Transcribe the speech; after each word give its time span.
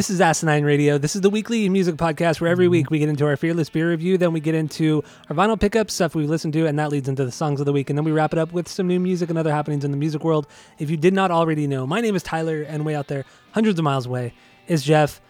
This 0.00 0.08
is 0.08 0.22
Asinine 0.22 0.64
Radio. 0.64 0.96
This 0.96 1.14
is 1.14 1.20
the 1.20 1.28
weekly 1.28 1.68
music 1.68 1.96
podcast 1.96 2.40
where 2.40 2.50
every 2.50 2.68
week 2.68 2.88
we 2.88 3.00
get 3.00 3.10
into 3.10 3.26
our 3.26 3.36
fearless 3.36 3.68
beer 3.68 3.90
review, 3.90 4.16
then 4.16 4.32
we 4.32 4.40
get 4.40 4.54
into 4.54 5.04
our 5.28 5.36
vinyl 5.36 5.60
pickups, 5.60 5.92
stuff 5.92 6.14
we've 6.14 6.26
listened 6.26 6.54
to, 6.54 6.64
and 6.64 6.78
that 6.78 6.88
leads 6.88 7.06
into 7.06 7.22
the 7.22 7.30
songs 7.30 7.60
of 7.60 7.66
the 7.66 7.72
week, 7.74 7.90
and 7.90 7.98
then 7.98 8.04
we 8.06 8.10
wrap 8.10 8.32
it 8.32 8.38
up 8.38 8.50
with 8.50 8.66
some 8.66 8.88
new 8.88 8.98
music 8.98 9.28
and 9.28 9.38
other 9.38 9.52
happenings 9.52 9.84
in 9.84 9.90
the 9.90 9.98
music 9.98 10.24
world. 10.24 10.46
If 10.78 10.88
you 10.88 10.96
did 10.96 11.12
not 11.12 11.30
already 11.30 11.66
know, 11.66 11.86
my 11.86 12.00
name 12.00 12.16
is 12.16 12.22
Tyler, 12.22 12.62
and 12.62 12.86
way 12.86 12.94
out 12.94 13.08
there, 13.08 13.26
hundreds 13.52 13.78
of 13.78 13.84
miles 13.84 14.06
away, 14.06 14.32
is 14.68 14.82
Jeff. 14.82 15.20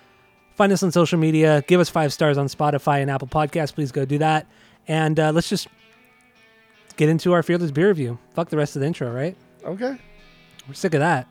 Find 0.54 0.72
us 0.72 0.84
on 0.84 0.92
social 0.92 1.18
media. 1.18 1.64
Give 1.66 1.80
us 1.80 1.88
five 1.88 2.12
stars 2.12 2.38
on 2.38 2.46
Spotify 2.46 3.02
and 3.02 3.10
Apple 3.10 3.26
Podcasts. 3.26 3.74
Please 3.74 3.90
go 3.90 4.04
do 4.04 4.18
that. 4.18 4.46
And 4.86 5.18
uh, 5.18 5.32
let's 5.32 5.48
just 5.48 5.66
get 6.96 7.08
into 7.08 7.32
our 7.32 7.42
fearless 7.42 7.72
beer 7.72 7.88
review. 7.88 8.20
Fuck 8.34 8.50
the 8.50 8.56
rest 8.56 8.76
of 8.76 8.80
the 8.82 8.86
intro, 8.86 9.10
right? 9.10 9.36
Okay. 9.64 9.98
We're 10.68 10.74
sick 10.74 10.94
of 10.94 11.00
that. 11.00 11.26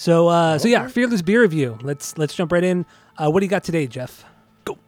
So, 0.00 0.28
uh, 0.28 0.56
so 0.56 0.66
yeah, 0.66 0.88
fearless 0.88 1.20
beer 1.20 1.42
review. 1.42 1.76
Let's 1.82 2.16
let's 2.16 2.34
jump 2.34 2.52
right 2.52 2.64
in. 2.64 2.86
Uh, 3.18 3.30
what 3.30 3.40
do 3.40 3.44
you 3.44 3.50
got 3.50 3.64
today, 3.64 3.86
Jeff? 3.86 4.24
Go. 4.64 4.78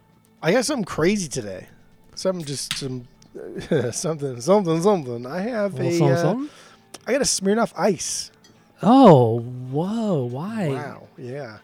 I 0.43 0.53
got 0.53 0.65
something 0.65 0.87
crazy 0.87 1.29
today. 1.29 1.67
Something 2.15 2.47
just 2.47 2.79
some 2.79 3.07
something 3.93 4.41
something 4.41 4.81
something. 4.81 5.27
I 5.27 5.43
have 5.43 5.79
a 5.79 5.91
Something, 5.91 6.11
uh, 6.13 6.17
something? 6.17 6.51
I 7.07 7.13
got 7.13 7.21
a 7.21 7.25
Smirnoff 7.25 7.75
Ice. 7.77 8.31
Oh, 8.83 9.41
whoa! 9.41 10.25
Why? 10.25 10.69
Wow. 10.69 11.09
Yeah. 11.19 11.59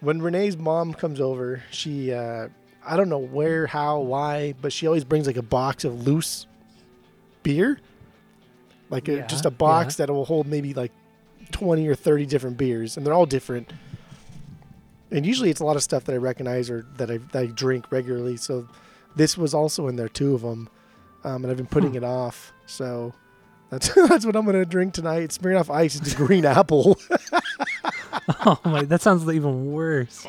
When 0.00 0.20
Renee's 0.20 0.58
mom 0.58 0.92
comes 0.92 1.22
over, 1.22 1.62
she 1.70 2.12
uh 2.12 2.48
I 2.84 2.96
don't 2.98 3.08
know 3.08 3.16
where, 3.16 3.66
how, 3.66 4.00
why, 4.00 4.52
but 4.60 4.74
she 4.74 4.86
always 4.86 5.04
brings 5.04 5.26
like 5.26 5.38
a 5.38 5.42
box 5.42 5.84
of 5.84 6.06
loose 6.06 6.46
beer. 7.42 7.80
Like 8.90 9.08
a, 9.08 9.16
Yeah, 9.16 9.26
just 9.26 9.46
a 9.46 9.50
box 9.50 9.96
that 9.96 10.10
will 10.10 10.26
hold 10.26 10.46
maybe 10.46 10.74
like 10.74 10.92
20 11.52 11.86
or 11.88 11.94
30 11.94 12.26
different 12.26 12.56
beers 12.56 12.96
and 12.96 13.06
they're 13.06 13.14
all 13.14 13.26
different. 13.26 13.72
And 15.10 15.24
usually 15.24 15.50
it's 15.50 15.60
a 15.60 15.64
lot 15.64 15.76
of 15.76 15.82
stuff 15.82 16.04
that 16.04 16.12
I 16.12 16.18
recognize 16.18 16.68
or 16.68 16.84
that 16.96 17.10
I, 17.10 17.18
that 17.32 17.42
I 17.42 17.46
drink 17.46 17.90
regularly. 17.90 18.36
So 18.36 18.68
this 19.16 19.38
was 19.38 19.54
also 19.54 19.88
in 19.88 19.96
there, 19.96 20.08
two 20.08 20.34
of 20.34 20.42
them. 20.42 20.68
Um, 21.24 21.44
and 21.44 21.50
I've 21.50 21.56
been 21.56 21.66
putting 21.66 21.94
it 21.94 22.04
off. 22.04 22.52
So 22.66 23.14
that's 23.70 23.92
that's 24.08 24.24
what 24.24 24.36
I'm 24.36 24.44
going 24.44 24.56
to 24.56 24.64
drink 24.64 24.94
tonight. 24.94 25.30
Smirnoff 25.30 25.72
Ice. 25.74 25.96
It's 25.96 26.12
a 26.12 26.16
green 26.16 26.44
apple. 26.44 26.98
Oh 28.44 28.58
my, 28.64 28.84
that 28.84 29.00
sounds 29.00 29.28
even 29.28 29.72
worse. 29.72 30.26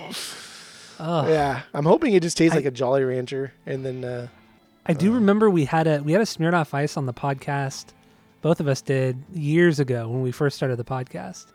Oh, 0.99 1.27
Yeah, 1.29 1.61
I'm 1.73 1.85
hoping 1.85 2.13
it 2.13 2.21
just 2.23 2.37
tastes 2.37 2.55
like 2.55 2.65
a 2.65 2.71
Jolly 2.71 3.03
Rancher, 3.03 3.53
and 3.65 3.85
then 3.85 4.03
uh, 4.03 4.27
I 4.85 4.93
do 4.93 5.13
remember 5.13 5.49
we 5.49 5.65
had 5.65 5.87
a 5.87 6.01
we 6.01 6.11
had 6.13 6.21
a 6.21 6.25
Smirnoff 6.25 6.73
Ice 6.73 6.97
on 6.97 7.05
the 7.05 7.13
podcast. 7.13 7.85
Both 8.41 8.59
of 8.59 8.67
us 8.67 8.81
did 8.81 9.23
years 9.33 9.79
ago 9.79 10.07
when 10.07 10.21
we 10.21 10.31
first 10.31 10.55
started 10.55 10.77
the 10.77 10.85
podcast, 10.85 11.47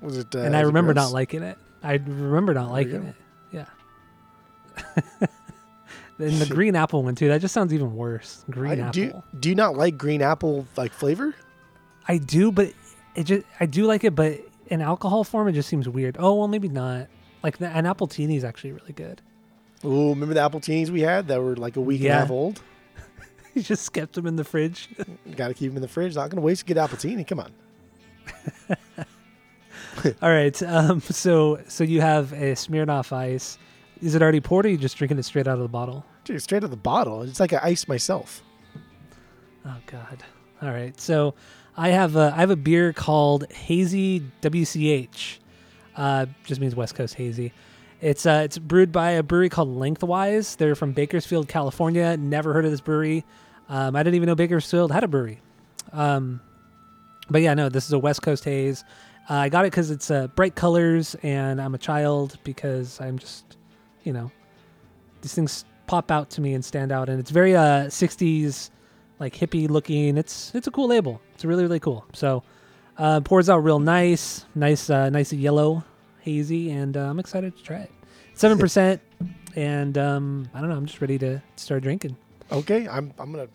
was 0.00 0.18
it? 0.18 0.34
Uh, 0.34 0.40
and 0.40 0.56
I 0.56 0.60
remember 0.60 0.94
not 0.94 1.12
liking 1.12 1.42
it. 1.42 1.58
I 1.82 1.94
remember 1.94 2.54
not 2.54 2.70
liking 2.70 3.04
it. 3.04 3.14
Yeah. 3.52 3.66
and 6.18 6.38
the 6.38 6.46
green 6.46 6.74
apple 6.76 7.02
one 7.02 7.14
too. 7.14 7.28
That 7.28 7.40
just 7.40 7.54
sounds 7.54 7.74
even 7.74 7.94
worse. 7.94 8.44
Green 8.50 8.80
I, 8.80 8.88
apple. 8.88 8.92
do 8.92 9.00
you, 9.00 9.22
do 9.40 9.48
you 9.50 9.54
not 9.54 9.76
like 9.76 9.98
green 9.98 10.22
apple 10.22 10.66
like 10.76 10.92
flavor? 10.92 11.34
I 12.08 12.18
do, 12.18 12.50
but 12.50 12.72
it 13.14 13.24
just 13.24 13.46
I 13.60 13.66
do 13.66 13.84
like 13.84 14.04
it, 14.04 14.14
but 14.14 14.40
in 14.66 14.80
alcohol 14.80 15.24
form, 15.24 15.48
it 15.48 15.52
just 15.52 15.68
seems 15.68 15.88
weird. 15.88 16.16
Oh 16.18 16.34
well, 16.34 16.48
maybe 16.48 16.68
not. 16.68 17.08
Like 17.42 17.58
the, 17.58 17.68
an 17.68 17.84
appletini 17.84 18.36
is 18.36 18.44
actually 18.44 18.72
really 18.72 18.92
good. 18.92 19.20
Oh, 19.84 20.10
remember 20.10 20.34
the 20.34 20.40
appletinis 20.40 20.90
we 20.90 21.00
had 21.00 21.28
that 21.28 21.42
were 21.42 21.56
like 21.56 21.76
a 21.76 21.80
week 21.80 22.00
and 22.02 22.10
a 22.10 22.14
half 22.14 22.30
old? 22.30 22.62
You 23.54 23.62
just 23.62 23.92
kept 23.92 24.14
them 24.14 24.26
in 24.26 24.36
the 24.36 24.44
fridge. 24.44 24.88
Got 25.36 25.48
to 25.48 25.54
keep 25.54 25.70
them 25.70 25.76
in 25.76 25.82
the 25.82 25.88
fridge. 25.88 26.14
Not 26.14 26.30
going 26.30 26.40
to 26.40 26.42
waste 26.42 26.62
a 26.62 26.64
good 26.64 26.78
appletini. 26.78 27.26
Come 27.26 27.40
on. 27.40 27.52
All 30.22 30.30
right. 30.30 30.62
Um. 30.62 31.00
So 31.02 31.60
so 31.68 31.84
you 31.84 32.00
have 32.00 32.32
a 32.32 32.52
Smirnoff 32.52 33.12
Ice. 33.12 33.58
Is 34.00 34.14
it 34.14 34.22
already 34.22 34.40
poured, 34.40 34.64
or 34.66 34.70
you 34.70 34.78
just 34.78 34.96
drinking 34.96 35.18
it 35.18 35.24
straight 35.24 35.46
out 35.46 35.54
of 35.54 35.60
the 35.60 35.68
bottle? 35.68 36.04
Dude, 36.24 36.40
straight 36.40 36.58
out 36.58 36.64
of 36.64 36.70
the 36.70 36.76
bottle. 36.76 37.22
It's 37.22 37.40
like 37.40 37.52
I 37.52 37.60
iced 37.62 37.88
myself. 37.88 38.42
Oh 39.66 39.76
God. 39.86 40.22
All 40.62 40.70
right. 40.70 40.98
So 40.98 41.34
I 41.76 41.90
have 41.90 42.16
a 42.16 42.32
I 42.34 42.40
have 42.40 42.50
a 42.50 42.56
beer 42.56 42.92
called 42.92 43.50
Hazy 43.52 44.22
WCH. 44.40 45.38
Uh, 45.94 46.26
just 46.44 46.60
means 46.60 46.74
West 46.74 46.94
Coast 46.94 47.14
Hazy. 47.14 47.52
It's 48.00 48.26
uh 48.26 48.42
it's 48.44 48.58
brewed 48.58 48.90
by 48.90 49.10
a 49.10 49.22
brewery 49.22 49.48
called 49.48 49.68
Lengthwise. 49.68 50.56
They're 50.56 50.74
from 50.74 50.92
Bakersfield, 50.92 51.48
California. 51.48 52.16
Never 52.16 52.52
heard 52.52 52.64
of 52.64 52.70
this 52.70 52.80
brewery. 52.80 53.24
Um, 53.72 53.96
I 53.96 54.02
didn't 54.02 54.16
even 54.16 54.26
know 54.26 54.34
Bakersfield 54.34 54.92
had 54.92 55.02
a 55.02 55.08
brewery. 55.08 55.40
Um, 55.92 56.42
but 57.30 57.40
yeah, 57.40 57.54
no, 57.54 57.70
this 57.70 57.86
is 57.86 57.92
a 57.94 57.98
West 57.98 58.20
Coast 58.20 58.44
haze. 58.44 58.84
Uh, 59.30 59.34
I 59.34 59.48
got 59.48 59.64
it 59.64 59.70
because 59.70 59.90
it's 59.90 60.10
uh, 60.10 60.26
bright 60.28 60.54
colors, 60.54 61.16
and 61.22 61.58
I'm 61.58 61.74
a 61.74 61.78
child 61.78 62.36
because 62.44 63.00
I'm 63.00 63.18
just, 63.18 63.56
you 64.04 64.12
know, 64.12 64.30
these 65.22 65.32
things 65.32 65.64
pop 65.86 66.10
out 66.10 66.28
to 66.30 66.42
me 66.42 66.52
and 66.52 66.62
stand 66.62 66.92
out, 66.92 67.08
and 67.08 67.18
it's 67.18 67.30
very 67.30 67.56
uh 67.56 67.86
60s 67.86 68.68
like 69.18 69.34
hippie 69.34 69.70
looking. 69.70 70.18
It's 70.18 70.54
it's 70.54 70.66
a 70.66 70.70
cool 70.70 70.88
label. 70.88 71.22
It's 71.34 71.46
really 71.46 71.62
really 71.62 71.80
cool. 71.80 72.04
So 72.12 72.42
uh, 72.98 73.20
pours 73.20 73.48
out 73.48 73.58
real 73.58 73.78
nice, 73.78 74.44
nice, 74.54 74.90
uh, 74.90 75.08
nice 75.08 75.32
yellow, 75.32 75.82
hazy, 76.20 76.70
and 76.70 76.94
uh, 76.94 77.08
I'm 77.08 77.18
excited 77.18 77.56
to 77.56 77.62
try 77.62 77.78
it. 77.78 77.90
Seven 78.34 78.58
percent, 78.58 79.00
and 79.56 79.96
um, 79.96 80.50
I 80.52 80.60
don't 80.60 80.68
know. 80.68 80.76
I'm 80.76 80.86
just 80.86 81.00
ready 81.00 81.18
to 81.20 81.42
start 81.56 81.82
drinking. 81.82 82.18
Okay, 82.50 82.86
I'm 82.86 83.14
I'm 83.18 83.32
gonna. 83.32 83.48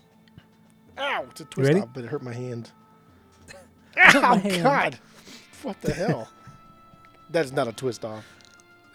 Ow! 0.97 1.25
It's 1.31 1.41
a 1.41 1.45
twist 1.45 1.67
ready? 1.67 1.81
off, 1.81 1.89
but 1.93 2.03
it 2.03 2.07
hurt 2.07 2.21
my 2.23 2.33
hand. 2.33 2.71
my 3.95 4.03
Ow! 4.13 4.35
hand. 4.37 4.63
God! 4.63 4.99
What 5.63 5.81
the 5.81 5.93
hell? 5.93 6.29
that 7.31 7.45
is 7.45 7.51
not 7.51 7.67
a 7.67 7.73
twist 7.73 8.05
off. 8.05 8.25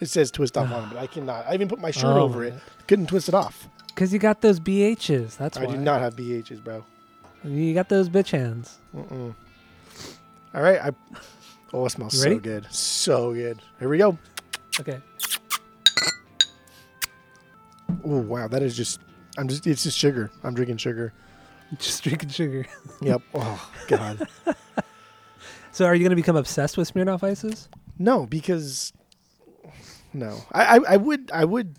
It 0.00 0.06
says 0.06 0.30
twist 0.30 0.56
off 0.56 0.70
on 0.72 0.84
it, 0.84 0.88
but 0.94 0.98
I 0.98 1.06
cannot. 1.06 1.46
I 1.46 1.54
even 1.54 1.68
put 1.68 1.78
my 1.78 1.90
shirt 1.90 2.16
Oh 2.16 2.22
over 2.22 2.40
my 2.40 2.46
it. 2.46 2.54
Couldn't 2.88 3.06
twist 3.08 3.28
it 3.28 3.34
off. 3.34 3.68
Cause 3.94 4.12
you 4.12 4.18
got 4.18 4.40
those 4.40 4.58
BHs. 4.58 5.36
That's 5.36 5.58
why. 5.58 5.64
I 5.64 5.66
why. 5.66 5.72
do 5.76 5.78
not 5.80 6.00
have 6.00 6.16
BHs, 6.16 6.64
bro. 6.64 6.84
You 7.44 7.74
got 7.74 7.88
those 7.88 8.08
bitch 8.08 8.30
hands. 8.30 8.78
All 8.94 9.34
right. 10.54 10.80
I. 10.80 10.90
Oh, 11.72 11.84
it 11.86 11.90
smells 11.90 12.14
You 12.14 12.20
so 12.20 12.28
ready? 12.28 12.40
good. 12.40 12.66
So 12.72 13.32
good. 13.34 13.60
Here 13.78 13.88
we 13.88 13.98
go. 13.98 14.18
Okay. 14.80 15.00
Oh 18.04 18.18
wow, 18.20 18.48
that 18.48 18.62
is 18.62 18.76
just. 18.76 19.00
I'm 19.38 19.48
just. 19.48 19.66
It's 19.66 19.82
just 19.82 19.98
sugar. 19.98 20.30
I'm 20.42 20.54
drinking 20.54 20.78
sugar. 20.78 21.12
Just 21.78 22.02
drinking 22.04 22.28
sugar. 22.30 22.66
Yep. 23.00 23.22
Oh 23.34 23.70
god. 23.88 24.28
So 25.74 25.86
are 25.86 25.94
you 25.94 26.02
gonna 26.04 26.16
become 26.16 26.36
obsessed 26.36 26.76
with 26.76 26.92
Smirnoff 26.92 27.22
ices? 27.22 27.70
No, 27.98 28.26
because. 28.26 28.92
No, 30.12 30.36
I, 30.52 30.76
I 30.76 30.80
I 30.90 30.96
would 30.98 31.30
I 31.32 31.46
would. 31.46 31.76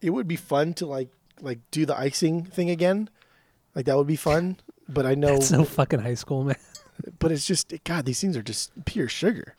It 0.00 0.10
would 0.10 0.28
be 0.28 0.36
fun 0.36 0.74
to 0.74 0.86
like 0.86 1.08
like 1.40 1.58
do 1.72 1.84
the 1.84 1.98
icing 1.98 2.44
thing 2.44 2.70
again. 2.70 3.10
Like 3.74 3.86
that 3.86 3.96
would 3.96 4.06
be 4.06 4.14
fun. 4.14 4.58
But 4.88 5.06
I 5.06 5.16
know. 5.16 5.34
It's 5.34 5.48
so 5.48 5.64
fucking 5.64 5.98
high 5.98 6.14
school, 6.14 6.44
man. 6.44 6.56
but 7.18 7.32
it's 7.32 7.44
just 7.44 7.74
God. 7.82 8.04
These 8.04 8.20
things 8.20 8.36
are 8.36 8.42
just 8.44 8.70
pure 8.84 9.08
sugar. 9.08 9.56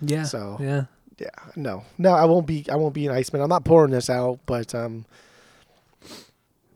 Yeah. 0.00 0.22
So- 0.22 0.56
yeah. 0.58 0.84
Yeah. 1.18 1.28
No. 1.54 1.84
No. 1.98 2.12
I 2.14 2.24
won't 2.24 2.46
be. 2.46 2.64
I 2.72 2.76
won't 2.76 2.94
be 2.94 3.06
an 3.06 3.12
iceman. 3.12 3.42
I'm 3.42 3.50
not 3.50 3.64
pouring 3.66 3.90
this 3.92 4.08
out. 4.08 4.40
But 4.46 4.74
um. 4.74 5.04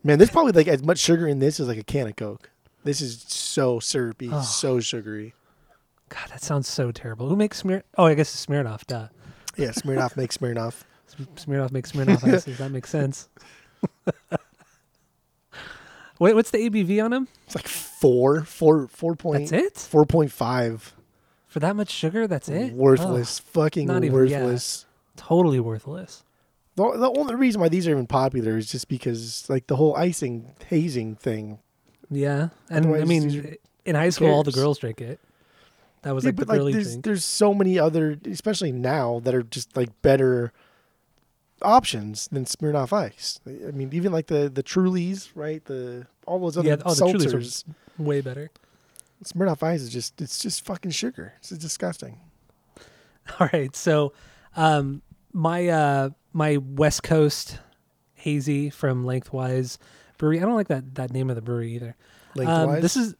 Man, 0.07 0.17
there's 0.17 0.29
probably 0.31 0.53
like 0.53 0.69
as 0.69 0.81
much 0.83 0.99
sugar 0.99 1.27
in 1.27 1.39
this 1.39 1.59
as 1.59 1.67
like 1.67 1.77
a 1.77 1.83
can 1.83 2.07
of 2.07 2.15
Coke. 2.15 2.49
This 2.85 3.01
is 3.01 3.23
so 3.27 3.79
syrupy, 3.81 4.29
Oh. 4.31 4.41
so 4.41 4.79
sugary. 4.79 5.33
God, 6.07 6.29
that 6.29 6.41
sounds 6.41 6.69
so 6.69 6.91
terrible. 6.93 7.27
Who 7.27 7.35
makes 7.35 7.61
Smir? 7.61 7.83
Oh, 7.97 8.05
I 8.05 8.13
guess 8.13 8.33
it's 8.33 8.45
Smirnoff. 8.45 8.87
Duh. 8.87 9.09
Yeah, 9.57 9.71
Smirnoff 9.71 10.15
makes 10.15 10.37
Smirnoff. 10.37 10.83
Smirnoff 11.35 11.71
makes 11.73 11.91
Smirnoff 11.91 12.23
ices. 12.25 12.57
That 12.57 12.71
makes 12.71 12.89
sense. 12.89 13.27
Wait, 16.19 16.33
what's 16.35 16.51
the 16.51 16.57
ABV 16.69 17.03
on 17.03 17.11
them? 17.11 17.27
It's 17.45 17.55
like 17.55 17.67
four, 17.67 18.43
four, 18.45 18.87
four 18.87 19.15
point, 19.15 19.49
That's 19.49 19.63
it 19.63 19.77
four 19.77 20.05
point 20.05 20.31
five. 20.31 20.95
for 21.47 21.59
that 21.59 21.75
much 21.75 21.89
sugar. 21.91 22.27
That's 22.27 22.49
it. 22.49 22.73
Worthless, 22.73 23.39
fucking 23.39 23.87
not 23.87 24.03
even- 24.03 24.25
yeah. 24.27 24.39
worthless. 24.41 24.85
Oh, 24.89 25.11
totally 25.17 25.59
worthless. 25.59 26.23
The, 26.77 26.83
the 26.97 27.11
only 27.19 27.35
reason 27.35 27.59
why 27.59 27.67
these 27.69 27.87
are 27.87 27.91
even 27.91 28.07
popular 28.07 28.55
is 28.57 28.71
just 28.71 28.87
because 28.87 29.49
like 29.49 29.67
the 29.67 29.75
whole 29.75 29.95
icing 29.97 30.53
hazing 30.69 31.15
thing. 31.15 31.59
Yeah, 32.09 32.49
and 32.69 32.85
I 32.85 32.89
Otherwise, 32.89 33.09
these 33.09 33.33
mean, 33.35 33.55
in 33.85 33.95
high 33.95 34.09
school, 34.11 34.29
all 34.29 34.43
the 34.43 34.51
girls 34.53 34.77
drink 34.79 35.01
it. 35.01 35.19
That 36.03 36.13
was 36.15 36.23
Yeah, 36.23 36.29
like 36.29 36.35
the 36.37 36.45
like 36.45 36.57
girly 36.59 36.71
there's 36.73 36.87
drink. 36.91 37.03
there's 37.05 37.25
so 37.25 37.53
many 37.53 37.77
other, 37.77 38.17
especially 38.25 38.71
now, 38.71 39.19
that 39.25 39.35
are 39.35 39.43
just 39.43 39.75
like 39.75 39.89
better 40.01 40.53
options 41.61 42.27
than 42.27 42.45
Smirnoff 42.45 42.93
Ice. 42.93 43.39
I 43.47 43.71
mean, 43.71 43.89
even 43.93 44.11
like 44.11 44.27
the 44.27 44.47
the 44.49 44.63
Trulies, 44.63 45.29
right? 45.35 45.63
The 45.65 46.07
all 46.25 46.39
those 46.39 46.57
other 46.57 46.67
Yeah, 46.69 46.77
oh, 46.85 46.93
the 46.93 47.05
Trulies 47.05 47.33
are- 47.33 47.37
seltzers. 47.39 47.63
Way 47.97 48.21
better. 48.21 48.51
Smirnoff 49.23 49.63
Ice 49.63 49.81
is 49.81 49.89
just 49.89 50.21
it's 50.21 50.37
just 50.39 50.63
fucking 50.63 50.91
sugar. 50.91 51.33
It's 51.39 51.49
disgusting. 51.49 52.19
All 53.39 53.49
right, 53.51 53.75
so 53.75 54.13
um, 54.55 55.01
my 55.37 55.67
uh, 55.67 56.09
my 56.33 56.57
West 56.57 57.03
Coast 57.03 57.59
hazy 58.15 58.69
from 58.69 59.05
Lengthwise 59.05 59.77
Brewery. 60.17 60.39
I 60.39 60.41
don't 60.41 60.55
like 60.55 60.67
that 60.69 60.95
that 60.95 61.11
name 61.11 61.29
of 61.29 61.35
the 61.35 61.41
brewery 61.41 61.73
either. 61.75 61.95
Um, 62.37 62.45
Lengthwise. 62.45 62.81
this 62.81 62.97
is 62.97 63.15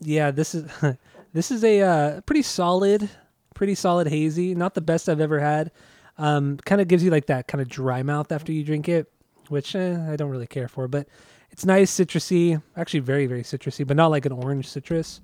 yeah, 0.00 0.30
this 0.30 0.54
is 0.54 0.70
this 1.32 1.50
is 1.50 1.62
a 1.62 1.82
uh, 1.82 2.20
pretty 2.22 2.42
solid, 2.42 3.10
pretty 3.54 3.74
solid 3.74 4.08
hazy. 4.08 4.54
Not 4.54 4.74
the 4.74 4.80
best 4.80 5.08
I've 5.08 5.20
ever 5.20 5.38
had. 5.38 5.70
Um, 6.16 6.56
kind 6.58 6.80
of 6.80 6.88
gives 6.88 7.04
you 7.04 7.10
like 7.10 7.26
that 7.26 7.46
kind 7.46 7.62
of 7.62 7.68
dry 7.68 8.02
mouth 8.02 8.32
after 8.32 8.52
you 8.52 8.64
drink 8.64 8.88
it, 8.88 9.10
which 9.48 9.74
eh, 9.74 9.96
I 10.10 10.16
don't 10.16 10.30
really 10.30 10.46
care 10.46 10.68
for. 10.68 10.88
But 10.88 11.08
it's 11.50 11.64
nice, 11.64 11.92
citrusy. 11.92 12.62
Actually, 12.74 13.00
very 13.00 13.26
very 13.26 13.42
citrusy, 13.42 13.86
but 13.86 13.96
not 13.96 14.10
like 14.10 14.24
an 14.24 14.32
orange 14.32 14.66
citrus, 14.66 15.20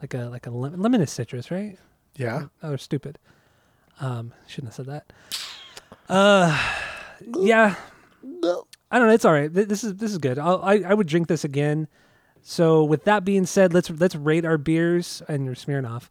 like 0.00 0.14
a 0.14 0.26
like 0.26 0.46
a 0.46 0.50
lemon, 0.50 0.80
lemon 0.80 1.00
is 1.00 1.10
citrus, 1.10 1.50
right? 1.50 1.76
yeah. 2.16 2.46
Oh, 2.62 2.68
they're 2.68 2.78
stupid. 2.78 3.18
Um, 4.00 4.32
shouldn't 4.46 4.74
have 4.74 4.74
said 4.74 4.86
that. 4.86 5.12
Uh, 6.12 6.58
yeah. 7.40 7.74
I 8.90 8.98
don't 8.98 9.06
know. 9.08 9.14
It's 9.14 9.24
all 9.24 9.32
right. 9.32 9.52
Th- 9.52 9.66
This 9.66 9.82
is 9.82 9.94
this 9.96 10.10
is 10.12 10.18
good. 10.18 10.38
I'll, 10.38 10.60
I 10.62 10.82
I 10.86 10.94
would 10.94 11.06
drink 11.06 11.26
this 11.28 11.44
again. 11.44 11.88
So 12.42 12.84
with 12.84 13.04
that 13.04 13.24
being 13.24 13.46
said, 13.46 13.72
let's 13.72 13.88
let's 13.88 14.14
rate 14.14 14.44
our 14.44 14.58
beers 14.58 15.22
and 15.28 15.46
your 15.46 15.54
Smirnoff. 15.54 16.10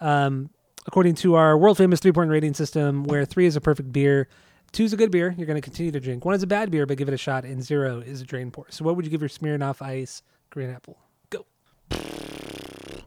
Um, 0.00 0.50
according 0.86 1.16
to 1.16 1.34
our 1.34 1.58
world 1.58 1.76
famous 1.78 1.98
three 1.98 2.12
point 2.12 2.30
rating 2.30 2.54
system, 2.54 3.02
where 3.04 3.24
three 3.24 3.46
is 3.46 3.56
a 3.56 3.60
perfect 3.60 3.92
beer, 3.92 4.28
two 4.70 4.84
is 4.84 4.92
a 4.92 4.96
good 4.96 5.10
beer, 5.10 5.34
you're 5.36 5.46
going 5.46 5.60
to 5.60 5.60
continue 5.60 5.90
to 5.90 5.98
drink. 6.00 6.24
One 6.24 6.34
is 6.36 6.42
a 6.44 6.46
bad 6.46 6.70
beer, 6.70 6.86
but 6.86 6.96
give 6.96 7.08
it 7.08 7.14
a 7.14 7.18
shot, 7.18 7.44
and 7.44 7.60
zero 7.62 7.98
is 7.98 8.20
a 8.20 8.24
drain 8.24 8.52
pour. 8.52 8.66
So 8.70 8.84
what 8.84 8.94
would 8.94 9.04
you 9.04 9.10
give 9.10 9.20
your 9.20 9.28
Smirnoff 9.30 9.82
Ice 9.82 10.22
Green 10.50 10.70
Apple? 10.70 10.96
Go. 11.30 11.44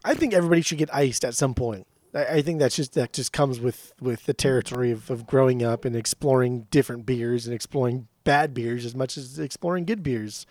I 0.04 0.14
think 0.16 0.34
everybody 0.34 0.62
should 0.62 0.78
get 0.80 0.94
iced 0.94 1.24
at 1.24 1.36
some 1.36 1.54
point. 1.54 1.88
I, 2.14 2.26
I 2.26 2.42
think 2.42 2.60
that's 2.60 2.76
just 2.76 2.94
that 2.94 3.14
just 3.14 3.34
comes 3.34 3.60
with 3.60 3.94
with 4.00 4.26
the 4.26 4.34
territory 4.34 4.92
of, 4.92 5.10
of 5.10 5.26
growing 5.26 5.64
up 5.64 5.86
and 5.86 5.96
exploring 5.96 6.68
different 6.72 7.06
beers 7.06 7.46
and 7.46 7.54
exploring 7.54 8.08
bad 8.24 8.54
beers 8.54 8.86
as 8.86 8.96
much 8.96 9.18
as 9.18 9.40
exploring 9.40 9.86
good 9.86 10.04
beers. 10.04 10.46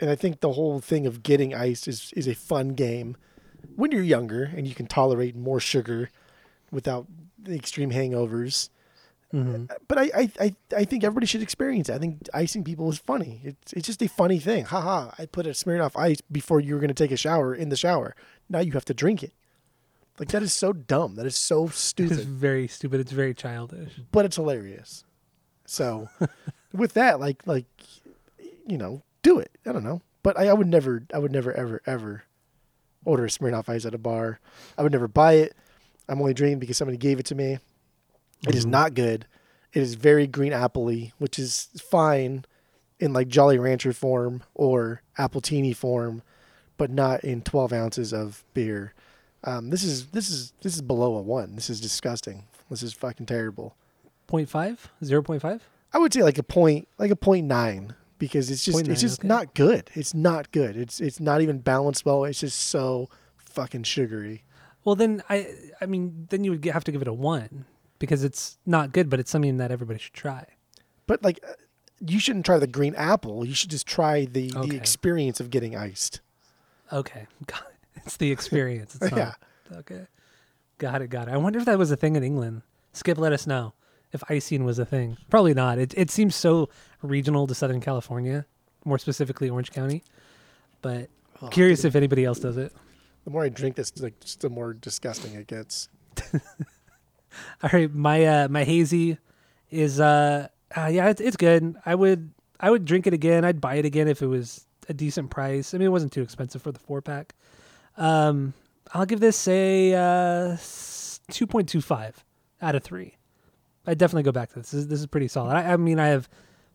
And 0.00 0.10
I 0.10 0.14
think 0.14 0.40
the 0.40 0.52
whole 0.52 0.80
thing 0.80 1.06
of 1.06 1.22
getting 1.22 1.54
iced 1.54 1.88
is 1.88 2.12
is 2.16 2.28
a 2.28 2.34
fun 2.34 2.70
game 2.70 3.16
when 3.74 3.90
you're 3.90 4.02
younger 4.02 4.44
and 4.44 4.66
you 4.66 4.74
can 4.74 4.86
tolerate 4.86 5.34
more 5.34 5.60
sugar 5.60 6.10
without 6.70 7.06
the 7.38 7.54
extreme 7.54 7.90
hangovers. 7.90 8.70
Mm-hmm. 9.34 9.64
But 9.88 9.98
I, 9.98 10.10
I, 10.14 10.30
I, 10.40 10.56
I 10.74 10.84
think 10.84 11.04
everybody 11.04 11.26
should 11.26 11.42
experience 11.42 11.90
it. 11.90 11.94
I 11.94 11.98
think 11.98 12.28
icing 12.32 12.64
people 12.64 12.88
is 12.88 12.98
funny. 12.98 13.40
It's 13.44 13.72
it's 13.74 13.86
just 13.86 14.02
a 14.02 14.08
funny 14.08 14.38
thing. 14.38 14.64
Haha, 14.64 15.10
I 15.18 15.26
put 15.26 15.46
a 15.46 15.50
Smirnoff 15.50 15.98
ice 15.98 16.20
before 16.32 16.60
you 16.60 16.74
were 16.74 16.80
going 16.80 16.88
to 16.88 16.94
take 16.94 17.10
a 17.10 17.16
shower 17.16 17.54
in 17.54 17.68
the 17.68 17.76
shower. 17.76 18.14
Now 18.48 18.60
you 18.60 18.72
have 18.72 18.86
to 18.86 18.94
drink 18.94 19.22
it. 19.22 19.34
Like 20.18 20.28
that 20.28 20.42
is 20.42 20.52
so 20.52 20.72
dumb. 20.72 21.14
That 21.16 21.26
is 21.26 21.36
so 21.36 21.68
stupid. 21.68 22.18
It's 22.18 22.22
very 22.26 22.66
stupid. 22.68 23.00
It's 23.00 23.12
very 23.12 23.34
childish. 23.34 23.92
but 24.12 24.24
it's 24.24 24.36
hilarious. 24.36 25.04
So 25.66 26.08
with 26.72 26.94
that, 26.94 27.20
like 27.20 27.42
like 27.46 27.66
you 28.66 28.76
know, 28.78 29.02
do 29.22 29.38
it. 29.38 29.50
I 29.66 29.72
don't 29.72 29.84
know. 29.84 30.02
But 30.22 30.38
I, 30.38 30.48
I 30.48 30.52
would 30.52 30.66
never 30.66 31.04
I 31.14 31.18
would 31.18 31.32
never 31.32 31.52
ever 31.52 31.80
ever 31.86 32.24
order 33.04 33.24
a 33.24 33.28
Smirnoff 33.28 33.68
ice 33.68 33.84
at 33.86 33.94
a 33.94 33.98
bar. 33.98 34.40
I 34.76 34.82
would 34.82 34.92
never 34.92 35.08
buy 35.08 35.34
it. 35.34 35.54
I'm 36.08 36.20
only 36.20 36.34
drinking 36.34 36.58
because 36.58 36.76
somebody 36.76 36.98
gave 36.98 37.18
it 37.20 37.26
to 37.26 37.34
me. 37.34 37.58
It 38.46 38.54
is 38.54 38.66
Mhm. 38.66 38.70
not 38.70 38.94
good. 38.94 39.26
It 39.72 39.82
is 39.82 39.94
very 39.94 40.26
green 40.26 40.52
appley, 40.52 41.12
which 41.18 41.38
is 41.38 41.68
fine 41.90 42.44
in 42.98 43.12
like 43.12 43.28
Jolly 43.28 43.58
Rancher 43.58 43.92
form 43.92 44.42
or 44.54 45.02
Appletini 45.18 45.76
form, 45.76 46.22
but 46.76 46.90
not 46.90 47.22
in 47.22 47.42
12 47.42 47.72
ounces 47.72 48.12
of 48.12 48.44
beer. 48.54 48.94
Um, 49.44 49.70
this 49.70 49.82
is 49.82 50.06
this 50.06 50.30
is 50.30 50.52
this 50.62 50.74
is 50.74 50.82
below 50.82 51.16
a 51.16 51.22
one. 51.22 51.54
This 51.54 51.70
is 51.70 51.80
disgusting. 51.80 52.44
This 52.70 52.82
is 52.82 52.92
fucking 52.92 53.26
terrible. 53.26 53.76
0.5? 54.28 54.76
0.5? 55.02 55.60
I 55.94 55.98
would 55.98 56.12
say 56.12 56.22
like 56.22 56.36
a 56.36 56.42
point, 56.42 56.86
like 56.98 57.10
a 57.10 57.16
point 57.16 57.46
nine, 57.46 57.94
because 58.18 58.50
it's 58.50 58.62
just 58.64 58.76
0.9, 58.76 58.88
it's 58.90 59.00
just 59.00 59.20
okay. 59.20 59.28
not 59.28 59.54
good. 59.54 59.90
It's 59.94 60.12
not 60.12 60.50
good. 60.52 60.76
It's 60.76 61.00
it's 61.00 61.18
not 61.20 61.40
even 61.40 61.60
balanced 61.60 62.04
well. 62.04 62.24
It's 62.24 62.40
just 62.40 62.58
so 62.58 63.08
fucking 63.36 63.84
sugary. 63.84 64.44
Well, 64.84 64.96
then 64.96 65.22
I 65.30 65.46
I 65.80 65.86
mean, 65.86 66.26
then 66.30 66.44
you 66.44 66.50
would 66.52 66.64
have 66.66 66.84
to 66.84 66.92
give 66.92 67.00
it 67.00 67.08
a 67.08 67.12
one 67.12 67.64
because 67.98 68.22
it's 68.22 68.58
not 68.66 68.92
good, 68.92 69.08
but 69.08 69.18
it's 69.18 69.30
something 69.30 69.56
that 69.56 69.70
everybody 69.70 69.98
should 69.98 70.12
try. 70.14 70.44
But 71.06 71.22
like, 71.22 71.40
uh, 71.48 71.52
you 72.00 72.20
shouldn't 72.20 72.44
try 72.44 72.58
the 72.58 72.66
green 72.66 72.94
apple. 72.96 73.44
You 73.46 73.54
should 73.54 73.70
just 73.70 73.86
try 73.86 74.26
the 74.26 74.52
Okay. 74.54 74.70
the 74.70 74.76
experience 74.76 75.40
of 75.40 75.48
getting 75.50 75.74
iced. 75.74 76.20
Okay, 76.92 77.26
got 77.46 77.62
it. 77.62 77.77
It's 78.08 78.16
the 78.16 78.32
experience. 78.32 78.94
It's 78.96 79.10
Yeah. 79.16 79.32
not, 79.70 79.78
okay, 79.80 80.06
got 80.78 81.02
it, 81.02 81.08
got 81.08 81.28
it. 81.28 81.34
I 81.34 81.36
wonder 81.36 81.58
if 81.58 81.66
that 81.66 81.78
was 81.78 81.90
a 81.90 81.96
thing 81.96 82.16
in 82.16 82.22
England. 82.24 82.62
Skip, 82.94 83.18
let 83.18 83.32
us 83.32 83.46
know 83.46 83.74
if 84.12 84.22
icing 84.30 84.64
was 84.64 84.78
a 84.78 84.84
thing. 84.86 85.16
Probably 85.30 85.54
not. 85.54 85.78
It 85.78 85.92
it 85.96 86.10
seems 86.10 86.34
so 86.34 86.68
regional 87.02 87.46
to 87.46 87.54
Southern 87.54 87.80
California, 87.80 88.46
more 88.84 88.98
specifically 88.98 89.50
Orange 89.50 89.70
County. 89.72 90.02
But 90.82 91.10
Oh, 91.40 91.48
curious 91.48 91.84
if 91.84 91.94
anybody 91.94 92.24
else 92.24 92.40
does 92.40 92.56
it. 92.56 92.72
The 93.24 93.30
more 93.30 93.44
I 93.44 93.48
drink 93.48 93.76
this, 93.76 93.96
like 94.00 94.18
just 94.20 94.40
the 94.40 94.48
more 94.50 94.72
disgusting 94.72 95.34
it 95.34 95.46
gets. 95.46 95.88
All 97.62 97.70
right, 97.72 97.92
my 97.94 98.24
uh 98.24 98.48
my 98.48 98.64
hazy 98.64 99.18
is 99.70 100.00
uh, 100.00 100.48
uh 100.76 100.86
yeah, 100.86 101.08
it's, 101.10 101.20
it's 101.20 101.36
good. 101.36 101.76
I 101.86 101.94
would 101.94 102.30
I 102.58 102.70
would 102.70 102.84
drink 102.84 103.06
it 103.06 103.12
again. 103.12 103.44
I'd 103.44 103.60
buy 103.60 103.76
it 103.76 103.84
again 103.84 104.08
if 104.08 104.22
it 104.22 104.26
was 104.26 104.66
a 104.88 104.94
decent 104.94 105.30
price. 105.30 105.74
I 105.74 105.78
mean, 105.78 105.86
it 105.86 105.90
wasn't 105.92 106.12
too 106.12 106.22
expensive 106.22 106.62
for 106.62 106.72
the 106.72 106.78
four 106.80 107.02
pack. 107.02 107.34
Um, 107.98 108.54
I'll 108.94 109.04
give 109.06 109.20
this 109.20 109.46
a 109.48 109.92
uh 109.94 110.56
two 111.30 111.46
point 111.46 111.68
two 111.68 111.80
five 111.82 112.24
out 112.62 112.74
of 112.74 112.82
three. 112.82 113.16
I 113.86 113.94
definitely 113.94 114.22
go 114.22 114.32
back 114.32 114.50
to 114.50 114.54
this. 114.56 114.70
This 114.70 114.80
is, 114.80 114.88
this 114.88 115.00
is 115.00 115.06
pretty 115.06 115.28
solid. 115.28 115.54
I, 115.56 115.72
I 115.72 115.76
mean, 115.76 115.98
I 115.98 116.08
have 116.08 116.28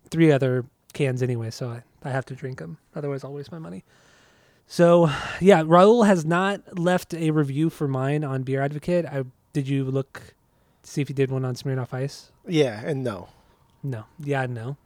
three 0.10 0.32
other 0.32 0.66
cans 0.94 1.22
anyway, 1.22 1.50
so 1.52 1.70
I, 1.70 1.84
I 2.04 2.10
have 2.12 2.26
to 2.26 2.36
drink 2.36 2.60
them. 2.60 2.78
Otherwise, 2.96 3.24
I'll 3.24 3.34
waste 3.34 3.52
my 3.52 3.60
money. 3.60 3.84
So, 4.66 5.10
yeah, 5.42 5.62
Raul 5.64 6.08
has 6.08 6.26
not 6.26 6.80
left 6.80 7.14
a 7.14 7.32
review 7.32 7.70
for 7.70 7.88
mine 7.88 8.24
on 8.24 8.44
Beer 8.44 8.62
Advocate. 8.62 9.06
I 9.06 9.24
did 9.54 9.68
you 9.68 9.84
look 9.86 10.34
see 10.84 11.02
if 11.02 11.08
he 11.08 11.14
did 11.14 11.30
one 11.32 11.46
on 11.46 11.56
Smirnoff 11.56 11.94
Ice? 11.94 12.32
Yeah, 12.48 12.82
and 12.84 13.04
no. 13.04 13.30
No. 13.84 14.06
Yeah, 14.20 14.46
no. 14.48 14.78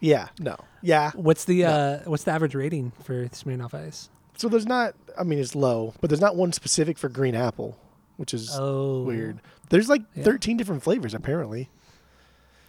Yeah, 0.00 0.28
no. 0.40 0.56
Yeah. 0.82 1.12
What's 1.14 1.44
the 1.44 1.62
No. 1.62 1.68
uh 1.68 1.98
what's 2.04 2.24
the 2.24 2.32
average 2.32 2.54
rating 2.54 2.92
for 3.02 3.26
Smirnoff 3.28 3.74
Ice? 3.74 4.08
So 4.36 4.48
there's 4.48 4.66
not. 4.66 4.94
I 5.18 5.22
mean, 5.24 5.38
it's 5.38 5.54
low, 5.54 5.94
but 6.00 6.10
there's 6.10 6.20
not 6.20 6.36
one 6.36 6.52
specific 6.52 6.98
for 6.98 7.08
green 7.08 7.34
apple, 7.34 7.78
which 8.16 8.34
is 8.34 8.50
Oh, 8.52 9.02
weird. 9.02 9.40
There's 9.70 9.88
like 9.88 10.02
Yeah. 10.14 10.24
13 10.24 10.56
different 10.56 10.82
flavors 10.82 11.14
apparently. 11.14 11.70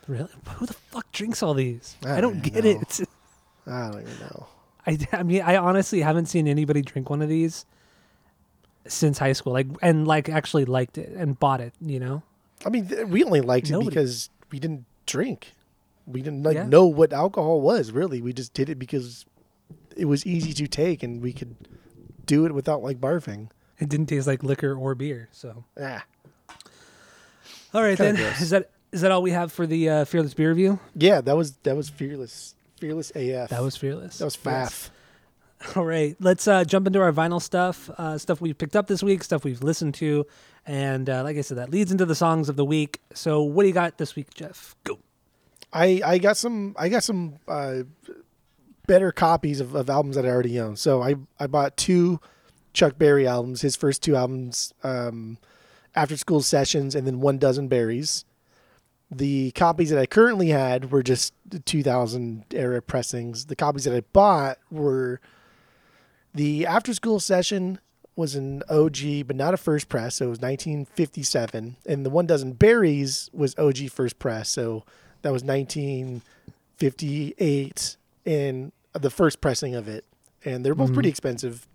Really? 0.08 0.30
Who 0.56 0.66
the 0.66 0.74
fuck 0.74 1.12
drinks 1.12 1.44
all 1.44 1.54
these? 1.54 1.98
I 2.06 2.18
I, 2.18 2.22
don't 2.22 2.42
get 2.42 2.64
know. 2.64 2.70
it. 2.70 3.00
I 3.68 3.92
don't 3.92 4.02
even 4.02 4.20
know. 4.22 4.48
I, 4.86 4.98
I 5.12 5.24
mean, 5.24 5.42
I 5.42 5.58
honestly 5.58 6.00
haven't 6.00 6.28
seen 6.28 6.48
anybody 6.48 6.82
drink 6.82 7.10
one 7.10 7.22
of 7.22 7.28
these 7.28 7.66
since 8.88 9.18
high 9.18 9.34
school. 9.34 9.52
Like, 9.52 9.68
and 9.82 10.08
like 10.08 10.30
actually 10.30 10.64
liked 10.64 10.98
it 10.98 11.10
and 11.10 11.38
bought 11.38 11.60
it. 11.60 11.74
You 11.82 12.00
know? 12.00 12.24
I 12.66 12.70
mean, 12.70 12.88
th- 12.88 13.08
we 13.08 13.24
only 13.24 13.42
liked 13.42 13.70
Nobody- 13.70 13.88
it 13.88 13.90
because 13.92 14.30
we 14.52 14.60
didn't 14.60 14.86
drink. 15.06 15.54
We 16.06 16.22
didn't 16.22 16.44
like 16.44 16.56
Yeah. 16.56 16.68
know 16.68 16.86
what 16.86 17.12
alcohol 17.12 17.60
was. 17.60 17.92
Really, 17.92 18.22
we 18.22 18.32
just 18.32 18.54
did 18.54 18.70
it 18.70 18.80
because 18.80 19.26
it 19.98 20.06
was 20.06 20.26
easy 20.26 20.54
to 20.54 20.68
take 20.68 21.04
and 21.04 21.22
we 21.22 21.34
could 21.34 21.56
do 22.26 22.46
it 22.46 22.54
without 22.54 22.82
like 22.84 23.00
barfing. 23.00 23.50
It 23.80 23.90
didn't 23.90 24.08
taste 24.08 24.28
like 24.28 24.44
liquor 24.44 24.74
or 24.76 24.96
beer. 24.96 25.30
So, 25.32 25.64
Yeah. 25.78 26.02
all 27.74 27.84
right 27.84 27.98
Kinda 27.98 28.14
then. 28.14 28.16
gross. 28.16 28.42
Is 28.42 28.50
that 28.52 28.70
is 28.92 29.02
that 29.02 29.12
all 29.12 29.22
we 29.22 29.32
have 29.32 29.52
for 29.52 29.68
the 29.68 29.90
uh, 29.90 30.06
fearless 30.06 30.34
beer 30.34 30.50
review? 30.50 30.80
yeah, 30.96 31.22
that 31.22 31.36
was 31.36 31.58
that 31.64 31.76
was 31.76 31.90
fearless, 31.90 32.56
fearless 32.80 33.12
AF. 33.16 33.50
That 33.50 33.62
was 33.62 33.76
fearless. 33.76 34.18
that 34.20 34.26
was 34.26 34.38
faff. 34.38 34.90
All 35.76 35.86
right, 35.86 36.16
let's 36.20 36.48
uh, 36.48 36.64
jump 36.64 36.86
into 36.88 37.02
our 37.02 37.12
vinyl 37.12 37.42
stuff. 37.42 37.90
Uh, 37.98 38.18
stuff 38.18 38.40
we've 38.40 38.58
picked 38.58 38.76
up 38.76 38.86
this 38.88 39.02
week, 39.02 39.24
stuff 39.24 39.44
we've 39.44 39.64
listened 39.64 39.96
to, 39.96 40.26
and 40.68 41.10
uh, 41.10 41.24
like 41.24 41.36
I 41.36 41.42
said, 41.42 41.58
that 41.58 41.72
leads 41.72 41.92
into 41.92 42.06
the 42.06 42.14
songs 42.16 42.48
of 42.48 42.56
the 42.56 42.66
week. 42.66 43.02
So, 43.16 43.42
what 43.42 43.64
do 43.64 43.68
you 43.68 43.74
got 43.74 43.98
this 43.98 44.16
week, 44.16 44.34
Jeff? 44.36 44.76
Go. 44.84 45.00
I 45.74 46.00
I 46.06 46.18
got 46.20 46.38
some 46.38 46.76
I 46.78 46.90
got 46.90 47.04
some 47.04 47.36
uh, 47.48 47.80
better 48.88 49.12
copies 49.12 49.60
of, 49.60 49.76
of 49.76 49.90
albums 49.90 50.16
that 50.16 50.26
I 50.26 50.30
already 50.30 50.60
own. 50.60 50.76
So 50.76 51.04
I 51.04 51.16
I 51.40 51.48
bought 51.48 51.78
two 51.78 52.20
Chuck 52.74 52.98
Berry 52.98 53.28
albums, 53.28 53.62
his 53.62 53.76
first 53.76 54.04
two 54.04 54.16
albums, 54.16 54.74
um, 54.84 55.38
After 55.96 56.16
School 56.16 56.42
Sessions, 56.42 56.96
and 56.96 57.08
then 57.08 57.20
One 57.20 57.38
Dozen 57.38 57.68
Berries. 57.68 58.24
The 59.10 59.52
copies 59.52 59.90
that 59.90 60.00
I 60.00 60.06
currently 60.06 60.50
had 60.50 60.92
were 60.92 61.02
just 61.02 61.34
the 61.46 61.60
2000 61.60 62.44
era 62.52 62.82
pressings. 62.82 63.46
The 63.46 63.56
copies 63.56 63.86
that 63.86 63.96
I 63.96 64.02
bought 64.14 64.58
were 64.70 65.22
the 66.34 66.66
After 66.66 66.94
School 66.94 67.20
Session 67.20 67.80
was 68.16 68.36
an 68.36 68.64
OG, 68.70 69.26
but 69.26 69.36
not 69.36 69.54
a 69.54 69.58
first 69.58 69.90
press. 69.90 70.16
So 70.16 70.26
it 70.26 70.30
was 70.30 70.40
1957, 70.40 71.78
and 71.86 72.06
the 72.06 72.10
One 72.10 72.28
Dozen 72.28 72.54
Berries 72.54 73.30
was 73.34 73.58
OG 73.58 73.90
first 73.92 74.20
press. 74.20 74.50
So 74.50 74.84
that 75.22 75.32
was 75.32 75.44
1958 75.44 77.98
in 78.26 78.72
the 79.02 79.10
first 79.10 79.42
pressing 79.42 79.76
of 79.76 79.88
it, 79.88 80.06
and 80.46 80.66
they're 80.66 80.76
both 80.76 80.92
Mhm. 80.92 80.94
pretty 80.96 81.10
expensive. 81.10 81.68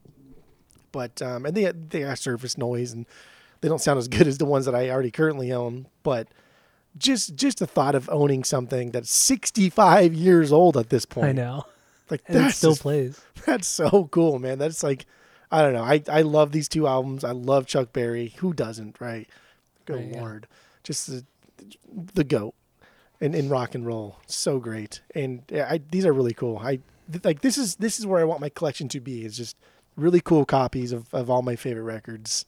But 0.93 1.21
um, 1.23 1.47
and 1.47 1.57
they 1.57 1.71
they 1.73 2.01
got 2.01 2.19
surface 2.19 2.59
noise, 2.59 2.93
and 2.93 3.07
they 3.61 3.69
don't 3.69 3.81
sound 3.81 3.99
as 3.99 4.09
good 4.09 4.27
as 4.27 4.39
the 4.39 4.45
ones 4.45 4.67
that 4.67 4.75
I 4.75 4.91
already 4.91 5.11
currently 5.11 5.53
own. 5.53 5.87
But 6.03 6.29
just 6.99 7.35
just 7.35 7.59
the 7.59 7.67
thought 7.67 7.95
of 7.95 8.09
owning 8.11 8.45
something 8.45 8.91
that's 8.91 9.11
65 9.11 10.13
years 10.15 10.53
old 10.53 10.77
at 10.77 10.91
this 10.91 11.07
point, 11.07 11.29
I 11.29 11.33
know. 11.33 11.65
like 12.11 12.25
that 12.27 12.53
still 12.55 12.73
just 12.73 12.83
plays. 12.83 13.21
that's 13.47 13.67
so 13.67 14.09
cool, 14.11 14.39
man. 14.39 14.59
That's 14.59 14.83
like, 14.83 15.07
I 15.51 15.63
don't 15.63 15.73
know. 15.73 15.83
I, 15.83 16.03
I 16.11 16.21
love 16.23 16.53
these 16.53 16.69
two 16.69 16.87
albums. 16.87 17.25
I 17.25 17.31
love 17.33 17.67
Chuck 17.67 17.93
Berry. 17.95 18.35
Who 18.39 18.53
doesn't, 18.53 19.01
right? 19.01 19.27
Good 19.87 19.97
Right, 19.97 20.09
yeah. 20.13 20.21
lord, 20.21 20.47
just 20.85 21.07
the 21.07 21.25
the 22.15 22.25
goat 22.25 22.55
in, 23.21 23.35
in 23.35 23.49
rock 23.49 23.75
and 23.75 23.87
roll. 23.87 24.17
So 24.27 24.59
great, 24.59 25.01
and 25.15 25.41
yeah, 25.49 25.69
I, 25.71 25.81
these 25.91 26.05
are 26.05 26.13
really 26.13 26.35
cool. 26.35 26.59
I 26.59 26.81
th- 27.11 27.25
like 27.25 27.41
this 27.41 27.57
is 27.59 27.77
this 27.77 27.99
is 27.99 28.07
where 28.07 28.21
I 28.21 28.25
want 28.25 28.41
my 28.41 28.49
collection 28.49 28.89
to 28.89 29.01
be. 29.01 29.25
It's 29.25 29.37
just 29.37 29.57
really 29.97 30.21
cool 30.21 30.45
copies 30.45 30.93
of, 30.93 31.13
of 31.13 31.29
all 31.31 31.43
my 31.43 31.57
favorite 31.57 31.83
records. 31.85 32.47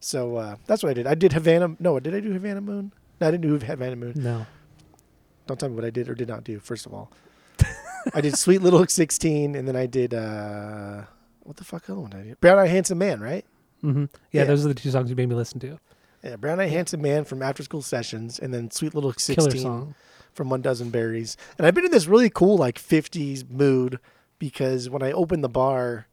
So 0.00 0.36
uh, 0.36 0.56
that's 0.66 0.82
what 0.82 0.90
I 0.90 0.94
did. 0.94 1.06
I 1.06 1.14
did 1.14 1.32
Havana. 1.32 1.76
No, 1.78 1.98
did 2.00 2.14
I 2.14 2.20
do 2.20 2.32
Havana 2.32 2.60
Moon? 2.60 2.92
No, 3.20 3.28
I 3.28 3.30
didn't 3.30 3.42
do 3.58 3.64
Havana 3.64 3.96
Moon. 3.96 4.12
No. 4.16 4.46
Don't 5.46 5.58
tell 5.60 5.68
me 5.68 5.74
what 5.74 5.84
I 5.84 5.90
did 5.90 6.08
or 6.08 6.14
did 6.14 6.28
not 6.28 6.44
do. 6.44 6.58
First 6.58 6.86
of 6.86 6.92
all, 6.94 7.10
I 8.14 8.20
did 8.20 8.36
Sweet 8.36 8.62
Little 8.62 8.86
Sixteen, 8.86 9.54
and 9.54 9.66
then 9.68 9.76
I 9.76 9.86
did 9.86 10.12
uh, 10.14 11.02
what 11.42 11.56
the 11.56 11.64
fuck 11.64 11.88
other 11.90 12.00
one 12.00 12.10
did 12.10 12.20
I 12.20 12.22
do? 12.24 12.34
Brown 12.40 12.58
Eyed 12.58 12.70
Handsome 12.70 12.98
Man, 12.98 13.20
right? 13.20 13.44
Mm-hmm. 13.82 14.04
Yeah, 14.32 14.42
Yeah. 14.42 14.44
those 14.44 14.64
are 14.64 14.68
the 14.68 14.74
two 14.74 14.90
songs 14.90 15.10
you 15.10 15.16
made 15.16 15.28
me 15.28 15.34
listen 15.34 15.60
to. 15.60 15.78
Yeah, 16.22 16.36
Brown 16.36 16.58
Eye 16.60 16.66
Handsome 16.68 17.02
Man 17.02 17.24
from 17.24 17.42
After 17.42 17.62
School 17.62 17.82
Sessions, 17.82 18.38
and 18.38 18.52
then 18.54 18.70
Sweet 18.70 18.94
Little 18.94 19.12
Killer 19.12 19.40
Sixteen 19.50 19.62
song. 19.62 19.94
From 20.34 20.50
One 20.50 20.60
Dozen 20.62 20.90
Berries. 20.90 21.36
And 21.56 21.66
I've 21.66 21.74
been 21.74 21.84
in 21.84 21.90
this 21.90 22.06
really 22.06 22.30
cool 22.30 22.56
like 22.56 22.78
'50s 22.78 23.48
mood 23.48 23.98
because 24.38 24.90
when 24.90 25.02
I 25.02 25.12
open 25.12 25.40
the 25.40 25.48
bar 25.48 26.06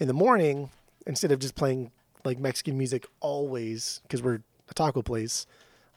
in 0.00 0.08
the 0.08 0.14
morning, 0.14 0.70
instead 1.06 1.30
of 1.30 1.38
just 1.38 1.54
playing 1.54 1.90
like 2.24 2.38
Mexican 2.38 2.76
music 2.76 3.06
always, 3.20 4.00
because 4.02 4.22
we're 4.22 4.40
a 4.68 4.74
taco 4.74 5.02
place, 5.02 5.46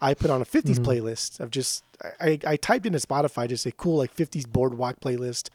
I 0.01 0.13
put 0.13 0.29
on 0.29 0.41
a 0.41 0.45
50s 0.45 0.79
Mhm. 0.79 0.86
playlist 0.86 1.39
of 1.39 1.50
just 1.51 1.83
I, 2.21 2.39
I 2.45 2.55
typed 2.55 2.86
into 2.86 3.00
Spotify 3.00 3.48
just 3.50 3.65
a 3.65 3.71
cool 3.74 3.98
like 3.98 4.13
50s 4.15 4.45
boardwalk 4.45 5.00
playlist, 5.01 5.50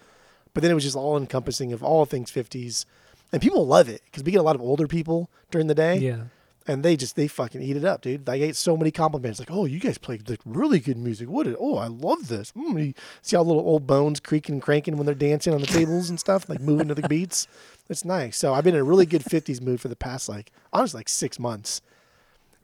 but 0.52 0.62
then 0.62 0.70
it 0.70 0.74
was 0.74 0.84
just 0.84 0.96
all 0.96 1.16
encompassing 1.16 1.72
of 1.72 1.82
all 1.82 2.04
things 2.04 2.30
50s, 2.30 2.84
and 3.32 3.40
people 3.40 3.66
love 3.66 3.88
it 3.88 4.02
because 4.06 4.22
we 4.24 4.32
get 4.32 4.40
a 4.40 4.42
lot 4.42 4.56
of 4.56 4.60
older 4.62 4.86
people 4.86 5.30
during 5.50 5.68
the 5.68 5.74
day, 5.74 5.98
Yeah. 5.98 6.24
And 6.66 6.82
they 6.82 6.96
just 6.96 7.16
they 7.16 7.28
fucking 7.28 7.62
eat 7.62 7.76
it 7.76 7.84
up, 7.84 8.00
dude. 8.00 8.28
I 8.28 8.38
get 8.38 8.56
so 8.56 8.76
many 8.76 8.90
compliments 8.90 9.38
like, 9.38 9.50
"Oh, 9.50 9.64
you 9.66 9.78
guys 9.78 9.98
play 9.98 10.18
like 10.26 10.40
really 10.44 10.80
good 10.80 10.96
music. 10.96 11.28
What? 11.28 11.46
Oh, 11.58 11.76
I 11.76 11.88
love 11.88 12.28
this." 12.28 12.52
Mm, 12.52 12.94
see 13.22 13.36
all 13.36 13.44
little 13.44 13.62
old 13.62 13.86
bones 13.86 14.20
creaking 14.20 14.54
and 14.54 14.62
cranking 14.62 14.96
when 14.96 15.06
they're 15.06 15.14
dancing 15.14 15.52
on 15.52 15.60
the 15.60 15.66
tables 15.66 16.08
and 16.08 16.18
stuff, 16.18 16.48
like 16.48 16.60
moving 16.60 16.88
to 16.88 16.94
the 16.94 17.08
beats. 17.08 17.46
It's 17.88 18.04
nice. 18.04 18.36
So 18.36 18.54
I've 18.54 18.64
been 18.64 18.74
in 18.74 18.80
a 18.80 18.84
really 18.84 19.06
good 19.06 19.22
'50s 19.22 19.60
mood 19.60 19.80
for 19.80 19.88
the 19.88 19.96
past 19.96 20.28
like 20.28 20.52
honestly 20.72 20.98
like 20.98 21.08
six 21.08 21.38
months, 21.38 21.82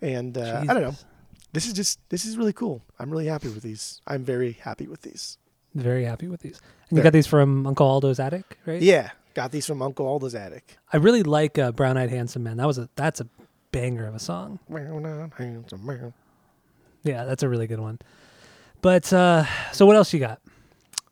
and 0.00 0.36
uh, 0.38 0.64
I 0.68 0.72
don't 0.72 0.82
know. 0.82 0.96
This 1.52 1.66
is 1.66 1.72
just 1.72 1.98
this 2.08 2.24
is 2.24 2.36
really 2.38 2.52
cool. 2.52 2.82
I'm 2.98 3.10
really 3.10 3.26
happy 3.26 3.48
with 3.48 3.62
these. 3.62 4.00
I'm 4.06 4.24
very 4.24 4.52
happy 4.52 4.86
with 4.86 5.02
these. 5.02 5.36
Very 5.74 6.04
happy 6.04 6.26
with 6.26 6.40
these. 6.40 6.60
And 6.88 6.96
you 6.96 7.02
got 7.02 7.12
these 7.12 7.26
from 7.26 7.66
Uncle 7.66 7.86
Aldo's 7.86 8.18
attic, 8.18 8.58
right? 8.66 8.82
Yeah, 8.82 9.10
got 9.34 9.52
these 9.52 9.66
from 9.66 9.82
Uncle 9.82 10.06
Aldo's 10.06 10.34
attic. 10.34 10.78
I 10.92 10.96
really 10.96 11.22
like 11.22 11.58
uh, 11.58 11.70
Brown 11.72 11.96
Eyed 11.96 12.10
Handsome 12.10 12.42
Man. 12.42 12.56
That 12.56 12.66
was 12.66 12.78
a 12.78 12.88
that's 12.96 13.20
a 13.20 13.28
banger 13.72 14.06
of 14.06 14.14
a 14.14 14.18
song. 14.18 14.58
Yeah, 17.02 17.24
that's 17.24 17.42
a 17.42 17.48
really 17.48 17.66
good 17.66 17.80
one. 17.80 17.98
But 18.82 19.12
uh 19.12 19.44
so 19.72 19.86
what 19.86 19.96
else 19.96 20.12
you 20.12 20.20
got? 20.20 20.40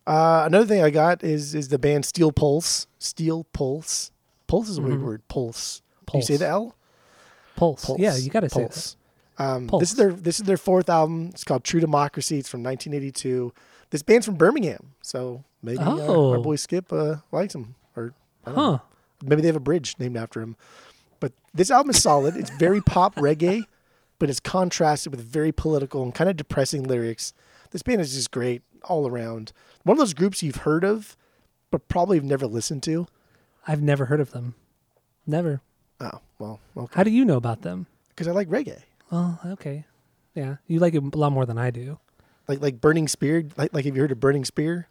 Uh, 0.07 0.43
another 0.47 0.65
thing 0.65 0.81
I 0.81 0.89
got 0.89 1.23
is 1.23 1.53
is 1.53 1.67
the 1.69 1.77
band 1.77 2.05
Steel 2.05 2.31
Pulse. 2.31 2.87
Steel 2.97 3.43
Pulse. 3.53 4.11
Pulse 4.47 4.69
is 4.69 4.77
a 4.79 4.81
weird 4.81 4.99
Mhm. 4.99 5.03
word. 5.05 5.27
Pulse. 5.27 5.81
Pulse. 6.07 6.29
You 6.29 6.35
say 6.37 6.43
the 6.43 6.47
L? 6.49 6.75
Pulse. 7.55 7.85
Pulse. 7.85 7.99
Yeah, 7.99 8.15
you 8.15 8.29
got 8.31 8.39
to 8.39 8.49
say 8.49 8.61
Pulse. 8.63 8.95
Um, 9.37 9.67
Pulse. 9.67 9.81
This 9.81 9.91
is 9.91 9.97
their 9.97 10.11
this 10.13 10.39
is 10.39 10.45
their 10.45 10.57
fourth 10.57 10.89
album. 10.89 11.29
It's 11.31 11.43
called 11.43 11.63
True 11.63 11.79
Democracy. 11.79 12.39
It's 12.39 12.49
from 12.49 12.63
1982. 12.63 13.53
This 13.91 14.01
band's 14.03 14.25
from 14.25 14.35
Birmingham, 14.35 14.93
so 15.01 15.43
maybe 15.61 15.79
uh, 15.79 15.91
our 15.91 16.37
Oh. 16.37 16.41
boy 16.41 16.55
Skip 16.55 16.91
uh, 16.91 17.17
likes 17.31 17.53
them, 17.53 17.75
or 17.95 18.13
don't 18.45 18.55
know. 18.55 18.71
Huh. 18.71 18.79
maybe 19.23 19.41
they 19.41 19.47
have 19.47 19.55
a 19.55 19.59
bridge 19.59 19.95
named 19.99 20.17
after 20.17 20.41
him. 20.41 20.55
But 21.19 21.33
this 21.53 21.71
album 21.71 21.89
is 21.91 22.01
solid. 22.01 22.35
It's 22.37 22.49
very 22.51 22.81
pop 22.81 23.15
reggae, 23.15 23.63
but 24.19 24.29
it's 24.29 24.39
contrasted 24.39 25.11
with 25.11 25.21
very 25.21 25.51
political 25.51 26.03
and 26.03 26.13
kind 26.13 26.29
of 26.29 26.37
depressing 26.37 26.83
lyrics. 26.83 27.33
This 27.71 27.81
band 27.83 28.01
is 28.01 28.13
just 28.13 28.31
great 28.31 28.61
all 28.85 29.07
around. 29.07 29.51
One 29.83 29.95
of 29.95 29.99
those 29.99 30.13
groups 30.13 30.41
you've 30.41 30.57
heard 30.57 30.83
of, 30.83 31.15
but 31.71 31.87
probably 31.87 32.17
have 32.17 32.23
never 32.25 32.47
listened 32.47 32.83
to. 32.83 33.07
I've 33.67 33.81
never 33.81 34.05
heard 34.05 34.19
of 34.21 34.31
them. 34.31 34.55
Never. 35.27 35.61
Oh 35.99 36.21
well, 36.39 36.59
okay. 36.77 36.93
How 36.95 37.03
do 37.03 37.11
you 37.11 37.25
know 37.25 37.37
about 37.37 37.61
them? 37.61 37.85
Because 38.09 38.27
I 38.27 38.31
like 38.31 38.47
reggae, 38.49 38.81
Oh, 39.11 39.37
okay. 39.45 39.85
Yeah, 40.35 40.57
you 40.67 40.79
like 40.79 40.93
it 40.93 41.03
a 41.03 41.17
lot 41.17 41.31
more 41.31 41.45
than 41.45 41.57
I 41.57 41.69
do. 41.71 41.99
like 42.47 42.61
like 42.61 42.79
Burning 42.81 43.07
Spear. 43.07 43.43
Like 43.57 43.73
like 43.73 43.85
have 43.85 43.95
you 43.95 44.01
heard 44.01 44.11
of 44.11 44.19
Burning 44.19 44.45
Spear? 44.45 44.87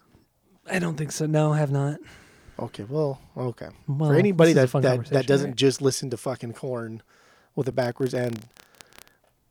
I 0.70 0.78
don't 0.78 0.96
think 0.96 1.12
so. 1.12 1.24
No, 1.26 1.52
I 1.54 1.58
have 1.58 1.70
not. 1.70 1.98
Okay, 2.58 2.84
well, 2.88 3.20
okay. 3.36 3.68
Well, 3.86 4.10
For 4.10 4.16
anybody 4.16 4.52
this 4.52 4.64
is 4.70 4.74
a 4.74 4.80
that 4.80 4.96
that, 5.04 5.10
that 5.10 5.26
doesn't 5.26 5.50
right? 5.50 5.56
just 5.56 5.80
listen 5.80 6.10
to 6.10 6.16
fucking 6.16 6.54
Korn 6.54 7.02
with 7.54 7.68
a 7.68 7.72
backwards 7.72 8.14
end, 8.14 8.46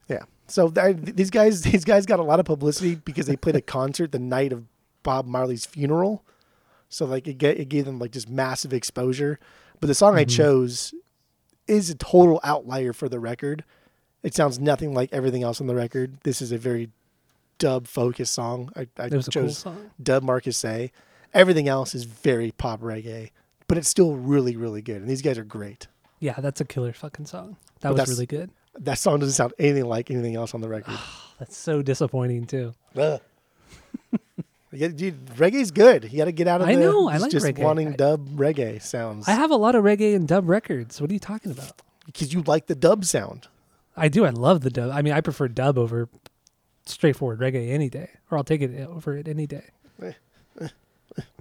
yeah. 0.09 0.23
So 0.47 0.69
th- 0.69 0.97
these 1.01 1.29
guys, 1.29 1.61
these 1.71 1.83
guys 1.85 2.05
got 2.05 2.19
a 2.19 2.23
lot 2.23 2.39
of 2.39 2.45
publicity 2.45 2.95
because 2.95 3.25
they 3.25 3.35
played 3.35 3.55
a 3.55 3.61
concert 3.61 4.11
the 4.11 4.19
night 4.19 4.51
of 4.53 4.65
Bob 5.03 5.25
Marley's 5.25 5.65
funeral. 5.65 6.23
So 6.89 7.05
like 7.05 7.27
it, 7.27 7.37
get, 7.37 7.59
it 7.59 7.69
gave 7.69 7.85
them 7.85 7.99
like 7.99 8.11
just 8.11 8.29
massive 8.29 8.73
exposure. 8.73 9.39
But 9.79 9.87
the 9.87 9.93
song 9.95 10.15
I 10.17 10.25
Mhm. 10.25 10.29
chose 10.29 10.93
is 11.67 11.89
a 11.89 11.95
total 11.95 12.39
outlier 12.43 12.93
for 12.93 13.09
the 13.09 13.19
record. 13.19 13.63
It 14.23 14.33
sounds 14.33 14.57
nothing 14.59 14.93
like 14.93 15.11
everything 15.13 15.43
else 15.43 15.59
on 15.61 15.67
the 15.67 15.75
record. 15.75 16.17
This 16.23 16.41
is 16.41 16.51
a 16.51 16.57
very 16.57 16.89
dub 17.59 17.87
focused 17.87 18.33
song. 18.33 18.71
I, 18.75 18.87
I 18.97 19.05
It 19.07 19.13
was 19.13 19.27
a 19.27 19.31
cool 19.31 19.43
chose 19.43 19.57
song. 19.59 19.91
Dub 20.01 20.23
Marcus 20.23 20.57
say. 20.57 20.91
Everything 21.33 21.67
else 21.67 21.93
is 21.95 22.03
very 22.05 22.51
pop 22.51 22.81
reggae, 22.81 23.31
but 23.67 23.77
it's 23.77 23.87
still 23.89 24.15
really, 24.15 24.55
really 24.55 24.81
good. 24.81 24.97
And 24.97 25.09
these 25.09 25.21
guys 25.21 25.37
are 25.37 25.43
great. 25.43 25.87
Yeah, 26.19 26.33
that's 26.39 26.61
a 26.61 26.65
killer 26.65 26.93
fucking 26.93 27.25
song. 27.27 27.57
That 27.81 27.89
But 27.89 27.99
was 28.01 28.09
really 28.09 28.25
good. 28.25 28.49
That 28.79 28.97
song 28.97 29.19
doesn't 29.19 29.33
sound 29.33 29.53
anything 29.59 29.85
like 29.85 30.09
anything 30.11 30.35
else 30.35 30.53
on 30.53 30.61
the 30.61 30.67
record. 30.69 30.97
That's 31.39 31.55
so 31.55 31.81
disappointing 31.83 32.45
too. 32.47 32.73
Ugh. 32.95 33.21
yeah, 34.71 34.87
dude, 34.87 35.25
reggae's 35.35 35.69
good. 35.71 36.11
You 36.11 36.17
got 36.17 36.25
to 36.25 36.31
get 36.31 36.47
out 36.47 36.61
of 36.61 36.67
I 36.67 36.75
the 36.75 36.81
know, 36.81 37.07
I 37.07 37.13
just, 37.13 37.21
like 37.23 37.31
just 37.31 37.45
reggae. 37.45 37.59
wanting 37.63 37.89
I- 37.89 37.95
dub 37.95 38.29
reggae 38.29 38.81
sounds 38.81 39.27
I 39.27 39.31
have 39.31 39.51
a 39.51 39.55
lot 39.55 39.75
of 39.75 39.83
reggae 39.83 40.15
and 40.15 40.27
dub 40.27 40.49
records. 40.49 40.99
What 40.99 41.09
are 41.09 41.13
you 41.13 41.19
talking 41.19 41.51
about? 41.51 41.81
because 42.07 42.33
you 42.33 42.41
like 42.43 42.67
the 42.67 42.75
dub 42.75 43.03
sound. 43.05 43.47
I 43.95 44.07
do. 44.07 44.25
I 44.25 44.29
love 44.29 44.61
the 44.61 44.69
dub. 44.69 44.91
I 44.91 45.01
mean, 45.01 45.13
I 45.13 45.21
prefer 45.21 45.47
dub 45.47 45.77
over 45.77 46.07
straightforward 46.85 47.39
reggae 47.39 47.69
any 47.71 47.89
day, 47.89 48.09
or 48.31 48.37
I'll 48.37 48.43
take 48.43 48.61
it 48.61 48.87
over 48.87 49.17
it 49.17 49.27
any 49.27 49.45
day. 49.45 49.65
Eh, 50.01 50.13
eh. 50.61 50.67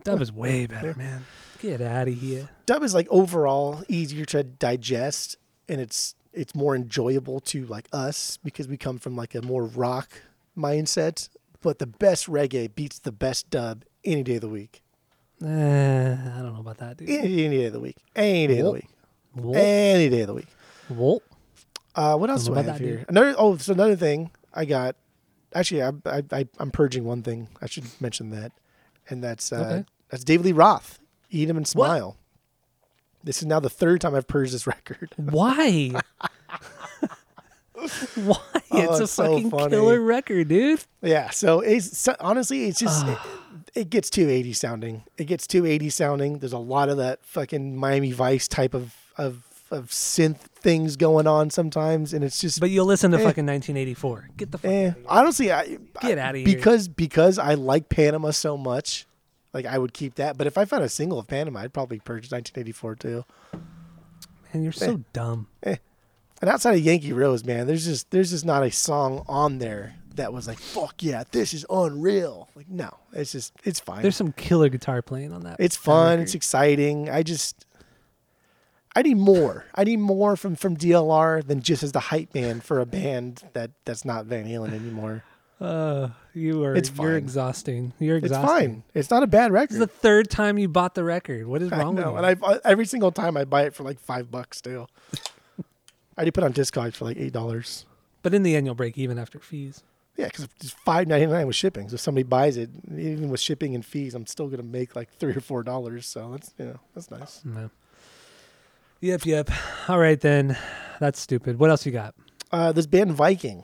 Dub 0.04 0.20
is 0.20 0.32
way 0.32 0.66
better, 0.66 0.94
man. 0.94 1.24
Get 1.60 1.80
out 1.80 2.08
of 2.08 2.14
here. 2.14 2.48
Dub 2.66 2.82
is 2.82 2.94
like 2.94 3.06
overall 3.10 3.82
easier 3.88 4.24
to 4.26 4.42
digest, 4.42 5.36
and 5.68 5.80
it's 5.80 6.14
it's 6.32 6.54
more 6.54 6.76
enjoyable 6.76 7.40
to 7.40 7.64
like 7.66 7.88
us 7.92 8.38
because 8.44 8.68
we 8.68 8.76
come 8.76 8.98
from 8.98 9.16
like 9.16 9.34
a 9.34 9.42
more 9.42 9.64
rock 9.64 10.20
mindset. 10.56 11.28
But 11.62 11.78
the 11.78 11.86
best 11.86 12.26
reggae 12.28 12.72
beats 12.74 12.98
the 12.98 13.12
best 13.12 13.50
dub 13.50 13.84
any 14.04 14.22
day 14.22 14.36
of 14.36 14.42
the 14.42 14.48
week. 14.48 14.82
Eh, 15.42 15.46
I 15.46 16.38
don't 16.42 16.54
know 16.54 16.60
about 16.60 16.78
that, 16.78 16.96
dude. 16.98 17.08
Any, 17.10 17.44
any 17.44 17.56
day 17.58 17.64
of 17.66 17.72
the 17.72 17.80
week. 17.80 17.96
Any 18.14 18.46
day 18.46 18.58
of 18.60 18.66
the 18.66 18.72
week. 18.72 18.88
Whoa. 19.34 19.52
Any 19.52 20.08
day 20.08 20.20
of 20.22 20.26
the 20.28 20.34
week. 20.34 20.48
Whoa. 20.88 21.22
Uh, 21.94 22.16
what 22.16 22.30
else 22.30 22.44
Don't 22.46 22.56
I 22.56 22.62
have 22.62 22.66
that, 22.66 22.80
here? 22.80 22.98
dude. 22.98 23.06
Another. 23.08 23.34
Oh, 23.38 23.56
so 23.56 23.72
another 23.72 23.96
thing 23.96 24.30
I 24.54 24.64
got. 24.64 24.96
Actually, 25.54 25.82
I, 25.82 25.90
I, 26.04 26.22
I 26.32 26.48
I'm 26.58 26.70
purging 26.70 27.04
one 27.04 27.22
thing. 27.22 27.48
I 27.62 27.66
should 27.66 27.84
mention 28.00 28.30
that, 28.30 28.52
and 29.08 29.22
that's 29.22 29.52
uh, 29.52 29.56
Okay. 29.56 29.84
that's 30.10 30.24
David 30.24 30.46
Lee 30.46 30.52
Roth. 30.52 30.98
Eat 31.30 31.48
'em 31.48 31.56
and 31.56 31.66
smile. 31.66 32.16
This 33.24 33.38
is 33.38 33.46
now 33.46 33.58
the 33.60 33.70
third 33.70 34.00
time 34.00 34.14
I've 34.14 34.28
purged 34.28 34.52
this 34.54 34.66
record. 34.66 35.10
Why? 35.16 35.92
Why? 38.14 38.38
it's 38.54 38.70
a 38.72 38.88
Oh, 38.88 38.96
it's 39.02 39.12
so 39.12 39.32
fucking 39.34 39.50
funny. 39.50 39.70
killer 39.70 40.00
record, 40.00 40.48
dude. 40.48 40.82
yeah. 41.02 41.30
So 41.30 41.60
it's 41.60 41.98
so, 41.98 42.14
honestly, 42.20 42.64
it's 42.66 42.78
just 42.80 43.06
it, 43.06 43.18
it 43.74 43.90
gets 43.90 44.08
too 44.10 44.28
80 44.28 44.52
sounding. 44.54 45.02
It 45.18 45.24
gets 45.24 45.46
too 45.46 45.66
80 45.66 45.90
sounding. 45.90 46.38
There's 46.38 46.52
a 46.52 46.58
lot 46.58 46.88
of 46.88 46.96
that 46.96 47.24
fucking 47.24 47.76
Miami 47.76 48.12
Vice 48.12 48.48
type 48.48 48.74
of 48.74 48.94
of 49.18 49.42
of 49.70 49.88
synth 49.88 50.38
things 50.54 50.96
going 50.96 51.26
on 51.26 51.50
sometimes, 51.50 52.12
and 52.14 52.22
it's 52.24 52.40
just 52.40 52.60
But 52.60 52.70
you'll 52.70 52.86
listen 52.86 53.10
to 53.12 53.16
Eh. 53.18 53.24
fucking 53.24 53.44
1984. 53.46 54.28
Get 54.36 54.52
the 54.52 54.58
fuck 54.58 54.70
Eh, 54.70 54.86
out 54.86 54.88
of 54.88 54.94
here. 54.94 55.04
honestly, 55.08 55.52
I 55.52 55.66
Get 56.02 56.18
I- 56.18 56.22
outta 56.28 56.38
here. 56.38 56.46
because 56.46 56.88
because 56.88 57.38
I 57.38 57.54
like 57.54 57.88
Panama 57.88 58.30
so 58.30 58.56
much, 58.56 59.06
like 59.52 59.66
I 59.66 59.78
would 59.78 59.92
keep 59.92 60.14
that. 60.16 60.36
But 60.38 60.46
if 60.46 60.56
I 60.58 60.64
found 60.64 60.84
a 60.84 60.88
single 60.88 61.18
of 61.18 61.26
Panama, 61.26 61.60
I'd 61.60 61.72
probably 61.72 61.98
purchase 61.98 62.30
1984 62.30 62.94
too. 62.96 63.24
Man, 64.52 64.62
you're 64.62 64.72
so 64.72 64.94
Eh. 64.94 64.96
dumb. 65.12 65.48
And 65.62 66.50
outside 66.50 66.74
of 66.76 66.80
Yankee 66.80 67.12
Rose, 67.12 67.44
man, 67.44 67.66
there's 67.66 67.84
just 67.86 68.10
there's 68.10 68.30
just 68.30 68.44
not 68.44 68.62
a 68.62 68.70
song 68.70 69.24
on 69.26 69.58
there 69.58 69.94
that 70.16 70.32
was 70.32 70.46
like, 70.46 70.58
fuck 70.58 71.02
yeah, 71.02 71.24
this 71.30 71.52
is 71.54 71.64
unreal. 71.70 72.48
Like, 72.54 72.68
no, 72.68 72.90
it's 73.12 73.32
just 73.32 73.52
it's 73.64 73.80
fine. 73.80 74.02
There's 74.02 74.16
some 74.16 74.32
killer 74.32 74.68
guitar 74.68 75.00
playing 75.02 75.32
on 75.32 75.42
that. 75.42 75.56
it's 75.58 75.76
fun. 75.76 76.10
record. 76.10 76.22
It's 76.24 76.34
exciting. 76.34 77.08
I 77.10 77.22
just 77.22 77.64
I 78.96 79.02
need 79.02 79.18
more. 79.18 79.66
I 79.74 79.84
need 79.84 79.98
more 79.98 80.36
from 80.36 80.56
from 80.56 80.76
DLR 80.76 81.46
than 81.46 81.60
just 81.60 81.82
as 81.82 81.92
the 81.92 82.00
hype 82.00 82.34
man 82.34 82.60
for 82.60 82.80
a 82.80 82.86
band 82.86 83.42
that 83.52 83.70
that's 83.84 84.04
not 84.04 84.24
Van 84.26 84.46
Halen 84.46 84.72
anymore. 84.72 85.22
Uh, 85.60 86.08
you 86.34 86.64
are. 86.64 86.74
It's 86.74 86.90
You're 86.98 87.16
exhausting. 87.16 87.92
You're 87.98 88.16
exhausting. 88.16 88.42
It's 88.44 88.50
fine. 88.50 88.82
It's 88.94 89.10
not 89.10 89.22
a 89.22 89.26
bad 89.26 89.52
record. 89.52 89.70
This 89.70 89.76
is 89.76 89.80
the 89.80 89.86
third 89.86 90.28
time 90.30 90.58
you 90.58 90.68
bought 90.68 90.94
the 90.94 91.04
record. 91.04 91.46
What 91.46 91.62
is 91.62 91.72
I 91.72 91.78
wrong 91.78 91.94
know, 91.94 92.12
with 92.14 92.24
and 92.24 92.40
you? 92.40 92.46
I 92.46 92.58
every 92.64 92.84
single 92.86 93.12
time 93.12 93.36
I 93.36 93.44
buy 93.44 93.62
it 93.64 93.74
for 93.74 93.82
like 93.82 94.00
five 94.00 94.30
bucks 94.30 94.58
still. 94.58 94.88
I 95.58 95.62
already 96.20 96.30
put 96.30 96.44
on 96.44 96.52
Discogs 96.52 96.94
for 96.94 97.04
like 97.04 97.18
eight 97.18 97.32
dollars. 97.32 97.84
but 98.22 98.32
in 98.34 98.42
the 98.42 98.56
end, 98.56 98.66
you'll 98.66 98.74
break 98.74 98.96
even 98.98 99.18
after 99.18 99.38
fees. 99.38 99.82
Yeah, 100.16 100.26
because 100.26 100.48
it's 100.60 100.70
five 100.70 101.06
ninety 101.06 101.26
nine 101.26 101.46
with 101.46 101.56
shipping. 101.56 101.88
So 101.90 101.94
if 101.94 102.00
somebody 102.00 102.22
buys 102.22 102.56
it, 102.56 102.70
even 102.96 103.28
with 103.28 103.40
shipping 103.40 103.74
and 103.74 103.84
fees, 103.84 104.14
I'm 104.14 104.26
still 104.26 104.48
gonna 104.48 104.62
make 104.62 104.96
like 104.96 105.10
three 105.18 105.34
or 105.34 105.40
four 105.40 105.62
dollars. 105.62 106.06
So 106.06 106.30
that's 106.32 106.54
you 106.58 106.64
know 106.66 106.80
that's 106.94 107.10
nice. 107.10 107.42
No. 107.44 107.70
Yep, 109.06 109.24
yep. 109.24 109.50
All 109.86 110.00
right 110.00 110.20
then. 110.20 110.58
That's 110.98 111.20
stupid. 111.20 111.60
What 111.60 111.70
else 111.70 111.86
you 111.86 111.92
got? 111.92 112.16
Uh, 112.50 112.72
this 112.72 112.88
band 112.88 113.12
Viking, 113.12 113.62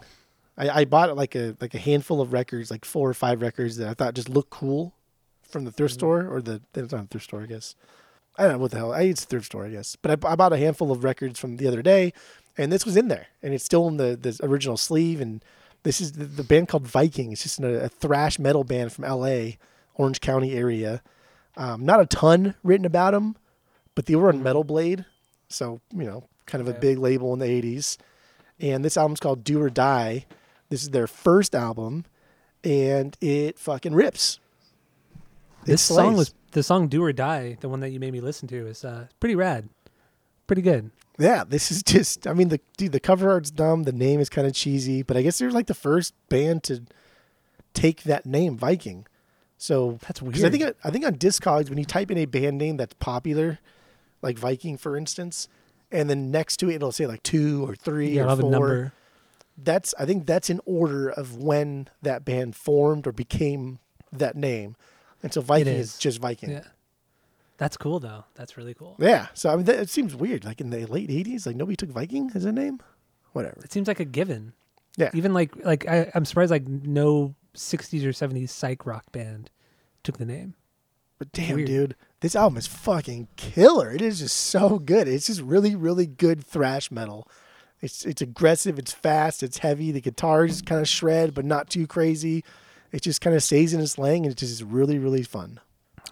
I, 0.56 0.70
I 0.70 0.84
bought 0.84 1.16
like 1.16 1.34
a 1.34 1.56
like 1.60 1.74
a 1.74 1.78
handful 1.78 2.20
of 2.20 2.32
records, 2.32 2.70
like 2.70 2.84
four 2.84 3.10
or 3.10 3.14
five 3.14 3.42
records 3.42 3.76
that 3.78 3.88
I 3.88 3.94
thought 3.94 4.14
just 4.14 4.28
looked 4.28 4.50
cool 4.50 4.94
from 5.42 5.64
the 5.64 5.72
thrift 5.72 5.94
store 5.94 6.28
or 6.28 6.40
the 6.40 6.62
it's 6.76 6.92
not 6.92 7.06
a 7.06 7.06
thrift 7.08 7.24
store, 7.24 7.42
I 7.42 7.46
guess. 7.46 7.74
I 8.38 8.44
don't 8.44 8.52
know 8.52 8.58
what 8.58 8.70
the 8.70 8.76
hell. 8.76 8.92
I 8.92 9.02
it's 9.02 9.24
thrift 9.24 9.46
store, 9.46 9.66
I 9.66 9.70
guess. 9.70 9.96
But 9.96 10.24
I, 10.24 10.32
I 10.32 10.36
bought 10.36 10.52
a 10.52 10.58
handful 10.58 10.92
of 10.92 11.02
records 11.02 11.40
from 11.40 11.56
the 11.56 11.66
other 11.66 11.82
day, 11.82 12.12
and 12.56 12.70
this 12.70 12.86
was 12.86 12.96
in 12.96 13.08
there, 13.08 13.26
and 13.42 13.52
it's 13.52 13.64
still 13.64 13.88
in 13.88 13.96
the 13.96 14.14
the 14.14 14.38
original 14.44 14.76
sleeve. 14.76 15.20
And 15.20 15.44
this 15.82 16.00
is 16.00 16.12
the, 16.12 16.26
the 16.26 16.44
band 16.44 16.68
called 16.68 16.86
Viking. 16.86 17.32
It's 17.32 17.42
just 17.42 17.58
a, 17.58 17.86
a 17.86 17.88
thrash 17.88 18.38
metal 18.38 18.62
band 18.62 18.92
from 18.92 19.02
L.A., 19.02 19.58
Orange 19.96 20.20
County 20.20 20.52
area. 20.52 21.02
Um, 21.56 21.84
not 21.84 21.98
a 21.98 22.06
ton 22.06 22.54
written 22.62 22.86
about 22.86 23.10
them, 23.10 23.34
but 23.96 24.06
they 24.06 24.14
were 24.14 24.28
on 24.28 24.40
Metal 24.40 24.62
Blade, 24.62 25.04
so 25.52 25.80
you 25.94 26.04
know, 26.04 26.24
kind 26.46 26.66
of 26.66 26.68
a 26.74 26.78
big 26.78 26.98
label 26.98 27.32
in 27.32 27.38
the 27.38 27.46
'80s. 27.46 27.96
And 28.60 28.84
this 28.84 28.96
album's 28.96 29.20
called 29.20 29.42
Do 29.44 29.60
or 29.60 29.70
Die. 29.70 30.24
This 30.68 30.82
is 30.82 30.90
their 30.90 31.06
first 31.06 31.54
album, 31.54 32.04
and 32.62 33.16
it 33.20 33.58
fucking 33.58 33.94
rips. 33.94 34.38
It 35.62 35.66
This 35.66 35.82
song 35.82 36.16
was 36.16 36.34
the 36.52 36.62
song 36.62 36.88
"Do 36.88 37.02
or 37.04 37.12
Die," 37.12 37.56
the 37.60 37.68
one 37.68 37.80
that 37.80 37.90
you 37.90 38.00
made 38.00 38.12
me 38.12 38.20
listen 38.20 38.48
to, 38.48 38.66
is 38.66 38.84
uh, 38.84 39.06
pretty 39.20 39.34
rad, 39.36 39.68
pretty 40.46 40.62
good. 40.62 40.90
Yeah, 41.18 41.44
this 41.46 41.70
is 41.70 41.82
just. 41.82 42.26
I 42.26 42.32
mean, 42.32 42.48
the 42.48 42.60
dude, 42.76 42.92
the 42.92 43.00
cover 43.00 43.30
art's 43.30 43.50
dumb. 43.50 43.82
The 43.84 43.92
name 43.92 44.20
is 44.20 44.28
kind 44.28 44.46
of 44.46 44.54
cheesy, 44.54 45.02
but 45.02 45.16
I 45.16 45.22
guess 45.22 45.38
they're 45.38 45.50
like 45.50 45.66
the 45.66 45.74
first 45.74 46.14
band 46.28 46.62
to 46.64 46.82
take 47.74 48.02
that 48.04 48.26
name, 48.26 48.56
Viking. 48.56 49.06
So 49.58 49.98
That's 50.02 50.20
because 50.20 50.42
I 50.42 50.48
weird. 50.48 50.60
think 50.60 50.76
I 50.84 50.90
think 50.90 51.06
on 51.06 51.14
Discogs 51.14 51.68
when 51.68 51.78
you 51.78 51.84
type 51.84 52.10
in 52.10 52.18
a 52.18 52.24
band 52.24 52.58
name 52.58 52.76
that's 52.76 52.94
popular, 52.94 53.60
like 54.22 54.38
Viking, 54.38 54.76
for 54.78 54.96
instance, 54.96 55.48
and 55.90 56.08
then 56.08 56.30
next 56.30 56.56
to 56.58 56.70
it 56.70 56.76
it'll 56.76 56.92
say 56.92 57.06
like 57.06 57.22
two 57.22 57.68
or 57.68 57.74
three 57.74 58.10
Yeah, 58.16 58.32
or 58.32 58.36
four. 58.36 58.50
number. 58.50 58.92
That's 59.58 59.94
I 59.98 60.06
think 60.06 60.26
that's 60.26 60.48
in 60.48 60.60
order 60.64 61.10
of 61.10 61.36
when 61.36 61.88
that 62.00 62.24
band 62.24 62.56
formed 62.56 63.06
or 63.06 63.12
became 63.12 63.78
that 64.10 64.34
name, 64.36 64.76
and 65.22 65.32
so 65.32 65.40
Viking 65.42 65.74
is. 65.74 65.94
is. 65.94 65.98
just 65.98 66.18
Viking. 66.20 66.50
Yeah, 66.50 66.64
that's 67.58 67.76
cool 67.76 68.00
though. 68.00 68.24
That's 68.34 68.56
really 68.56 68.72
cool. 68.74 68.96
Yeah, 68.98 69.26
so 69.34 69.50
I 69.50 69.56
mean, 69.56 69.66
that, 69.66 69.78
it 69.78 69.90
seems 69.90 70.14
weird. 70.14 70.44
Like 70.44 70.60
in 70.60 70.70
the 70.70 70.86
late 70.86 71.10
'80s, 71.10 71.46
like 71.46 71.56
nobody 71.56 71.76
took 71.76 71.90
Viking 71.90 72.30
as 72.34 72.44
a 72.46 72.52
name. 72.52 72.80
Whatever. 73.32 73.60
It 73.64 73.72
seems 73.72 73.88
like 73.88 74.00
a 74.00 74.04
given. 74.06 74.52
Yeah. 74.96 75.10
Even 75.14 75.32
like 75.34 75.54
like 75.64 75.86
I, 75.86 76.10
I'm 76.14 76.24
surprised 76.24 76.50
like 76.50 76.66
no 76.66 77.34
'60s 77.54 78.04
or 78.04 78.10
'70s 78.12 78.48
psych 78.48 78.86
rock 78.86 79.10
band 79.12 79.50
took 80.02 80.16
the 80.18 80.24
name. 80.26 80.54
But 81.22 81.30
damn, 81.32 81.54
Weird. 81.56 81.66
dude, 81.68 81.96
this 82.20 82.34
album 82.34 82.56
is 82.56 82.66
fucking 82.66 83.28
killer. 83.36 83.92
It 83.92 84.02
is 84.02 84.18
just 84.18 84.36
so 84.36 84.80
good. 84.80 85.06
It's 85.06 85.28
just 85.28 85.40
really, 85.40 85.76
really 85.76 86.06
good 86.06 86.44
thrash 86.44 86.90
metal. 86.90 87.28
It's 87.80 88.04
it's 88.04 88.20
aggressive. 88.20 88.76
It's 88.76 88.90
fast. 88.92 89.44
It's 89.44 89.58
heavy. 89.58 89.92
The 89.92 90.00
guitars 90.00 90.62
kind 90.62 90.80
of 90.80 90.88
shred, 90.88 91.32
but 91.32 91.44
not 91.44 91.70
too 91.70 91.86
crazy. 91.86 92.42
It 92.90 93.02
just 93.02 93.20
kind 93.20 93.36
of 93.36 93.42
stays 93.44 93.72
in 93.72 93.80
its 93.80 93.98
lane, 93.98 94.24
and 94.24 94.32
it's 94.32 94.40
just 94.40 94.62
really, 94.62 94.98
really 94.98 95.22
fun. 95.22 95.60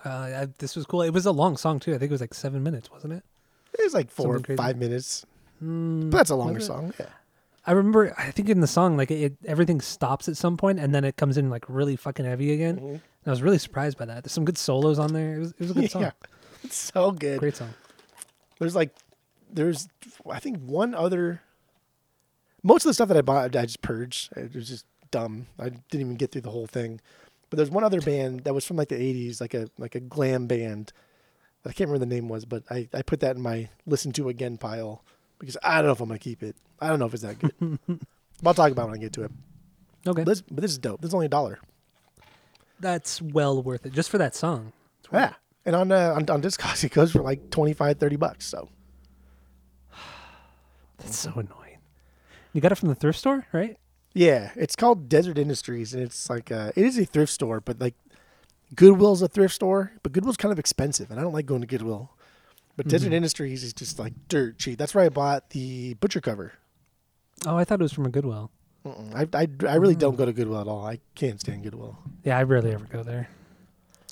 Uh, 0.05 0.09
I, 0.09 0.49
this 0.59 0.77
was 0.77 0.87
cool. 0.87 1.03
It 1.03 1.11
was 1.11 1.27
a 1.27 1.33
long 1.33 1.57
song 1.57 1.81
too. 1.81 1.91
I 1.93 1.99
think 1.99 2.11
it 2.11 2.13
was 2.13 2.21
like 2.21 2.35
seven 2.35 2.63
minutes, 2.63 2.89
wasn't 2.91 3.15
it? 3.15 3.25
It 3.77 3.83
was 3.83 3.95
like 3.95 4.11
four, 4.13 4.39
crazy. 4.39 4.57
five 4.57 4.77
minutes, 4.79 5.27
Mm, 5.63 6.11
but 6.11 6.19
that's 6.19 6.31
a 6.31 6.37
longer 6.37 6.61
song. 6.61 6.95
Yeah. 7.01 7.07
I 7.67 7.73
remember. 7.73 8.15
I 8.17 8.31
think 8.31 8.49
in 8.49 8.61
the 8.61 8.67
song, 8.67 8.97
like 8.97 9.11
it, 9.11 9.35
everything 9.45 9.81
stops 9.81 10.29
at 10.29 10.37
some 10.37 10.57
point, 10.57 10.79
and 10.79 10.95
then 10.95 11.05
it 11.05 11.17
comes 11.17 11.37
in 11.37 11.51
like 11.51 11.65
really 11.69 11.97
fucking 11.97 12.25
heavy 12.25 12.53
again. 12.55 12.79
Mhm. 12.79 13.01
And 13.25 13.31
I 13.31 13.31
was 13.31 13.43
really 13.43 13.59
surprised 13.59 13.99
by 13.99 14.07
that. 14.07 14.25
There's 14.25 14.33
some 14.33 14.45
good 14.45 14.59
solos 14.59 14.99
on 14.99 15.13
there. 15.13 15.37
It 15.37 15.39
was, 15.39 15.51
it 15.53 15.61
was 15.61 15.71
a 15.71 15.75
good 15.75 15.91
song. 15.91 16.03
Yeah. 16.03 16.11
It's 16.65 16.77
so 16.77 17.11
good. 17.13 17.39
Great 17.39 17.57
song. 17.57 17.75
There's 18.59 18.75
like, 18.77 18.91
there's, 19.53 19.89
I 20.29 20.39
think 20.41 20.59
one 20.59 20.95
other. 20.95 21.43
Most 22.63 22.85
of 22.85 22.91
the 22.91 22.95
stuff 22.95 23.09
that 23.09 23.17
I 23.17 23.23
bought, 23.23 23.57
I 23.57 23.63
just 23.65 23.81
purged. 23.83 24.33
It 24.37 24.55
was 24.55 24.69
just 24.69 24.85
dumb. 25.11 25.47
I 25.59 25.71
didn't 25.71 26.01
even 26.01 26.15
get 26.17 26.33
through 26.33 26.43
the 26.43 26.51
whole 26.51 26.67
thing. 26.67 27.01
But 27.49 27.57
there's 27.57 27.71
one 27.71 27.83
other 27.85 28.01
band 28.01 28.45
that 28.45 28.55
was 28.55 28.65
from 28.65 28.77
like 28.77 28.89
the 28.91 28.97
'80s, 28.97 29.41
like 29.41 29.55
a 29.55 29.69
like 29.77 29.95
a 29.97 30.01
glam 30.01 30.47
band. 30.47 30.93
I 31.65 31.73
can't 31.73 31.91
remember 31.91 32.07
the 32.07 32.15
name 32.15 32.29
was, 32.29 32.45
but 32.45 32.63
I 32.71 32.89
I 32.95 33.03
put 33.03 33.21
that 33.21 33.35
in 33.37 33.43
my 33.43 33.69
listen 33.87 34.13
to 34.13 34.29
again 34.29 34.57
pile 34.57 35.03
because 35.39 35.57
I 35.63 35.79
don't 35.79 35.87
know 35.87 35.93
if 35.93 36.01
I'm 36.01 36.09
gonna 36.09 36.19
keep 36.21 36.43
it. 36.43 36.55
I 36.81 36.89
don't 36.89 37.01
know 37.01 37.07
if 37.07 37.15
it's 37.15 37.25
that 37.25 37.39
good. 37.39 37.79
but 37.89 38.47
I'll 38.47 38.55
talk 38.55 38.71
about 38.71 38.85
it 38.85 38.91
when 38.91 38.99
I 38.99 39.03
get 39.03 39.13
to 39.15 39.25
it. 39.25 39.33
Okay, 40.07 40.23
But 40.23 40.31
this, 40.31 40.43
but 40.43 40.61
this 40.61 40.71
is 40.71 40.79
dope. 40.79 41.01
This 41.01 41.09
is 41.09 41.15
only 41.15 41.27
a 41.27 41.31
dollar. 41.31 41.59
That's 42.81 43.21
well 43.21 43.63
worth 43.63 43.85
it 43.87 43.93
just 43.93 44.11
for 44.11 44.19
that 44.19 44.35
song. 44.35 44.73
Yeah. 45.13 45.35
And 45.67 45.77
on 45.77 45.93
uh, 45.93 46.15
on, 46.17 46.29
on 46.31 46.43
Discogs, 46.43 46.83
it 46.85 46.93
goes 46.93 47.13
for 47.13 47.21
like 47.23 47.51
25, 47.51 47.99
30 47.99 48.17
bucks. 48.17 48.47
So. 48.47 48.69
That's 50.99 51.19
so 51.19 51.31
annoying. 51.33 51.79
You 52.53 52.61
got 52.61 52.73
it 52.73 52.77
from 52.77 52.89
the 52.89 52.95
thrift 52.95 53.19
store, 53.19 53.47
right? 53.53 53.77
Yeah, 54.13 54.51
it's 54.57 54.75
called 54.75 55.09
Deseret 55.09 55.39
Industries, 55.39 55.95
and 55.95 56.03
it's 56.03 56.29
like 56.29 56.51
uh 56.51 56.73
it 56.75 56.85
is 56.85 56.99
a 56.99 57.05
thrift 57.05 57.33
store, 57.33 57.61
but 57.61 57.81
like 57.81 57.95
Goodwill's 58.75 59.23
a 59.23 59.29
thrift 59.29 59.55
store, 59.55 59.93
but 60.03 60.13
Goodwill's 60.13 60.37
kind 60.37 60.53
of 60.53 60.59
expensive, 60.59 61.11
and 61.11 61.21
I 61.21 61.23
don't 61.23 61.33
like 61.33 61.47
going 61.47 61.61
to 61.61 61.67
Goodwill. 61.67 62.11
But 62.77 62.89
Deseret 62.89 63.13
Mhm. 63.13 63.17
Industries 63.17 63.63
is 63.63 63.73
just 63.73 63.99
like 63.99 64.15
dirt 64.29 64.59
cheap. 64.59 64.79
That's 64.79 64.95
where 64.95 65.05
I 65.05 65.09
bought 65.11 65.51
the 65.51 65.95
butcher 65.95 66.21
cover. 66.21 66.55
Oh, 67.47 67.57
I 67.57 67.65
thought 67.65 67.81
it 67.81 67.83
was 67.83 67.93
from 67.93 68.07
a 68.07 68.11
Goodwill. 68.11 68.51
Mm-mm. 68.85 69.15
I, 69.15 69.39
I, 69.39 69.73
I 69.73 69.75
really 69.77 69.95
don't 69.95 70.17
go 70.17 70.25
to 70.25 70.33
Goodwill 70.33 70.61
at 70.61 70.69
all. 70.69 70.87
I 70.87 71.01
can't 71.15 71.41
stand 71.41 71.63
Goodwill. 71.63 71.99
Yeah, 72.25 72.39
I 72.39 72.45
rarely 72.45 72.73
ever 72.73 72.87
go 72.87 73.03
there. 73.03 73.29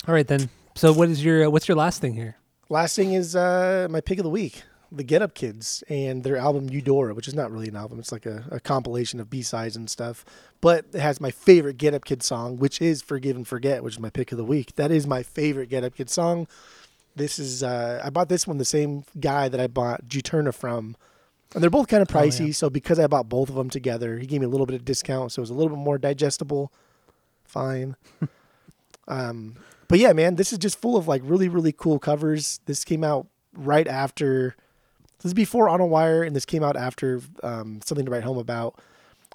All 0.07 0.13
right 0.13 0.27
then. 0.27 0.49
So 0.75 0.93
what 0.93 1.09
is 1.09 1.23
your 1.23 1.49
what's 1.49 1.67
your 1.67 1.77
last 1.77 2.01
thing 2.01 2.13
here? 2.13 2.37
Last 2.69 2.95
thing 2.95 3.13
is 3.13 3.35
uh, 3.35 3.87
my 3.89 3.99
pick 3.99 4.19
of 4.19 4.23
the 4.23 4.29
week, 4.29 4.63
the 4.91 5.03
Get 5.03 5.21
Up 5.23 5.33
Kids 5.33 5.83
and 5.89 6.23
their 6.23 6.37
album 6.37 6.69
Eudora, 6.69 7.15
which 7.15 7.27
is 7.27 7.33
not 7.33 7.51
really 7.51 7.67
an 7.67 7.75
album. 7.75 7.99
It's 7.99 8.11
like 8.11 8.27
a, 8.27 8.45
a 8.51 8.59
compilation 8.59 9.19
of 9.19 9.29
B 9.29 9.41
sides 9.41 9.75
and 9.75 9.89
stuff. 9.89 10.23
But 10.61 10.85
it 10.93 10.99
has 10.99 11.19
my 11.19 11.31
favorite 11.31 11.77
Get 11.77 11.95
Up 11.95 12.05
Kid 12.05 12.21
song, 12.21 12.57
which 12.57 12.79
is 12.81 13.01
Forgive 13.01 13.35
and 13.35 13.47
Forget, 13.47 13.83
which 13.83 13.95
is 13.95 13.99
my 13.99 14.11
pick 14.11 14.31
of 14.31 14.37
the 14.37 14.45
week. 14.45 14.75
That 14.75 14.91
is 14.91 15.07
my 15.07 15.23
favorite 15.23 15.69
Get 15.69 15.83
Up 15.83 15.95
Kid 15.95 16.09
song. 16.09 16.47
This 17.15 17.39
is 17.39 17.63
uh, 17.63 18.01
I 18.03 18.09
bought 18.11 18.29
this 18.29 18.45
one 18.45 18.59
the 18.59 18.65
same 18.65 19.03
guy 19.19 19.49
that 19.49 19.59
I 19.59 19.67
bought 19.67 20.07
Juturna 20.07 20.53
from. 20.53 20.95
And 21.53 21.63
they're 21.63 21.69
both 21.69 21.87
kind 21.87 22.01
of 22.01 22.13
Oh, 22.15 22.21
yeah. 22.21 22.29
pricey, 22.29 22.53
so 22.53 22.69
because 22.69 22.99
I 22.99 23.07
bought 23.07 23.27
both 23.29 23.49
of 23.49 23.55
them 23.55 23.69
together, 23.69 24.17
he 24.19 24.27
gave 24.27 24.39
me 24.41 24.45
a 24.45 24.49
little 24.49 24.67
bit 24.67 24.75
of 24.75 24.85
discount, 24.85 25.31
so 25.31 25.39
it 25.39 25.43
was 25.43 25.49
a 25.49 25.53
little 25.55 25.75
bit 25.75 25.83
more 25.83 25.97
digestible. 25.97 26.71
Fine. 27.43 27.95
um, 29.07 29.55
but 29.87 29.99
yeah, 29.99 30.13
man, 30.13 30.35
this 30.35 30.51
is 30.53 30.59
just 30.59 30.79
full 30.79 30.95
of 30.95 31.07
like 31.07 31.21
really, 31.25 31.49
really 31.49 31.71
cool 31.71 31.97
covers. 31.99 32.59
This 32.65 32.83
came 32.83 33.03
out 33.03 33.27
right 33.53 33.87
after. 33.87 34.55
This 35.17 35.31
is 35.31 35.33
before 35.33 35.67
On 35.67 35.81
a 35.81 35.85
Wire, 35.85 36.23
and 36.23 36.35
this 36.35 36.45
came 36.45 36.63
out 36.63 36.77
after 36.77 37.21
um, 37.43 37.81
something 37.83 38.05
to 38.05 38.11
write 38.11 38.23
home 38.23 38.37
about. 38.37 38.79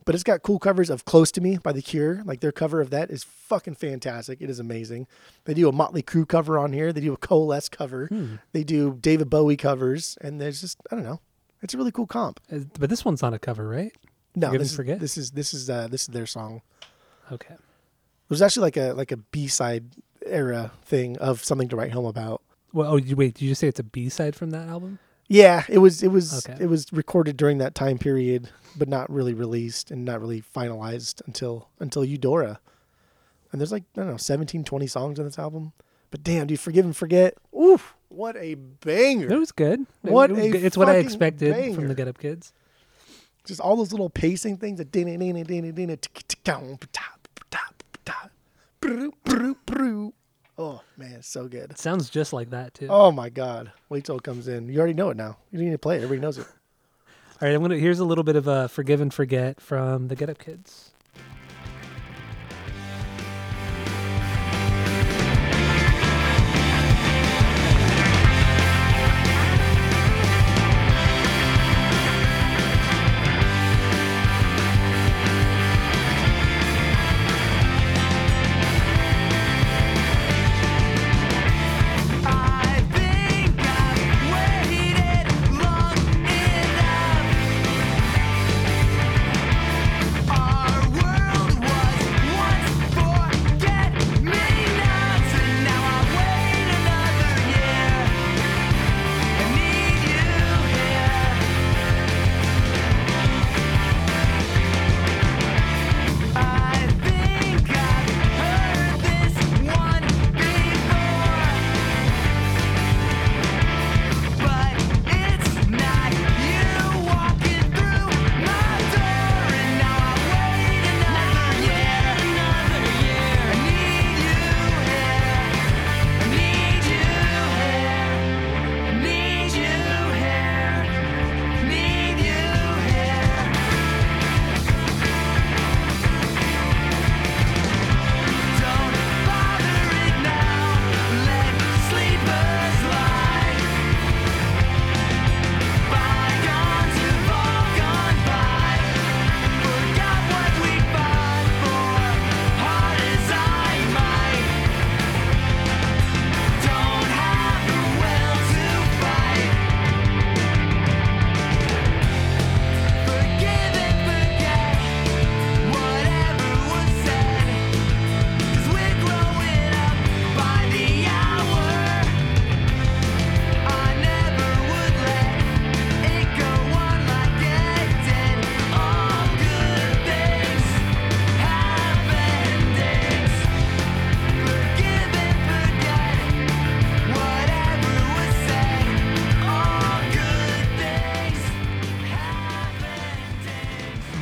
But 0.04 0.14
it's 0.14 0.24
got 0.24 0.42
cool 0.42 0.58
covers 0.58 0.90
of 0.90 1.04
"Close 1.04 1.32
to 1.32 1.40
Me" 1.40 1.58
by 1.58 1.72
The 1.72 1.82
Cure. 1.82 2.22
Like 2.24 2.40
their 2.40 2.52
cover 2.52 2.80
of 2.80 2.90
that 2.90 3.10
is 3.10 3.24
fucking 3.24 3.74
fantastic. 3.74 4.40
It 4.40 4.48
is 4.50 4.60
amazing. 4.60 5.06
They 5.44 5.54
do 5.54 5.68
a 5.68 5.72
Motley 5.72 6.02
Crue 6.02 6.26
cover 6.28 6.58
on 6.58 6.72
here. 6.72 6.92
They 6.92 7.00
do 7.00 7.12
a 7.12 7.16
Coalesce 7.16 7.68
cover. 7.68 8.06
Hmm. 8.06 8.36
They 8.52 8.62
do 8.64 8.96
David 9.00 9.28
Bowie 9.30 9.56
covers, 9.56 10.16
and 10.20 10.40
there's 10.40 10.60
just 10.60 10.78
I 10.90 10.94
don't 10.94 11.04
know. 11.04 11.20
It's 11.64 11.74
a 11.74 11.78
really 11.78 11.92
cool 11.92 12.06
comp. 12.06 12.40
But 12.78 12.90
this 12.90 13.04
one's 13.04 13.22
not 13.22 13.32
a 13.34 13.38
cover, 13.38 13.66
right? 13.66 13.92
No, 14.36 14.48
Forgive 14.48 14.60
this 14.60 14.70
is, 14.70 14.76
Forget? 14.76 15.00
this 15.00 15.16
is 15.16 15.30
this 15.32 15.54
is 15.54 15.70
uh, 15.70 15.88
this 15.88 16.02
is 16.02 16.08
their 16.08 16.26
song. 16.26 16.62
Okay. 17.32 17.54
There's 18.28 18.42
actually 18.42 18.62
like 18.62 18.76
a 18.76 18.92
like 18.92 19.12
a 19.12 19.16
B 19.16 19.48
side 19.48 19.86
era 20.26 20.72
thing 20.84 21.16
of 21.18 21.42
something 21.42 21.68
to 21.68 21.76
write 21.76 21.92
home 21.92 22.04
about. 22.04 22.42
Well, 22.72 22.92
oh, 22.92 22.96
you, 22.96 23.16
wait. 23.16 23.34
Did 23.34 23.46
you 23.46 23.54
say 23.54 23.68
it's 23.68 23.80
a 23.80 23.84
B 23.84 24.08
side 24.08 24.36
from 24.36 24.50
that 24.50 24.68
album? 24.68 24.98
Yeah, 25.26 25.64
it 25.68 25.78
was 25.78 26.02
it 26.02 26.08
was 26.08 26.46
Okay. 26.46 26.62
it 26.62 26.66
was 26.66 26.92
recorded 26.92 27.36
during 27.36 27.58
that 27.58 27.74
time 27.74 27.96
period, 27.96 28.50
but 28.76 28.88
not 28.88 29.10
really 29.10 29.32
released 29.32 29.90
and 29.90 30.04
not 30.04 30.20
really 30.20 30.42
finalized 30.42 31.22
until 31.26 31.68
until 31.80 32.04
Eudora. 32.04 32.60
And 33.52 33.60
there's 33.60 33.72
like 33.72 33.84
I 33.96 34.00
don't 34.00 34.10
know 34.10 34.16
17, 34.16 34.64
20 34.64 34.86
songs 34.86 35.18
on 35.18 35.24
this 35.24 35.38
album. 35.38 35.72
But 36.14 36.22
damn, 36.22 36.46
dude, 36.46 36.60
forgive 36.60 36.84
and 36.84 36.96
forget. 36.96 37.34
Oof, 37.52 37.92
What 38.08 38.36
a 38.36 38.54
banger! 38.54 39.32
It 39.32 39.36
was 39.36 39.50
good. 39.50 39.84
What 40.02 40.30
it 40.30 40.36
was 40.36 40.44
a 40.44 40.50
good. 40.50 40.62
It's 40.64 40.76
what 40.76 40.88
I 40.88 40.98
expected 40.98 41.74
from 41.74 41.88
the 41.88 41.94
Get 41.96 42.06
Up 42.06 42.18
Kids. 42.18 42.52
Just 43.44 43.58
all 43.60 43.74
those 43.74 43.90
little 43.90 44.08
pacing 44.08 44.58
things. 44.58 44.78
that. 48.04 48.30
Oh 50.56 50.82
man, 50.96 51.20
so 51.20 51.48
good. 51.48 51.72
It 51.72 51.78
sounds 51.80 52.08
just 52.08 52.32
like 52.32 52.50
that 52.50 52.74
too. 52.74 52.86
Oh 52.88 53.10
my 53.10 53.28
god! 53.28 53.72
Wait 53.88 54.04
till 54.04 54.16
it 54.16 54.22
comes 54.22 54.46
in. 54.46 54.68
You 54.68 54.78
already 54.78 54.94
know 54.94 55.10
it 55.10 55.16
now. 55.16 55.36
You 55.50 55.58
don't 55.58 55.64
need 55.66 55.72
to 55.72 55.78
play 55.78 55.96
it. 55.96 56.04
Everybody 56.04 56.20
knows 56.20 56.38
it. 56.38 56.46
All 56.46 57.48
right, 57.48 57.56
I'm 57.56 57.60
gonna. 57.60 57.76
Here's 57.76 57.98
a 57.98 58.04
little 58.04 58.22
bit 58.22 58.36
of 58.36 58.46
a 58.46 58.68
forgive 58.68 59.00
and 59.00 59.12
forget 59.12 59.60
from 59.60 60.06
the 60.06 60.14
Get 60.14 60.30
Up 60.30 60.38
Kids. 60.38 60.93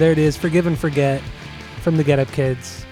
There 0.03 0.11
it 0.11 0.19
is. 0.19 0.37
Forgive 0.37 0.67
and 0.67 0.77
forget 0.77 1.23
from 1.83 1.97
the 1.97 2.03
Get 2.03 2.19
Up 2.19 2.27
Kids. 2.33 2.85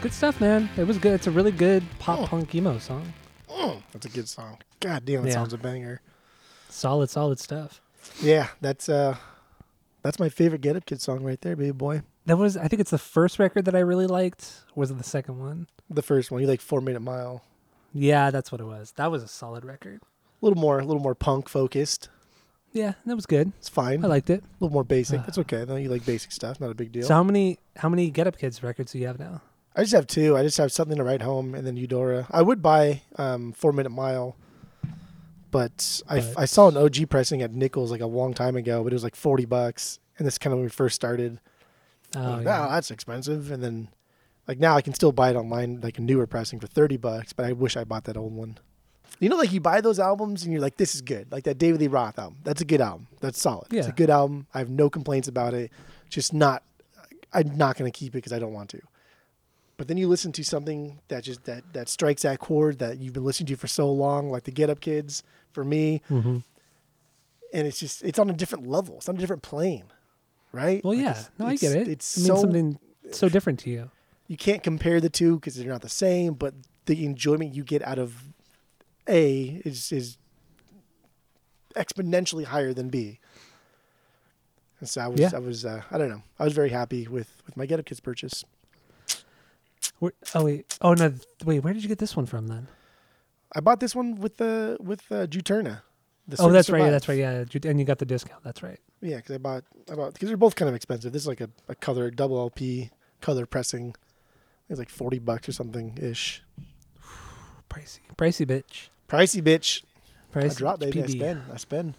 Good 0.00 0.12
stuff, 0.12 0.40
man. 0.40 0.68
It 0.76 0.84
was 0.86 0.96
good. 0.96 1.14
It's 1.14 1.26
a 1.26 1.30
really 1.32 1.50
good 1.50 1.82
pop 1.98 2.20
Oh. 2.20 2.26
punk 2.28 2.54
emo 2.54 2.78
song. 2.78 3.12
Mm, 3.48 3.82
that's 3.92 4.06
a 4.06 4.10
good 4.10 4.28
song. 4.28 4.58
God 4.78 5.04
damn, 5.04 5.22
that 5.22 5.30
Yeah. 5.30 5.34
sounds 5.34 5.52
a 5.52 5.58
banger. 5.58 6.00
Solid, 6.68 7.10
solid 7.10 7.40
stuff. 7.40 7.80
Yeah, 8.22 8.46
that's 8.60 8.88
uh, 8.88 9.16
that's 10.04 10.20
my 10.20 10.28
favorite 10.28 10.60
Get 10.60 10.76
Up 10.76 10.86
Kid 10.86 11.00
song 11.00 11.24
right 11.24 11.40
there, 11.40 11.56
baby 11.56 11.72
boy. 11.72 12.02
That 12.26 12.36
was, 12.36 12.56
I 12.56 12.68
think 12.68 12.78
it's 12.78 12.92
the 12.92 12.96
first 12.98 13.40
record 13.40 13.64
that 13.64 13.74
I 13.74 13.80
really 13.80 14.06
liked. 14.06 14.52
Was 14.76 14.92
it 14.92 14.98
the 14.98 15.02
second 15.02 15.40
one? 15.40 15.66
The 15.90 16.00
first 16.00 16.30
one, 16.30 16.40
you 16.42 16.46
like 16.46 16.60
Four 16.60 16.80
Minute 16.80 17.00
Mile. 17.02 17.42
Yeah, 17.92 18.30
that's 18.30 18.52
what 18.52 18.60
it 18.60 18.66
was. 18.68 18.92
That 18.92 19.10
was 19.10 19.24
a 19.24 19.28
solid 19.28 19.64
record. 19.64 20.00
A 20.00 20.46
little 20.46 20.60
more, 20.62 20.78
a 20.78 20.84
little 20.84 21.02
more 21.02 21.16
punk 21.16 21.48
focused. 21.48 22.08
Yeah, 22.72 22.92
that 23.06 23.16
was 23.16 23.26
good. 23.26 23.52
It's 23.58 23.68
fine. 23.68 24.04
I 24.04 24.08
liked 24.08 24.30
it. 24.30 24.42
a 24.42 24.46
little 24.60 24.72
more 24.72 24.84
basic. 24.84 25.20
Uh, 25.20 25.24
It's 25.28 25.38
okay. 25.38 25.64
though. 25.64 25.76
you 25.76 25.88
like 25.88 26.06
basic 26.06 26.30
stuff. 26.32 26.60
Not 26.60 26.70
a 26.70 26.74
big 26.74 26.92
deal. 26.92 27.02
So 27.02 27.14
how 27.14 27.22
many 27.24 27.58
how 27.76 27.88
many 27.88 28.10
Get 28.10 28.26
Up 28.26 28.38
Kids 28.38 28.62
records 28.62 28.92
do 28.92 28.98
you 28.98 29.06
have 29.08 29.18
now? 29.18 29.42
I 29.74 29.82
just 29.82 29.92
have 29.94 30.06
two. 30.06 30.36
I 30.36 30.42
just 30.42 30.58
have 30.58 30.70
something 30.72 30.96
to 30.96 31.04
write 31.04 31.22
home, 31.22 31.54
and 31.54 31.66
then 31.66 31.76
Eudora. 31.76 32.26
I 32.30 32.42
would 32.42 32.60
buy 32.62 33.02
um, 33.16 33.52
Four 33.52 33.72
Minute 33.72 33.90
Mile, 33.90 34.36
but 35.50 36.02
I, 36.08 36.20
But- 36.20 36.34
I 36.38 36.44
saw 36.44 36.68
an 36.68 36.76
OG 36.76 37.08
pressing 37.08 37.42
at 37.42 37.52
Nichols 37.52 37.90
like 37.90 38.00
a 38.00 38.06
long 38.06 38.34
time 38.34 38.56
ago, 38.56 38.82
but 38.84 38.92
it 38.92 38.96
was 38.96 39.04
like 39.04 39.16
forty 39.16 39.44
bucks, 39.44 39.98
and 40.18 40.26
this 40.26 40.38
kind 40.38 40.52
of 40.52 40.58
when 40.58 40.64
we 40.66 40.70
first 40.70 40.94
started. 40.94 41.40
Oh, 42.16 42.20
like, 42.20 42.44
yeah. 42.44 42.60
wow, 42.66 42.70
that's 42.70 42.90
expensive. 42.90 43.50
And 43.52 43.62
then, 43.62 43.88
like 44.48 44.58
now, 44.58 44.76
I 44.76 44.82
can 44.82 44.94
still 44.94 45.12
buy 45.12 45.30
it 45.30 45.36
online, 45.36 45.80
like 45.80 45.98
a 45.98 46.02
newer 46.02 46.26
pressing 46.26 46.58
for 46.60 46.66
thirty 46.66 46.96
bucks. 46.96 47.32
But 47.32 47.46
I 47.46 47.52
wish 47.52 47.76
I 47.76 47.84
bought 47.84 48.04
that 48.04 48.16
old 48.16 48.32
one. 48.34 48.58
You 49.20 49.28
know, 49.28 49.36
like 49.36 49.52
you 49.52 49.60
buy 49.60 49.80
those 49.80 49.98
albums 50.00 50.42
and 50.44 50.52
you're 50.52 50.62
like, 50.62 50.76
this 50.78 50.94
is 50.94 51.02
good. 51.02 51.30
Like 51.30 51.44
that 51.44 51.58
David 51.58 51.80
Lee 51.80 51.86
Roth 51.88 52.18
album. 52.18 52.38
That's 52.42 52.60
a 52.62 52.64
good 52.64 52.80
album. 52.80 53.06
That's 53.20 53.40
solid. 53.40 53.72
It's 53.72 53.86
a 53.86 53.92
good 53.92 54.10
album. 54.10 54.46
I 54.54 54.58
have 54.58 54.70
no 54.70 54.88
complaints 54.90 55.28
about 55.28 55.54
it. 55.54 55.70
Just 56.08 56.32
not. 56.34 56.62
I'm 57.32 57.56
not 57.56 57.76
going 57.76 57.90
to 57.90 57.96
keep 57.96 58.08
it 58.14 58.18
because 58.18 58.32
I 58.32 58.38
don't 58.38 58.52
want 58.52 58.70
to. 58.70 58.80
But 59.76 59.88
then 59.88 59.96
you 59.96 60.08
listen 60.08 60.32
to 60.32 60.42
something 60.44 60.98
that 61.08 61.22
just 61.22 61.44
that 61.44 61.62
that 61.74 61.88
strikes 61.88 62.22
that 62.22 62.38
chord 62.38 62.78
that 62.80 62.98
you've 62.98 63.12
been 63.12 63.24
listening 63.24 63.46
to 63.48 63.56
for 63.56 63.66
so 63.68 63.90
long, 63.92 64.30
like 64.30 64.44
the 64.44 64.50
Get 64.50 64.68
Up 64.70 64.80
Kids 64.80 65.22
for 65.52 65.64
me, 65.64 66.02
hmm 66.08 66.38
and 67.52 67.66
it's 67.66 67.80
just 67.80 68.02
it's 68.04 68.18
on 68.18 68.30
a 68.30 68.32
different 68.32 68.66
level. 68.66 68.96
It's 68.96 69.08
on 69.08 69.16
a 69.16 69.18
different 69.18 69.42
plane, 69.42 69.84
right? 70.52 70.82
Well, 70.84 70.94
Like, 70.94 71.02
yeah. 71.02 71.10
it's- 71.10 71.30
No, 71.38 71.46
I 71.46 71.54
it's- 71.54 71.60
get 71.72 71.80
it. 71.82 71.88
It's 71.88 72.16
I 72.16 72.20
mean, 72.20 72.26
so 72.26 72.36
something 72.36 72.78
so 73.12 73.28
different 73.28 73.58
to 73.60 73.70
you. 73.70 73.90
you 74.28 74.36
can't 74.36 74.62
compare 74.62 75.00
the 75.00 75.08
two 75.10 75.34
because 75.36 75.56
they're 75.56 75.66
not 75.66 75.82
the 75.82 75.88
same. 75.88 76.34
But 76.34 76.54
the 76.86 77.04
enjoyment 77.04 77.54
you 77.54 77.64
get 77.64 77.82
out 77.86 77.98
of 77.98 78.14
A 79.10 79.60
is 79.64 79.92
is 79.92 80.16
exponentially 81.76 82.44
higher 82.44 82.72
than 82.72 82.88
B. 82.88 83.18
And 84.80 84.88
so 84.88 85.02
I 85.02 85.08
was 85.08 85.20
Yeah. 85.20 85.30
I 85.34 85.38
was 85.38 85.64
uh, 85.64 85.82
I 85.90 85.98
don't 85.98 86.08
know 86.08 86.22
I 86.38 86.44
was 86.44 86.52
very 86.52 86.70
happy 86.70 87.06
with 87.06 87.42
with 87.46 87.56
my 87.56 87.66
Get 87.66 87.78
Up 87.78 87.86
Kids 87.86 88.00
purchase. 88.00 88.44
Where, 89.98 90.12
oh 90.34 90.44
wait. 90.44 90.78
Oh 90.80 90.94
no. 90.94 91.12
Wait. 91.44 91.60
Where 91.60 91.72
did 91.74 91.82
you 91.82 91.88
get 91.88 91.98
this 91.98 92.16
one 92.16 92.26
from 92.26 92.48
then? 92.48 92.68
I 93.54 93.60
bought 93.60 93.80
this 93.80 93.94
one 93.94 94.16
with 94.16 94.36
the 94.38 94.76
with 94.80 95.02
uh, 95.10 95.26
Juturna. 95.26 95.82
Oh, 96.38 96.50
that's 96.50 96.70
right. 96.70 96.82
Yeah, 96.84 96.90
that's 96.90 97.08
right. 97.08 97.18
Yeah, 97.18 97.44
and 97.64 97.80
you 97.80 97.84
got 97.84 97.98
the 97.98 98.06
discount. 98.06 98.44
That's 98.44 98.62
right. 98.62 98.78
Yeah, 99.00 99.16
because 99.16 99.34
I 99.34 99.38
bought 99.38 99.64
I 99.90 99.94
bought 99.94 100.12
because 100.12 100.28
they're 100.28 100.36
both 100.36 100.54
kind 100.54 100.68
of 100.68 100.74
expensive. 100.74 101.12
This 101.12 101.22
is 101.22 101.28
like 101.28 101.40
a, 101.40 101.50
a 101.68 101.74
color 101.74 102.10
double 102.10 102.38
LP 102.38 102.90
color 103.20 103.46
pressing. 103.46 103.94
It's 104.68 104.78
like 104.78 104.90
forty 104.90 105.18
bucks 105.18 105.48
or 105.48 105.52
something 105.52 105.98
ish. 106.00 106.42
Pricey, 107.70 108.00
pricey 108.16 108.46
bitch. 108.46 108.88
Pricey 109.10 109.42
bitch. 109.42 109.82
I 110.34 110.38
Pricey 110.38 110.56
drop, 110.56 110.80
baby. 110.80 111.02
I 111.02 111.06
PB. 111.06 111.10
spend. 111.10 111.42
I 111.52 111.56
spend. 111.56 111.94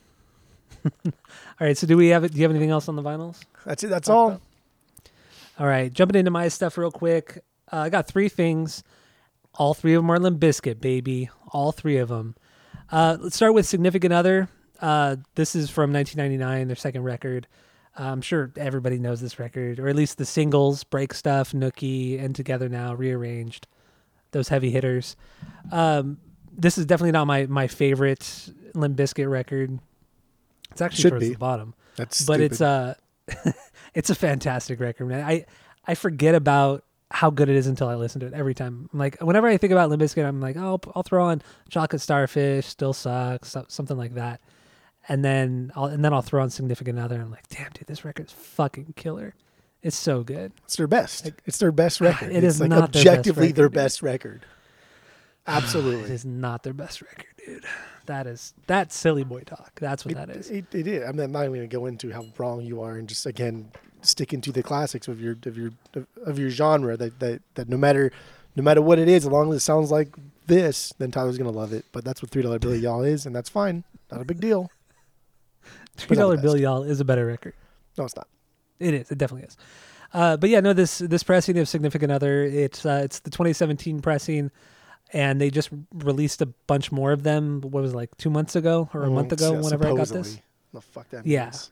All 1.06 1.12
right. 1.60 1.78
So 1.78 1.86
do 1.88 1.98
we 1.98 2.08
have 2.10 2.24
it? 2.24 2.32
Do 2.32 2.38
you 2.38 2.44
have 2.44 2.52
anything 2.52 2.70
else 2.72 2.88
on 2.88 2.96
the 2.96 3.04
vinyls? 3.04 3.42
That's 3.66 3.84
it. 3.84 3.88
That's 3.88 4.08
Talk 4.08 4.16
all. 4.16 4.28
about- 4.30 4.42
All 5.60 5.68
right. 5.68 5.92
Jumping 5.92 6.18
into 6.18 6.32
my 6.32 6.48
stuff 6.48 6.78
real 6.78 6.92
quick. 6.92 7.44
Uh, 7.72 7.78
I 7.78 7.90
got 7.90 8.08
three 8.08 8.30
things. 8.30 8.84
All 9.56 9.74
three 9.74 9.94
of 9.94 10.02
them 10.04 10.10
are 10.10 10.18
Limp 10.20 10.40
Bizkit, 10.40 10.80
baby. 10.80 11.30
All 11.50 11.72
three 11.72 11.98
of 11.98 12.08
them. 12.10 12.36
Uh, 12.90 13.18
let's 13.20 13.36
start 13.36 13.54
with 13.54 13.66
Significant 13.66 14.14
Other. 14.14 14.48
Uh, 14.80 15.18
this 15.36 15.56
is 15.56 15.70
from 15.70 15.94
1999, 15.94 16.68
their 16.68 16.76
second 16.76 17.04
record. 17.04 17.48
Uh, 18.00 18.04
I'm 18.04 18.22
sure 18.22 18.52
everybody 18.58 18.98
knows 18.98 19.20
this 19.22 19.38
record, 19.38 19.80
or 19.80 19.88
at 19.90 19.96
least 19.96 20.18
the 20.18 20.26
singles 20.26 20.84
Break 20.86 21.14
Stuff, 21.14 21.52
Nookie, 21.52 22.22
and 22.24 22.34
Together 22.34 22.70
Now, 22.70 22.94
rearranged. 22.96 23.68
Those 24.32 24.48
heavy 24.48 24.72
hitters. 24.72 25.18
Um, 25.72 26.18
this 26.56 26.78
is 26.78 26.86
definitely 26.86 27.12
not 27.12 27.26
my 27.28 27.46
my 27.48 27.68
favorite 27.68 28.50
Limp 28.74 28.98
Bizkit 28.98 29.30
record. 29.30 29.80
It's 30.72 30.82
actually 30.82 31.02
Should 31.02 31.10
towards 31.12 31.26
be. 31.28 31.34
the 31.34 31.40
bottom, 31.40 31.74
That's 31.96 32.24
but 32.26 32.40
it's 32.40 32.62
uh 32.62 32.96
it's 33.94 34.10
a 34.10 34.16
fantastic 34.16 34.80
record, 34.80 35.08
man. 35.08 35.24
I 35.26 35.46
I 35.86 35.96
forget 35.96 36.36
about 36.36 36.84
how 37.10 37.30
good 37.30 37.50
it 37.50 37.56
is 37.58 37.68
until 37.68 37.90
I 37.90 37.96
listen 37.96 38.22
to 38.22 38.28
it 38.28 38.34
every 38.34 38.54
time. 38.54 38.90
I'm 38.94 39.00
like 39.00 39.20
whenever 39.22 39.48
I 39.48 39.58
think 39.58 39.72
about 39.72 39.90
Limp 39.90 40.02
Bizkit, 40.02 40.26
I'm 40.26 40.40
like, 40.40 40.56
oh, 40.58 40.80
I'll 40.96 41.04
throw 41.04 41.26
on 41.26 41.42
Chocolate 41.70 42.02
Starfish, 42.02 42.66
Still 42.68 42.94
Sucks, 42.94 43.56
something 43.68 43.98
like 43.98 44.14
that, 44.16 44.40
and 45.10 45.24
then 45.26 45.72
I'll 45.76 45.86
and 45.86 46.04
then 46.04 46.14
I'll 46.14 46.22
throw 46.22 46.42
on 46.42 46.50
Significant 46.50 47.00
Other. 47.00 47.16
And 47.16 47.24
I'm 47.26 47.32
like, 47.32 47.48
damn, 47.50 47.72
dude, 47.72 47.88
this 47.88 48.06
record's 48.06 48.34
fucking 48.34 48.94
killer. 48.96 49.36
It's 49.84 49.98
so 49.98 50.24
good. 50.24 50.52
it's 50.64 50.76
their 50.76 50.88
best. 50.88 51.32
it's 51.46 51.58
their 51.58 51.72
best 51.72 52.02
record. 52.02 52.32
It 52.32 52.44
it's 52.44 52.56
is 52.56 52.62
like 52.62 52.70
not 52.70 52.94
their 52.94 53.04
best 53.04 53.08
objectively 53.08 53.48
record, 53.48 53.56
their 53.56 53.70
best 53.70 54.02
record. 54.04 54.46
It 55.48 55.52
Absolutely. 55.52 56.12
is 56.12 56.26
not 56.26 56.64
their 56.64 56.74
best 56.74 57.02
record, 57.02 57.26
dude. 57.46 57.66
That 58.08 58.28
is 58.28 58.54
that's 58.68 58.96
silly 58.96 59.24
boy 59.24 59.42
talk. 59.42 59.80
That's 59.80 60.04
what 60.06 60.14
It, 60.14 60.16
that 60.18 60.30
is. 60.30 60.50
it, 60.50 60.66
it 60.74 60.88
is. 60.88 61.08
I'm 61.08 61.16
not 61.16 61.30
even 61.46 61.54
going 61.54 61.62
to 61.62 61.68
go 61.68 61.86
into 61.86 62.12
how 62.12 62.26
wrong 62.38 62.62
you 62.62 62.82
are, 62.82 62.98
and 62.98 63.08
just 63.08 63.26
again 63.26 63.72
sticking 64.02 64.42
to 64.42 64.52
the 64.52 64.64
classics 64.64 65.08
of 65.08 65.22
your 65.22 65.38
of 65.46 65.58
your 65.58 65.72
of 66.26 66.40
your 66.40 66.50
genre. 66.50 66.98
That 66.98 67.20
that, 67.20 67.42
that 67.56 67.70
no 67.70 67.78
matter 67.78 68.12
no 68.56 68.64
matter 68.64 68.82
what 68.82 69.00
it 69.00 69.08
is, 69.08 69.26
as 69.26 69.32
long 69.32 69.50
as 69.52 69.58
it 69.58 69.60
sounds 69.62 69.92
like 69.92 70.10
this, 70.48 70.94
then 70.98 71.12
Tyler's 71.12 71.38
going 71.38 71.52
to 71.52 71.58
love 71.58 71.72
it. 71.74 71.86
But 71.92 72.04
that's 72.04 72.22
what 72.22 72.32
Three 72.32 72.42
Dollar 72.42 72.60
Bill 72.60 72.76
Y'all 72.76 73.04
is, 73.04 73.26
and 73.26 73.36
that's 73.36 73.50
fine. 73.50 73.84
Not 74.12 74.22
a 74.22 74.26
big 74.26 74.40
deal. 74.42 74.70
Three 75.96 76.18
dollar 76.18 76.38
bill, 76.38 76.58
y'all, 76.58 76.84
is 76.84 77.00
a 77.00 77.06
better 77.06 77.26
record. 77.26 77.54
No, 77.98 78.06
it's 78.06 78.16
not. 78.16 78.28
It 78.80 78.94
is. 78.94 79.12
It 79.12 79.18
definitely 79.18 79.48
is. 79.48 79.58
Uh, 80.14 80.36
but 80.38 80.50
yeah, 80.50 80.60
no. 80.60 80.74
This 80.74 80.98
this 80.98 81.24
pressing 81.24 81.58
of 81.60 81.70
Significant 81.70 82.12
Other. 82.12 82.44
It's 82.44 82.86
uh, 82.86 83.02
it's 83.04 83.20
the 83.20 83.30
2017 83.30 84.02
pressing, 84.02 84.52
and 85.14 85.40
they 85.42 85.50
just 85.50 85.70
released 85.94 86.42
a 86.42 86.46
bunch 86.68 86.92
more 86.92 87.12
of 87.12 87.24
them. 87.24 87.62
What 87.62 87.82
was 87.84 87.94
it, 87.94 87.96
like 87.96 88.16
two 88.18 88.30
months 88.30 88.56
ago 88.56 88.90
or 88.94 89.04
a 89.04 89.10
month 89.10 89.30
Mm, 89.30 89.34
ago? 89.34 89.54
yeah, 89.54 89.60
whenever 89.62 89.88
I 89.88 89.94
got 89.96 90.08
this. 90.10 90.40
The 90.74 90.82
fuck 90.82 91.10
that 91.10 91.26
Yeah. 91.26 91.46
means. 91.46 91.72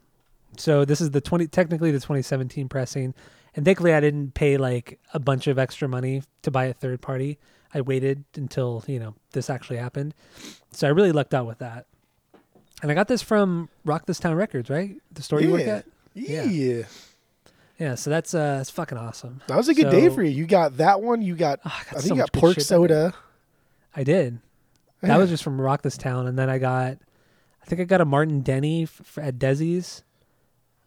So 0.58 0.84
this 0.84 1.00
is 1.00 1.12
the 1.12 1.22
20 1.22 1.48
technically 1.48 1.92
the 1.92 2.00
2017 2.00 2.68
pressing, 2.70 3.14
and 3.56 3.64
thankfully 3.66 3.94
I 3.94 4.00
didn't 4.00 4.34
pay 4.34 4.58
like 4.58 5.00
a 5.14 5.20
bunch 5.20 5.48
of 5.48 5.58
extra 5.60 5.88
money 5.88 6.24
to 6.42 6.52
buy 6.52 6.66
a 6.66 6.74
third 6.74 7.02
party. 7.02 7.38
I 7.74 7.82
waited 7.82 8.24
until 8.36 8.84
you 8.88 9.00
know 9.00 9.14
this 9.34 9.50
actually 9.50 9.78
happened, 9.78 10.16
so 10.72 10.88
I 10.88 10.90
really 10.90 11.12
lucked 11.12 11.34
out 11.36 11.46
with 11.46 11.60
that. 11.60 11.86
And 12.82 12.90
I 12.92 12.96
got 12.96 13.08
this 13.08 13.22
from 13.22 13.70
Rock 13.86 14.06
This 14.08 14.20
Town 14.20 14.36
Records, 14.36 14.70
right? 14.70 14.96
The 15.12 15.22
store 15.22 15.40
you 15.42 15.52
work 15.52 15.62
Yeah. 15.62 15.76
at. 15.76 15.86
Yeah. 16.16 16.44
Yeah. 16.44 16.84
Yeah, 17.78 17.96
so 17.96 18.10
that's 18.10 18.34
uh, 18.34 18.58
that's 18.58 18.70
fucking 18.72 18.98
awesome. 18.98 19.42
That 19.48 19.56
was 19.56 19.70
a 19.70 19.74
good 19.74 19.90
day 19.92 20.10
for 20.10 20.22
you. 20.24 20.32
You 20.32 20.46
got 20.48 20.78
that 20.78 21.02
one. 21.02 21.22
You 21.22 21.36
got. 21.36 21.60
Oh, 21.64 21.70
I, 21.74 21.84
got 21.84 21.98
I 21.98 22.02
think 22.02 22.02
so 22.02 22.16
you 22.16 22.22
got 22.22 22.34
pork 22.34 22.60
soda. 22.60 23.14
I 23.96 24.04
did. 24.04 24.40
That 25.02 25.08
Yeah. 25.10 25.18
was 25.18 25.30
just 25.30 25.44
from 25.44 25.60
Rock 25.60 25.82
This 25.82 25.98
Town, 25.98 26.28
and 26.28 26.38
then 26.38 26.50
I 26.50 26.58
got, 26.58 26.98
I 27.62 27.66
think 27.66 27.82
I 27.82 27.86
got 27.86 28.02
a 28.02 28.06
Martin 28.06 28.42
Denny 28.42 28.84
f- 28.84 29.02
f- 29.02 29.18
at 29.18 29.40
Desi's, 29.40 30.04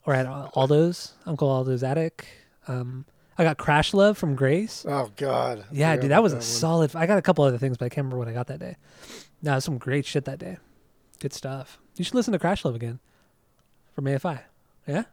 or 0.06 0.14
at 0.14 0.26
Aldo's, 0.26 1.14
Uncle 1.26 1.48
Aldo's 1.48 1.82
attic. 1.82 2.26
Um, 2.68 3.06
I 3.38 3.44
got 3.44 3.56
Crash 3.58 3.94
Love 3.94 4.18
from 4.18 4.34
Grace. 4.34 4.84
Oh 4.86 5.10
God. 5.16 5.64
Yeah, 5.72 5.96
dude, 5.96 6.10
that 6.10 6.22
was 6.22 6.32
a 6.32 6.36
one. 6.36 6.42
solid. 6.42 6.94
I 6.94 7.06
got 7.06 7.18
a 7.18 7.22
couple 7.22 7.44
other 7.44 7.58
things, 7.58 7.76
but 7.78 7.86
I 7.86 7.88
can't 7.88 8.04
remember 8.04 8.18
what 8.18 8.28
I 8.28 8.32
got 8.32 8.46
that 8.48 8.60
day. 8.60 8.76
No, 9.40 9.58
some 9.58 9.78
great 9.78 10.04
shit 10.04 10.24
that 10.26 10.38
day. 10.38 10.58
Good 11.18 11.32
stuff. 11.32 11.78
You 11.96 12.04
should 12.04 12.14
listen 12.14 12.32
to 12.32 12.38
Crash 12.38 12.64
Love 12.64 12.74
again 12.74 13.00
from 13.94 14.04
AFI. 14.04 14.40
Yeah. 14.86 15.04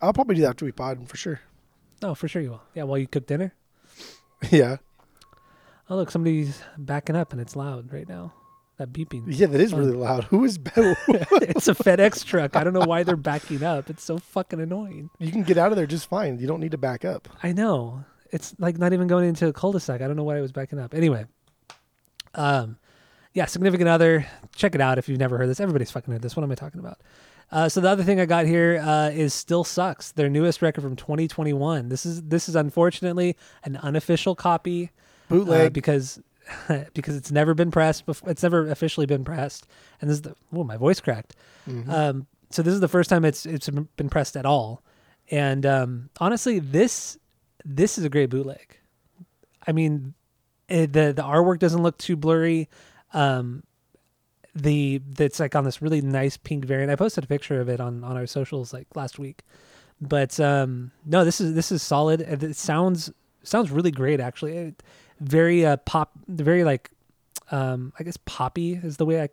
I'll 0.00 0.12
probably 0.12 0.36
do 0.36 0.42
that 0.42 0.48
after 0.50 0.64
we 0.64 0.72
pod 0.72 1.08
for 1.08 1.16
sure. 1.16 1.40
Oh, 2.02 2.14
for 2.14 2.26
sure 2.26 2.42
you 2.42 2.50
will. 2.50 2.62
Yeah, 2.74 2.84
while 2.84 2.98
you 2.98 3.06
cook 3.06 3.26
dinner. 3.26 3.54
yeah. 4.50 4.78
Oh, 5.92 5.96
look, 5.96 6.10
somebody's 6.10 6.62
backing 6.78 7.16
up 7.16 7.32
and 7.32 7.40
it's 7.40 7.54
loud 7.54 7.92
right 7.92 8.08
now. 8.08 8.32
That 8.78 8.94
beeping. 8.94 9.24
Yeah, 9.26 9.48
that 9.48 9.60
is 9.60 9.72
Fun. 9.72 9.80
really 9.80 9.92
loud. 9.92 10.24
Who 10.24 10.42
is? 10.42 10.58
it's 10.66 11.68
a 11.68 11.74
FedEx 11.74 12.24
truck. 12.24 12.56
I 12.56 12.64
don't 12.64 12.72
know 12.72 12.86
why 12.86 13.02
they're 13.02 13.14
backing 13.14 13.62
up. 13.62 13.90
It's 13.90 14.02
so 14.02 14.16
fucking 14.16 14.58
annoying. 14.58 15.10
You 15.18 15.30
can 15.30 15.42
get 15.42 15.58
out 15.58 15.70
of 15.70 15.76
there 15.76 15.86
just 15.86 16.08
fine. 16.08 16.38
You 16.38 16.46
don't 16.46 16.60
need 16.60 16.70
to 16.70 16.78
back 16.78 17.04
up. 17.04 17.28
I 17.42 17.52
know. 17.52 18.06
It's 18.30 18.54
like 18.58 18.78
not 18.78 18.94
even 18.94 19.06
going 19.06 19.28
into 19.28 19.48
a 19.48 19.52
cul-de-sac. 19.52 20.00
I 20.00 20.06
don't 20.06 20.16
know 20.16 20.24
why 20.24 20.38
it 20.38 20.40
was 20.40 20.50
backing 20.50 20.78
up. 20.78 20.94
Anyway, 20.94 21.26
um, 22.36 22.78
yeah, 23.34 23.44
significant 23.44 23.90
other. 23.90 24.26
Check 24.56 24.74
it 24.74 24.80
out 24.80 24.96
if 24.96 25.10
you've 25.10 25.20
never 25.20 25.36
heard 25.36 25.50
this. 25.50 25.60
Everybody's 25.60 25.90
fucking 25.90 26.10
heard 26.10 26.22
this. 26.22 26.34
What 26.34 26.42
am 26.42 26.50
I 26.50 26.54
talking 26.54 26.80
about? 26.80 27.02
Uh, 27.50 27.68
so 27.68 27.82
the 27.82 27.90
other 27.90 28.02
thing 28.02 28.18
I 28.18 28.24
got 28.24 28.46
here 28.46 28.80
uh, 28.82 29.10
is 29.10 29.34
"Still 29.34 29.62
Sucks," 29.62 30.12
their 30.12 30.30
newest 30.30 30.62
record 30.62 30.80
from 30.80 30.96
2021. 30.96 31.90
This 31.90 32.06
is 32.06 32.22
this 32.22 32.48
is 32.48 32.56
unfortunately 32.56 33.36
an 33.62 33.76
unofficial 33.76 34.34
copy 34.34 34.90
uh, 35.32 35.44
Bootleg. 35.44 35.72
because 35.72 36.20
because 36.94 37.16
it's 37.16 37.30
never 37.30 37.54
been 37.54 37.70
pressed. 37.70 38.06
Before. 38.06 38.30
It's 38.30 38.42
never 38.42 38.68
officially 38.68 39.06
been 39.06 39.24
pressed, 39.24 39.66
and 40.00 40.10
this 40.10 40.16
is 40.16 40.22
the 40.22 40.34
oh 40.52 40.64
my 40.64 40.76
voice 40.76 41.00
cracked. 41.00 41.34
Mhm. 41.68 41.88
Um, 41.88 42.26
so 42.50 42.62
this 42.62 42.74
is 42.74 42.80
the 42.80 42.88
first 42.88 43.08
time 43.10 43.24
it's 43.24 43.46
it's 43.46 43.68
been 43.68 44.10
pressed 44.10 44.36
at 44.36 44.44
all, 44.46 44.82
and 45.30 45.64
um, 45.64 46.10
honestly, 46.20 46.58
this 46.58 47.18
this 47.64 47.98
is 47.98 48.04
a 48.04 48.08
great 48.08 48.30
bootleg. 48.30 48.78
I 49.66 49.72
mean, 49.72 50.14
it, 50.68 50.92
the 50.92 51.12
the 51.12 51.22
artwork 51.22 51.58
doesn't 51.60 51.82
look 51.82 51.98
too 51.98 52.16
blurry. 52.16 52.68
Um, 53.14 53.62
the 54.54 55.00
that's 55.08 55.40
like 55.40 55.54
on 55.54 55.64
this 55.64 55.80
really 55.80 56.02
nice 56.02 56.36
pink 56.36 56.64
variant. 56.64 56.90
I 56.90 56.96
posted 56.96 57.24
a 57.24 57.26
picture 57.26 57.60
of 57.60 57.68
it 57.68 57.80
on 57.80 58.04
on 58.04 58.16
our 58.16 58.26
socials 58.26 58.72
like 58.72 58.86
last 58.94 59.18
week, 59.18 59.42
but 60.00 60.38
um, 60.40 60.90
no, 61.06 61.24
this 61.24 61.40
is 61.40 61.54
this 61.54 61.72
is 61.72 61.82
solid. 61.82 62.20
It 62.20 62.56
sounds 62.56 63.10
sounds 63.44 63.70
really 63.70 63.90
great 63.90 64.20
actually. 64.20 64.56
It, 64.56 64.82
very 65.22 65.64
uh 65.64 65.76
pop, 65.78 66.10
very 66.28 66.64
like 66.64 66.90
um, 67.50 67.92
I 67.98 68.02
guess 68.02 68.16
poppy 68.24 68.74
is 68.74 68.96
the 68.96 69.06
way 69.06 69.22
I 69.22 69.28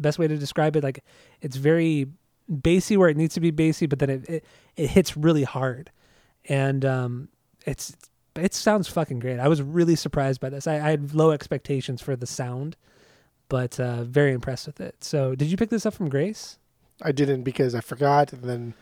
best 0.00 0.18
way 0.18 0.26
to 0.28 0.36
describe 0.36 0.76
it. 0.76 0.82
Like 0.82 1.04
it's 1.40 1.56
very 1.56 2.06
bassy 2.48 2.96
where 2.96 3.08
it 3.08 3.16
needs 3.16 3.34
to 3.34 3.40
be 3.40 3.50
bassy, 3.50 3.86
but 3.86 3.98
then 3.98 4.10
it 4.10 4.28
it, 4.28 4.44
it 4.76 4.86
hits 4.88 5.16
really 5.16 5.44
hard, 5.44 5.90
and 6.48 6.84
um, 6.84 7.28
it's 7.66 7.96
it 8.36 8.54
sounds 8.54 8.88
fucking 8.88 9.18
great. 9.18 9.38
I 9.38 9.48
was 9.48 9.60
really 9.60 9.96
surprised 9.96 10.40
by 10.40 10.48
this. 10.50 10.66
I, 10.66 10.74
I 10.76 10.90
had 10.90 11.14
low 11.14 11.30
expectations 11.32 12.00
for 12.00 12.14
the 12.16 12.26
sound, 12.26 12.76
but 13.48 13.78
uh, 13.80 14.04
very 14.04 14.32
impressed 14.32 14.66
with 14.66 14.80
it. 14.80 15.02
So, 15.02 15.34
did 15.34 15.50
you 15.50 15.56
pick 15.56 15.70
this 15.70 15.84
up 15.84 15.94
from 15.94 16.08
Grace? 16.08 16.58
I 17.02 17.12
didn't 17.12 17.42
because 17.42 17.74
I 17.74 17.80
forgot, 17.80 18.32
and 18.32 18.42
then 18.44 18.74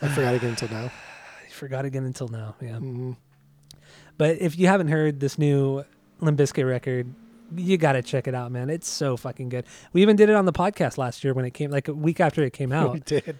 I 0.00 0.08
forgot 0.08 0.34
again 0.34 0.50
until 0.50 0.68
now. 0.68 0.90
I 1.46 1.50
forgot 1.50 1.84
again 1.84 2.04
until 2.04 2.28
now. 2.28 2.56
Yeah, 2.60 2.78
Mhm. 2.78 3.16
But 4.18 4.38
if 4.40 4.58
you 4.58 4.66
haven't 4.66 4.88
heard 4.88 5.20
this 5.20 5.38
new 5.38 5.84
Limp 6.20 6.38
Bizkit 6.38 6.66
record. 6.68 7.12
You 7.54 7.76
gotta 7.76 8.00
check 8.00 8.26
it 8.26 8.34
out, 8.34 8.50
man. 8.50 8.70
It's 8.70 8.88
so 8.88 9.14
fucking 9.18 9.50
good. 9.50 9.66
We 9.92 10.00
even 10.00 10.16
did 10.16 10.30
it 10.30 10.36
on 10.36 10.46
the 10.46 10.54
podcast 10.54 10.96
last 10.96 11.22
year 11.22 11.34
when 11.34 11.44
it 11.44 11.50
came, 11.52 11.70
like 11.70 11.86
a 11.86 11.92
week 11.92 12.18
after 12.18 12.42
it 12.42 12.54
came 12.54 12.72
out. 12.72 12.94
we 12.94 13.00
did. 13.00 13.36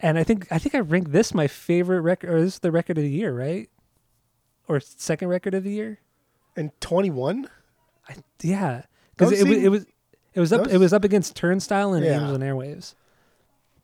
and 0.00 0.18
I 0.18 0.24
think 0.24 0.48
I 0.50 0.58
think 0.58 0.74
I 0.74 0.80
ranked 0.80 1.12
this 1.12 1.32
my 1.32 1.46
favorite 1.46 2.00
record, 2.00 2.30
or 2.30 2.40
this 2.40 2.54
is 2.54 2.58
the 2.60 2.72
record 2.72 2.98
of 2.98 3.04
the 3.04 3.10
year, 3.10 3.32
right? 3.32 3.70
Or 4.66 4.80
second 4.80 5.28
record 5.28 5.54
of 5.54 5.62
the 5.62 5.70
year? 5.70 6.00
And 6.56 6.72
21. 6.80 7.48
Yeah, 8.42 8.82
because 9.16 9.30
it, 9.32 9.46
was 9.46 9.56
it 9.58 9.68
was 9.68 9.86
it 10.34 10.40
was 10.40 10.52
up 10.52 10.66
it 10.66 10.78
was 10.78 10.92
up 10.92 11.04
against 11.04 11.36
Turnstile 11.36 11.92
and 11.94 12.04
Yeah. 12.04 12.14
Angels 12.14 12.32
and 12.32 12.42
Airwaves. 12.42 12.94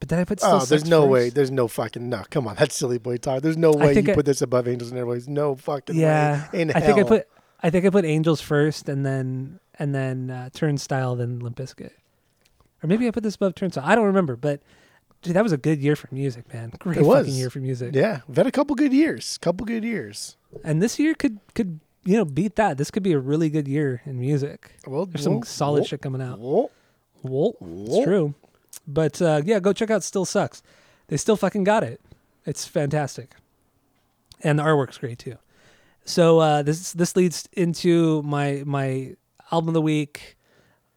But 0.00 0.08
then 0.08 0.18
I 0.18 0.24
put 0.24 0.40
still 0.40 0.54
Oh, 0.54 0.64
there's 0.64 0.86
no 0.88 1.02
first. 1.02 1.10
way. 1.10 1.28
There's 1.30 1.50
no 1.50 1.68
fucking 1.68 2.08
no. 2.08 2.24
Come 2.30 2.48
on, 2.48 2.56
that's 2.58 2.74
silly 2.74 2.98
boy 2.98 3.18
talk. 3.18 3.42
There's 3.42 3.56
no 3.58 3.70
way 3.72 3.94
you 3.94 4.10
I- 4.10 4.14
put 4.14 4.24
this 4.26 4.42
above 4.42 4.66
Angels 4.66 4.90
and 4.90 4.98
Airwaves. 5.00 5.28
No 5.28 5.54
fucking 5.54 5.94
Yeah, 5.96 6.48
way. 6.52 6.62
In 6.62 6.70
I 6.72 6.80
think 6.80 6.98
I 6.98 7.02
put 7.04 7.28
I 7.62 7.70
think 7.70 7.84
I 7.84 7.90
put 7.90 8.04
Angels 8.04 8.40
first, 8.40 8.88
and 8.88 9.04
then 9.04 9.60
and 9.78 9.94
then 9.94 10.30
uh, 10.30 10.48
Turnstile, 10.52 11.16
then 11.16 11.38
Limp 11.38 11.56
Bizkit. 11.56 11.90
or 12.82 12.86
maybe 12.86 13.06
I 13.06 13.10
put 13.10 13.22
this 13.22 13.36
above 13.36 13.54
Turnstile. 13.54 13.84
I 13.86 13.94
don't 13.94 14.06
remember, 14.06 14.36
but 14.36 14.62
dude, 15.22 15.34
that 15.36 15.42
was 15.42 15.52
a 15.52 15.58
good 15.58 15.80
year 15.80 15.96
for 15.96 16.08
music, 16.12 16.52
man. 16.52 16.72
Great 16.78 16.96
It 16.98 17.02
was. 17.04 17.26
fucking 17.26 17.38
year 17.38 17.50
for 17.50 17.58
music. 17.60 17.94
Yeah, 17.94 18.20
we've 18.26 18.36
had 18.38 18.46
a 18.46 18.50
couple 18.52 18.74
good 18.76 18.92
years. 18.94 19.36
Couple 19.38 19.66
good 19.66 19.84
years. 19.84 20.36
And 20.64 20.80
this 20.82 20.98
year 20.98 21.14
could 21.14 21.38
could 21.54 21.80
you 22.04 22.16
know 22.16 22.24
beat 22.24 22.56
that. 22.56 22.78
This 22.78 22.90
could 22.90 23.02
be 23.02 23.12
a 23.12 23.18
really 23.18 23.50
good 23.50 23.68
year 23.68 24.00
in 24.06 24.18
music. 24.18 24.72
Well, 24.86 25.04
There's 25.04 25.22
some 25.24 25.34
well, 25.34 25.42
solid 25.42 25.80
well, 25.80 25.84
shit 25.84 26.00
coming 26.00 26.22
out. 26.22 26.38
well, 26.38 26.70
Well, 27.22 27.54
well. 27.60 27.96
it's 27.98 28.04
true. 28.06 28.34
But 28.86 29.20
uh, 29.20 29.42
yeah, 29.44 29.60
go 29.60 29.72
check 29.72 29.90
out 29.90 30.02
Still 30.02 30.24
Sucks. 30.24 30.62
They 31.08 31.16
still 31.16 31.36
fucking 31.36 31.64
got 31.64 31.82
it. 31.82 32.00
It's 32.46 32.66
fantastic. 32.66 33.34
And 34.42 34.58
the 34.58 34.62
artwork's 34.62 34.98
great 34.98 35.18
too. 35.18 35.36
So 36.04 36.38
uh, 36.38 36.62
this 36.62 36.92
this 36.92 37.14
leads 37.14 37.48
into 37.52 38.22
my 38.22 38.62
my 38.64 39.16
album 39.52 39.68
of 39.68 39.74
the 39.74 39.82
week, 39.82 40.36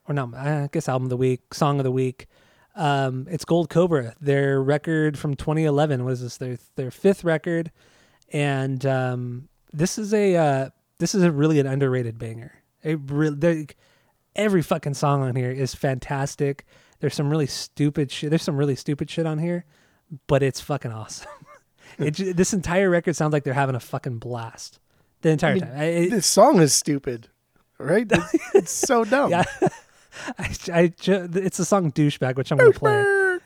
or 0.07 0.15
not? 0.15 0.33
I 0.33 0.69
guess 0.71 0.87
album 0.87 1.05
of 1.05 1.09
the 1.09 1.17
week, 1.17 1.53
song 1.53 1.79
of 1.79 1.83
the 1.83 1.91
week. 1.91 2.27
Um, 2.75 3.27
it's 3.29 3.45
Gold 3.45 3.69
Cobra, 3.69 4.15
their 4.19 4.61
record 4.61 5.17
from 5.17 5.35
2011. 5.35 6.03
What 6.03 6.13
is 6.13 6.21
this? 6.21 6.37
Their 6.37 6.57
their 6.75 6.91
fifth 6.91 7.23
record, 7.23 7.71
and 8.31 8.85
um, 8.85 9.49
this 9.71 9.97
is 9.97 10.13
a 10.13 10.35
uh, 10.35 10.69
this 10.99 11.13
is 11.13 11.23
a 11.23 11.31
really 11.31 11.59
an 11.59 11.67
underrated 11.67 12.17
banger. 12.17 12.53
It 12.81 12.99
really 13.05 13.67
every 14.35 14.61
fucking 14.61 14.95
song 14.95 15.21
on 15.21 15.35
here 15.35 15.51
is 15.51 15.75
fantastic. 15.75 16.65
There's 17.03 17.15
some 17.15 17.29
really 17.29 17.47
stupid 17.47 18.09
shit. 18.11 18.29
There's 18.29 18.43
some 18.43 18.55
really 18.55 18.77
stupid 18.77 19.09
shit 19.09 19.25
on 19.25 19.37
here, 19.37 19.65
but 20.25 20.41
it's 20.41 20.61
fucking 20.61 20.93
awesome. 20.93 21.27
it, 21.99 22.13
this 22.37 22.53
entire 22.53 22.89
record 22.89 23.17
sounds 23.17 23.33
like 23.33 23.43
they're 23.43 23.53
having 23.53 23.75
a 23.75 23.79
fucking 23.81 24.19
blast 24.19 24.79
the 25.21 25.31
entire 25.31 25.51
I 25.51 25.53
mean, 25.55 25.63
time. 25.63 25.77
I- 25.77 25.83
it- 25.83 26.09
This 26.11 26.25
song 26.25 26.61
is 26.61 26.73
stupid. 26.73 27.27
right? 27.77 28.07
It's, 28.09 28.55
it's 28.55 28.71
so 28.71 29.03
dumb. 29.13 29.31
Yeah. 29.31 29.43
I, 30.39 30.55
I 30.71 30.93
it's 31.03 31.57
the 31.57 31.65
song 31.65 31.91
douchebag, 31.91 32.37
which 32.37 32.53
I'm 32.53 32.57
gonna 32.57 32.71
play. 32.71 32.91
Douchebag. 32.93 33.39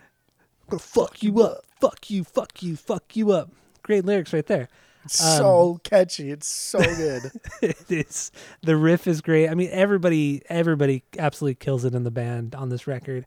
Gonna 0.70 0.80
fuck 0.80 1.24
you 1.24 1.42
up, 1.42 1.66
fuck 1.82 2.12
you, 2.12 2.24
fuck 2.24 2.62
you, 2.62 2.76
fuck 2.76 3.16
you 3.16 3.32
up. 3.32 3.50
Great 3.82 4.06
lyrics 4.06 4.34
right 4.34 4.46
there. 4.46 4.68
It's 5.08 5.24
Um, 5.24 5.38
so 5.38 5.80
catchy. 5.84 6.32
It's 6.32 6.48
so 6.48 6.80
good. 6.80 7.32
it 7.62 7.86
is 7.92 8.32
the 8.62 8.78
riff 8.78 9.08
is 9.08 9.22
great. 9.22 9.50
I 9.50 9.56
mean, 9.56 9.70
everybody 9.72 10.42
everybody 10.50 11.04
absolutely 11.18 11.56
kills 11.56 11.84
it 11.86 11.94
in 11.96 12.04
the 12.04 12.12
band 12.12 12.56
on 12.56 12.70
this 12.70 12.88
record. 12.88 13.26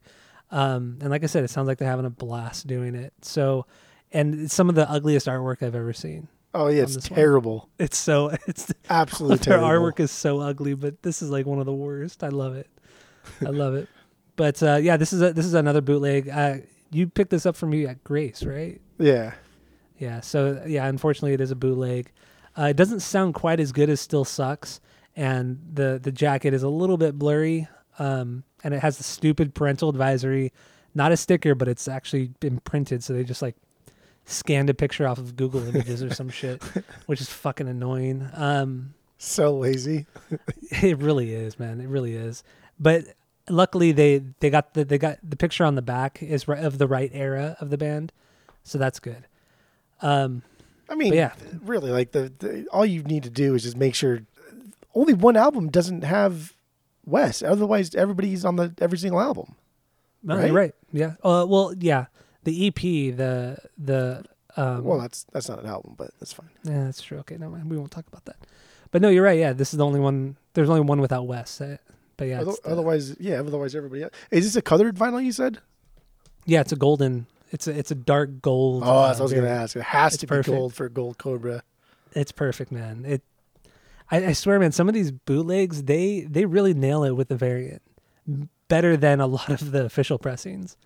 Um, 0.51 0.99
and 1.01 1.11
like 1.11 1.23
I 1.23 1.27
said, 1.27 1.45
it 1.45 1.51
sounds 1.51 1.69
like 1.69 1.79
they're 1.79 1.88
having 1.88 2.07
a 2.07 2.11
blast 2.11 2.66
doing 2.66 2.95
it. 2.95 3.12
So, 3.23 3.66
and 4.12 4.35
it's 4.47 4.55
some 4.55 4.69
of 4.69 4.75
the 4.75 4.90
ugliest 4.90 5.27
artwork 5.27 5.62
I've 5.62 5.75
ever 5.77 5.93
seen. 5.93 6.29
Oh 6.53 6.66
yeah, 6.66 6.83
it's 6.83 6.97
this 6.97 7.09
one. 7.11 7.16
terrible. 7.16 7.69
It's 7.79 7.97
so 7.97 8.29
it's 8.49 8.73
Absolutely 8.88 9.37
their 9.38 9.59
terrible. 9.59 9.69
artwork 9.93 10.01
is 10.01 10.11
so 10.11 10.40
ugly, 10.40 10.75
but 10.75 11.03
this 11.03 11.23
is 11.23 11.31
like 11.31 11.47
one 11.47 11.61
of 11.61 11.66
the 11.66 11.73
worst. 11.73 12.25
I 12.25 12.29
love 12.29 12.57
it. 12.57 12.69
I 13.40 13.51
love 13.51 13.75
it. 13.75 13.88
But 14.37 14.62
uh, 14.62 14.77
yeah, 14.81 14.97
this 14.97 15.12
is 15.12 15.21
a, 15.21 15.35
this 15.35 15.45
is 15.45 15.53
another 15.53 15.83
bootleg. 15.83 16.27
Uh, 16.31 16.59
you 16.90 17.07
picked 17.09 17.31
this 17.31 17.45
up 17.45 17.57
from 17.57 17.69
me 17.71 17.85
at 17.87 18.03
Grace, 18.03 18.43
right? 18.43 18.81
Yeah. 18.99 19.35
Yeah. 20.01 20.21
So 20.21 20.65
yeah, 20.67 20.87
unfortunately, 20.87 21.35
it 21.35 21.41
is 21.41 21.53
a 21.53 21.57
bootleg. 21.57 22.11
Uh, 22.59 22.65
it 22.65 22.77
doesn't 22.77 23.01
sound 23.01 23.35
quite 23.35 23.61
as 23.61 23.71
good 23.71 23.89
as 23.89 24.01
Still 24.01 24.25
Sucks, 24.25 24.81
and 25.15 25.61
the 25.73 26.01
the 26.03 26.11
jacket 26.11 26.53
is 26.55 26.65
a 26.65 26.69
little 26.69 26.97
bit 26.97 27.17
blurry. 27.19 27.69
Um, 27.99 28.45
and 28.65 28.73
it 28.75 28.81
has 28.81 28.97
the 28.97 29.05
stupid 29.05 29.55
parental 29.55 29.91
advisory, 29.91 30.53
not 30.95 31.13
a 31.13 31.17
sticker, 31.17 31.55
but 31.55 31.69
it's 31.69 31.87
actually 31.87 32.29
been 32.41 32.59
printed. 32.61 33.05
So 33.05 33.13
they 33.13 33.25
just 33.25 33.43
like 33.43 33.57
scanned 34.25 34.71
a 34.71 34.75
picture 34.75 35.07
off 35.07 35.19
of 35.19 35.37
Google 35.37 35.67
Images 35.69 36.03
or 36.03 36.15
some 36.15 36.31
shit, 36.31 36.63
which 37.07 37.21
is 37.21 37.29
fucking 37.29 37.69
annoying. 37.69 38.29
Um, 38.35 38.95
So 39.19 39.55
lazy. 39.55 40.07
it 40.71 40.97
really 40.99 41.35
is, 41.35 41.59
man. 41.59 41.81
It 41.81 41.89
really 41.89 42.15
is. 42.15 42.43
But 42.79 43.05
luckily, 43.51 43.93
they 43.93 44.23
they 44.41 44.49
got 44.49 44.73
the 44.73 44.85
they 44.85 44.97
got 44.97 45.19
the 45.23 45.37
picture 45.37 45.65
on 45.65 45.75
the 45.75 45.83
back 45.83 46.23
is 46.23 46.45
of 46.49 46.79
the 46.79 46.87
right 46.87 47.11
era 47.13 47.57
of 47.61 47.69
the 47.69 47.77
band, 47.77 48.13
so 48.63 48.79
that's 48.79 48.99
good. 48.99 49.27
Um, 50.03 50.43
I 50.89 50.95
mean, 50.95 51.13
yeah. 51.13 51.33
really, 51.65 51.91
like 51.91 52.13
the, 52.13 52.33
the 52.39 52.67
all 52.73 52.85
you 52.87 53.03
need 53.03 53.23
to 53.25 53.31
do 53.31 53.55
is 53.55 53.63
just 53.63 53.77
make 53.77 53.95
sure 53.95 54.21
only 54.95 55.15
one 55.15 55.37
album 55.37 55.69
doesn't 55.71 56.03
have 56.03 56.55
Wes. 57.07 57.43
Otherwise, 57.43 57.95
everybody's 57.95 58.45
on 58.45 58.57
the 58.57 58.75
every 58.81 58.99
single 58.99 59.21
album. 59.21 59.55
no, 60.23 60.37
Right? 60.37 60.47
you're 60.47 60.55
right. 60.55 60.75
Yeah. 60.93 61.13
Uh, 61.23 61.47
well, 61.49 61.73
yeah. 61.79 62.07
The 62.45 62.67
EP, 62.67 62.75
the 63.17 63.59
the 63.79 64.25
um, 64.57 64.83
Well, 64.85 64.99
that's 64.99 65.25
that's 65.33 65.49
not 65.49 65.61
an 65.61 65.67
album, 65.67 65.95
but 65.97 66.11
that's 66.19 66.33
fine. 66.33 66.51
yeah, 66.65 66.85
that's 66.85 67.03
true. 67.03 67.19
Okay, 67.19 67.37
no, 67.37 67.51
we 67.51 67.77
won't 67.77 67.91
talk 67.93 68.07
about 68.09 68.25
that. 68.25 68.37
But 68.91 69.03
no, 69.03 69.09
you're 69.09 69.23
right. 69.25 69.39
Yeah, 69.39 69.53
this 69.53 69.73
is 69.73 69.79
the 69.79 69.85
only 69.87 70.01
one. 70.01 70.37
There's 70.55 70.69
only 70.69 70.81
one 70.81 71.01
without 71.01 71.27
Wes. 71.29 71.61
uh, 71.61 71.77
But 72.17 72.27
yeah, 72.29 72.41
Other- 72.41 72.53
the- 72.65 72.71
otherwise, 72.71 73.15
yeah. 73.21 73.39
Otherwise, 73.39 73.77
everybody. 73.77 74.03
Else. 74.03 74.13
Is 74.33 74.45
this 74.45 74.57
a 74.57 74.63
colored 74.63 74.97
vinyl? 74.97 75.23
You 75.23 75.31
said. 75.33 75.59
yeah, 76.47 76.63
it's 76.63 76.73
a 76.73 76.77
golden. 76.77 77.27
It's 77.51 77.67
a 77.67 77.77
it's 77.79 77.91
a 77.91 77.95
dark 77.97 78.41
gold. 78.43 78.83
Oh, 78.85 79.03
that's 79.07 79.19
uh, 79.19 79.21
what 79.21 79.21
I 79.21 79.23
was 79.23 79.33
going 79.33 79.45
to 79.45 79.51
ask. 79.51 79.77
It 79.77 79.83
has 79.83 80.15
It's 80.15 80.21
to 80.23 80.27
perfect. 80.27 80.47
be 80.49 80.53
gold 80.57 80.75
for 80.75 80.89
Gold 80.89 81.19
Cobra. 81.19 81.63
It's 82.13 82.33
perfect, 82.33 82.71
man. 82.73 83.05
It. 83.07 83.23
I, 84.11 84.27
I 84.27 84.33
swear, 84.33 84.59
man. 84.59 84.73
Some 84.73 84.89
of 84.89 84.95
these 84.95 85.11
bootlegs, 85.13 85.85
they 85.85 86.21
they 86.23 86.45
really 86.45 86.75
nail 86.75 87.05
it 87.05 87.13
with 87.13 87.29
the 87.29 87.37
variant, 87.37 87.83
better 88.69 88.97
than 88.97 89.21
a 89.21 89.27
lot 89.27 89.49
of 89.51 89.71
the 89.73 89.85
official 89.85 90.19
pressings, 90.19 90.77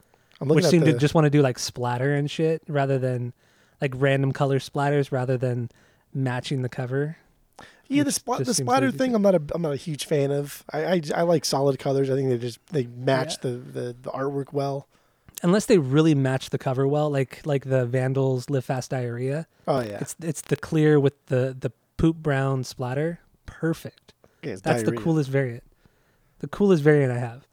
I'm 0.41 0.49
which 0.49 0.65
seem 0.67 0.81
the, 0.81 0.93
to 0.93 0.99
just 0.99 1.15
want 1.15 1.25
to 1.25 1.31
do 1.31 1.41
like 1.43 1.59
splatter 1.59 2.15
and 2.15 2.31
shit 2.31 2.63
rather 2.69 2.99
than 2.99 3.33
like 3.81 3.93
random 3.97 4.33
color 4.33 4.59
splatters 4.59 5.11
rather 5.13 5.37
than 5.39 5.71
matching 6.15 6.63
the 6.63 6.69
cover. 6.69 7.17
yeah 7.89 8.03
the 8.03 8.19
which 8.27 8.47
the 8.47 8.55
splatter 8.55 8.91
thing. 8.91 9.15
I'm 9.15 9.23
not 9.23 9.35
a 9.35 9.43
I'm 9.55 9.63
not 9.63 9.73
a 9.73 9.77
huge 9.77 10.05
fan 10.07 10.31
of. 10.31 10.63
I 10.73 10.85
I, 10.85 11.01
I 11.17 11.23
like 11.23 11.45
solid 11.45 11.79
colors. 11.79 12.11
I 12.11 12.15
think 12.15 12.29
they 12.29 12.39
just 12.39 12.59
they 12.69 12.87
match 12.87 13.35
Yeah. 13.43 13.51
the, 13.51 13.57
the 13.57 13.97
the 14.03 14.11
artwork 14.11 14.53
well. 14.53 14.87
Unless 15.45 15.67
they 15.67 15.79
really 15.79 16.15
match 16.15 16.51
the 16.51 16.59
cover 16.59 16.89
well, 16.89 17.11
like 17.11 17.43
like 17.45 17.65
the 17.67 17.85
Vandals 17.87 18.51
Live 18.51 18.65
Fast 18.65 18.91
Diarrhea. 18.91 19.47
Oh 19.69 19.81
yeah, 19.81 19.99
It's 20.01 20.17
it's 20.21 20.41
the 20.41 20.57
clear 20.57 20.99
with 20.99 21.27
the 21.27 21.55
the 21.59 21.71
poop 21.99 22.17
brown 22.17 22.65
splatter. 22.65 23.21
Perfect. 23.47 24.15
Yeah, 24.43 24.57
That's 24.63 24.83
the 24.83 24.93
coolest 24.97 25.31
variant. 25.31 25.63
The 26.41 26.49
coolest 26.49 26.83
variant 26.83 27.13
I 27.13 27.19
have 27.19 27.47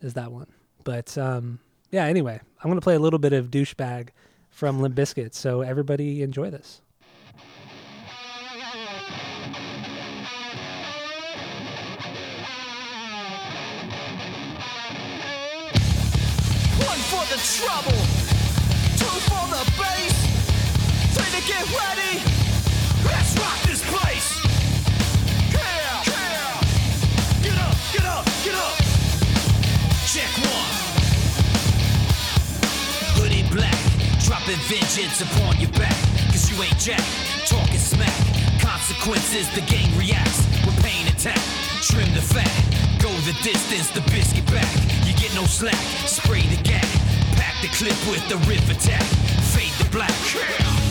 is 0.00 0.14
that 0.14 0.32
one. 0.32 0.48
But 0.82 1.16
um, 1.18 1.60
yeah, 1.90 2.06
anyway, 2.06 2.40
I'm 2.64 2.70
gonna 2.70 2.80
play 2.80 2.94
a 2.94 2.98
little 2.98 3.18
bit 3.18 3.32
of 3.32 3.50
douchebag 3.50 4.08
from 4.50 4.80
Limp 4.80 4.94
Bizkit, 4.94 5.34
so 5.34 5.60
everybody 5.60 6.22
enjoy 6.22 6.50
this. 6.50 6.80
The 17.36 17.42
trouble, 17.42 18.00
two 18.96 19.16
for 19.28 19.44
the 19.52 19.60
bass. 19.76 20.16
Three 21.12 21.30
to 21.36 21.42
get 21.46 21.64
ready. 21.68 22.22
Let's 23.04 23.36
rock 23.36 23.60
this 23.68 23.82
place. 23.92 24.28
Yeah, 25.52 26.00
yeah. 26.08 26.60
Get 27.44 27.58
up, 27.60 27.76
get 27.92 28.06
up, 28.06 28.24
get 28.40 28.54
up. 28.56 28.76
Check 30.08 30.32
one. 30.48 30.72
Hoodie 33.20 33.44
black, 33.52 33.76
dropping 34.24 34.60
vengeance 34.64 35.20
upon 35.20 35.60
your 35.60 35.72
back. 35.72 35.96
Cause 36.32 36.48
you 36.50 36.56
ain't 36.62 36.78
jack, 36.78 37.04
talking 37.44 37.78
smack. 37.78 38.16
Consequences, 38.60 39.48
the 39.54 39.60
gang 39.68 39.92
reacts 39.98 40.40
with 40.64 40.76
pain 40.82 41.06
attack. 41.08 41.40
Trim 41.82 42.08
the 42.14 42.22
fat, 42.22 42.48
go 42.98 43.10
the 43.28 43.36
distance, 43.44 43.90
the 43.90 44.00
biscuit 44.10 44.46
back. 44.46 44.72
You 45.04 45.12
get 45.14 45.34
no 45.34 45.44
slack, 45.44 45.76
spray 46.06 46.42
the 46.42 46.62
gap. 46.62 47.05
The 47.66 47.72
clip 47.72 48.08
with 48.08 48.28
the 48.28 48.36
riff 48.48 48.70
attack. 48.70 49.02
Fade 49.52 49.72
the 49.84 49.90
black. 49.90 50.85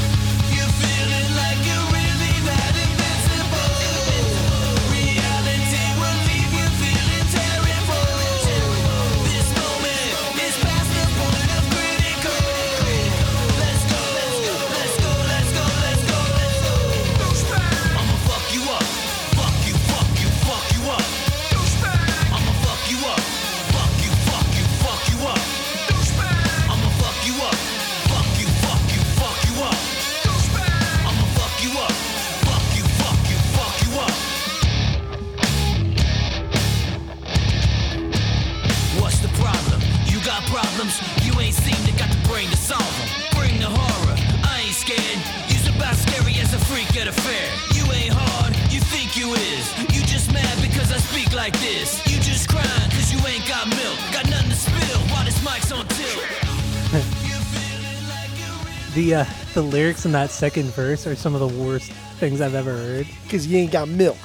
The 58.95 59.15
uh, 59.15 59.25
the 59.53 59.62
lyrics 59.62 60.05
in 60.05 60.12
that 60.13 60.29
second 60.29 60.65
verse 60.71 61.05
are 61.05 61.15
some 61.15 61.36
of 61.36 61.41
the 61.41 61.63
worst 61.63 61.91
things 62.17 62.41
I've 62.41 62.55
ever 62.55 62.72
heard. 62.72 63.07
because 63.24 63.45
you 63.45 63.57
ain't 63.59 63.72
got 63.72 63.88
milk. 63.88 64.17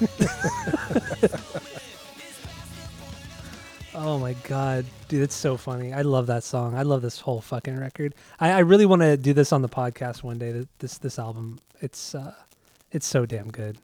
Oh 3.96 4.18
my 4.18 4.32
god, 4.42 4.84
dude, 5.06 5.22
it's 5.22 5.36
so 5.36 5.56
funny. 5.56 5.92
I 5.92 6.02
love 6.02 6.26
that 6.26 6.42
song. 6.42 6.74
I 6.74 6.82
love 6.82 7.00
this 7.00 7.20
whole 7.20 7.40
fucking 7.40 7.78
record. 7.78 8.14
I, 8.40 8.50
I 8.50 8.58
really 8.58 8.86
want 8.86 9.02
to 9.02 9.16
do 9.16 9.32
this 9.32 9.52
on 9.52 9.62
the 9.62 9.68
podcast 9.68 10.24
one 10.24 10.36
day. 10.36 10.66
This 10.80 10.98
this 10.98 11.16
album, 11.18 11.60
it's 11.80 12.14
uh, 12.14 12.34
it's 12.90 13.06
so 13.06 13.24
damn 13.24 13.50
good. 13.52 13.78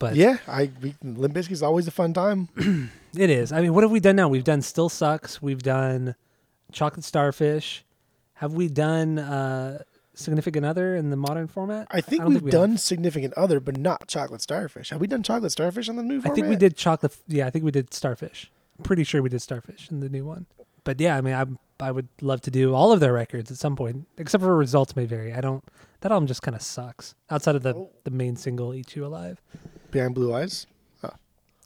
But 0.00 0.16
Yeah, 0.16 0.38
I 0.48 0.70
we, 0.82 0.96
Limp 1.04 1.34
Bizkit's 1.34 1.62
always 1.62 1.86
a 1.86 1.92
fun 1.92 2.12
time. 2.12 2.48
it 3.16 3.30
is. 3.30 3.52
I 3.52 3.60
mean, 3.60 3.74
what 3.74 3.84
have 3.84 3.92
we 3.92 4.00
done 4.00 4.16
now? 4.16 4.28
We've 4.28 4.44
done 4.44 4.60
Still 4.60 4.88
Sucks. 4.88 5.40
We've 5.40 5.62
done 5.62 6.16
Chocolate 6.72 7.04
Starfish. 7.04 7.84
Have 8.40 8.54
we 8.54 8.68
done 8.68 9.18
uh, 9.18 9.82
Significant 10.14 10.64
Other 10.64 10.96
in 10.96 11.10
the 11.10 11.16
modern 11.16 11.46
format? 11.46 11.86
I 11.90 12.00
think 12.00 12.22
don't 12.22 12.32
we've 12.32 12.42
we 12.42 12.50
done 12.50 12.70
have. 12.72 12.80
significant 12.80 13.34
other, 13.34 13.60
but 13.60 13.76
not 13.76 14.08
chocolate 14.08 14.40
starfish. 14.40 14.88
Have 14.90 15.00
we 15.00 15.06
done 15.06 15.22
chocolate 15.22 15.52
starfish 15.52 15.88
on 15.90 15.96
the 15.96 16.02
new 16.02 16.22
I 16.24 16.30
think 16.30 16.48
we 16.48 16.56
did 16.56 16.74
chocolate. 16.76 17.16
Yeah, 17.28 17.46
I 17.46 17.50
think 17.50 17.64
we 17.66 17.70
did 17.70 17.92
Starfish. 17.92 18.50
Pretty 18.82 19.04
sure 19.04 19.20
we 19.20 19.28
did 19.28 19.42
Starfish 19.42 19.90
in 19.90 20.00
the 20.00 20.08
new 20.08 20.24
one. 20.24 20.46
But 20.84 20.98
yeah, 21.00 21.16
I 21.18 21.20
mean, 21.20 21.34
I 21.34 21.44
I 21.84 21.90
would 21.90 22.08
love 22.22 22.40
to 22.42 22.50
do 22.50 22.74
all 22.74 22.92
of 22.92 23.00
their 23.00 23.12
records 23.12 23.50
at 23.50 23.58
some 23.58 23.76
point, 23.76 24.06
except 24.16 24.42
for 24.42 24.56
results 24.56 24.96
may 24.96 25.04
vary. 25.04 25.34
I 25.34 25.42
don't. 25.42 25.62
That 26.00 26.10
album 26.10 26.26
just 26.26 26.40
kind 26.40 26.54
of 26.54 26.62
sucks. 26.62 27.14
Outside 27.28 27.56
of 27.56 27.62
the 27.62 27.74
Oh. 27.74 27.90
the 28.04 28.10
main 28.10 28.36
single 28.36 28.72
"Eat 28.72 28.96
You 28.96 29.04
Alive." 29.04 29.42
Behind 29.90 30.14
Blue 30.14 30.34
Eyes. 30.34 30.66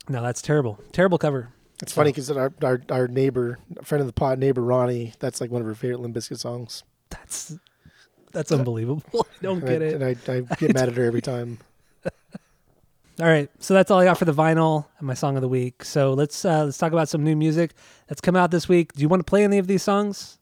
No, 0.06 0.20
that's 0.22 0.42
terrible. 0.42 0.78
Terrible 0.92 1.16
cover. 1.18 1.48
It's 1.84 1.92
funny 1.92 2.12
because 2.12 2.30
our, 2.30 2.50
our 2.62 2.80
our 2.88 3.08
neighbor, 3.08 3.58
friend 3.82 4.00
of 4.00 4.06
the 4.06 4.14
pot, 4.14 4.38
neighbor 4.38 4.62
Ronnie, 4.62 5.12
that's 5.18 5.38
like 5.38 5.50
one 5.50 5.60
of 5.60 5.66
her 5.66 5.74
favorite 5.74 6.00
Limp 6.00 6.16
Bizkit 6.16 6.38
songs. 6.38 6.82
That's 7.10 7.58
that's 8.32 8.50
unbelievable. 8.50 9.02
I 9.14 9.42
don't 9.42 9.58
And 9.58 9.68
get 9.68 9.82
I, 9.82 9.84
it. 9.84 9.94
And 9.94 10.04
I, 10.04 10.32
I 10.32 10.54
get 10.56 10.72
mad 10.72 10.88
at 10.88 10.96
her 10.96 11.04
every 11.04 11.20
time. 11.20 11.58
All 13.20 13.26
right, 13.26 13.50
so 13.60 13.74
that's 13.74 13.90
all 13.90 14.00
I 14.00 14.04
got 14.06 14.18
for 14.18 14.24
the 14.24 14.32
vinyl 14.32 14.86
and 14.98 15.06
my 15.06 15.12
song 15.14 15.36
of 15.36 15.42
the 15.42 15.48
week. 15.48 15.84
So 15.84 16.14
let's 16.14 16.42
uh, 16.44 16.64
let's 16.64 16.78
talk 16.78 16.92
about 16.92 17.08
some 17.10 17.22
new 17.22 17.36
music 17.36 17.74
that's 18.08 18.20
come 18.22 18.34
out 18.34 18.50
this 18.50 18.66
week. 18.66 18.94
Do 18.94 19.02
you 19.02 19.08
want 19.08 19.20
to 19.20 19.24
play 19.24 19.44
any 19.44 19.58
of 19.58 19.66
these 19.66 19.82
songs? 19.82 20.38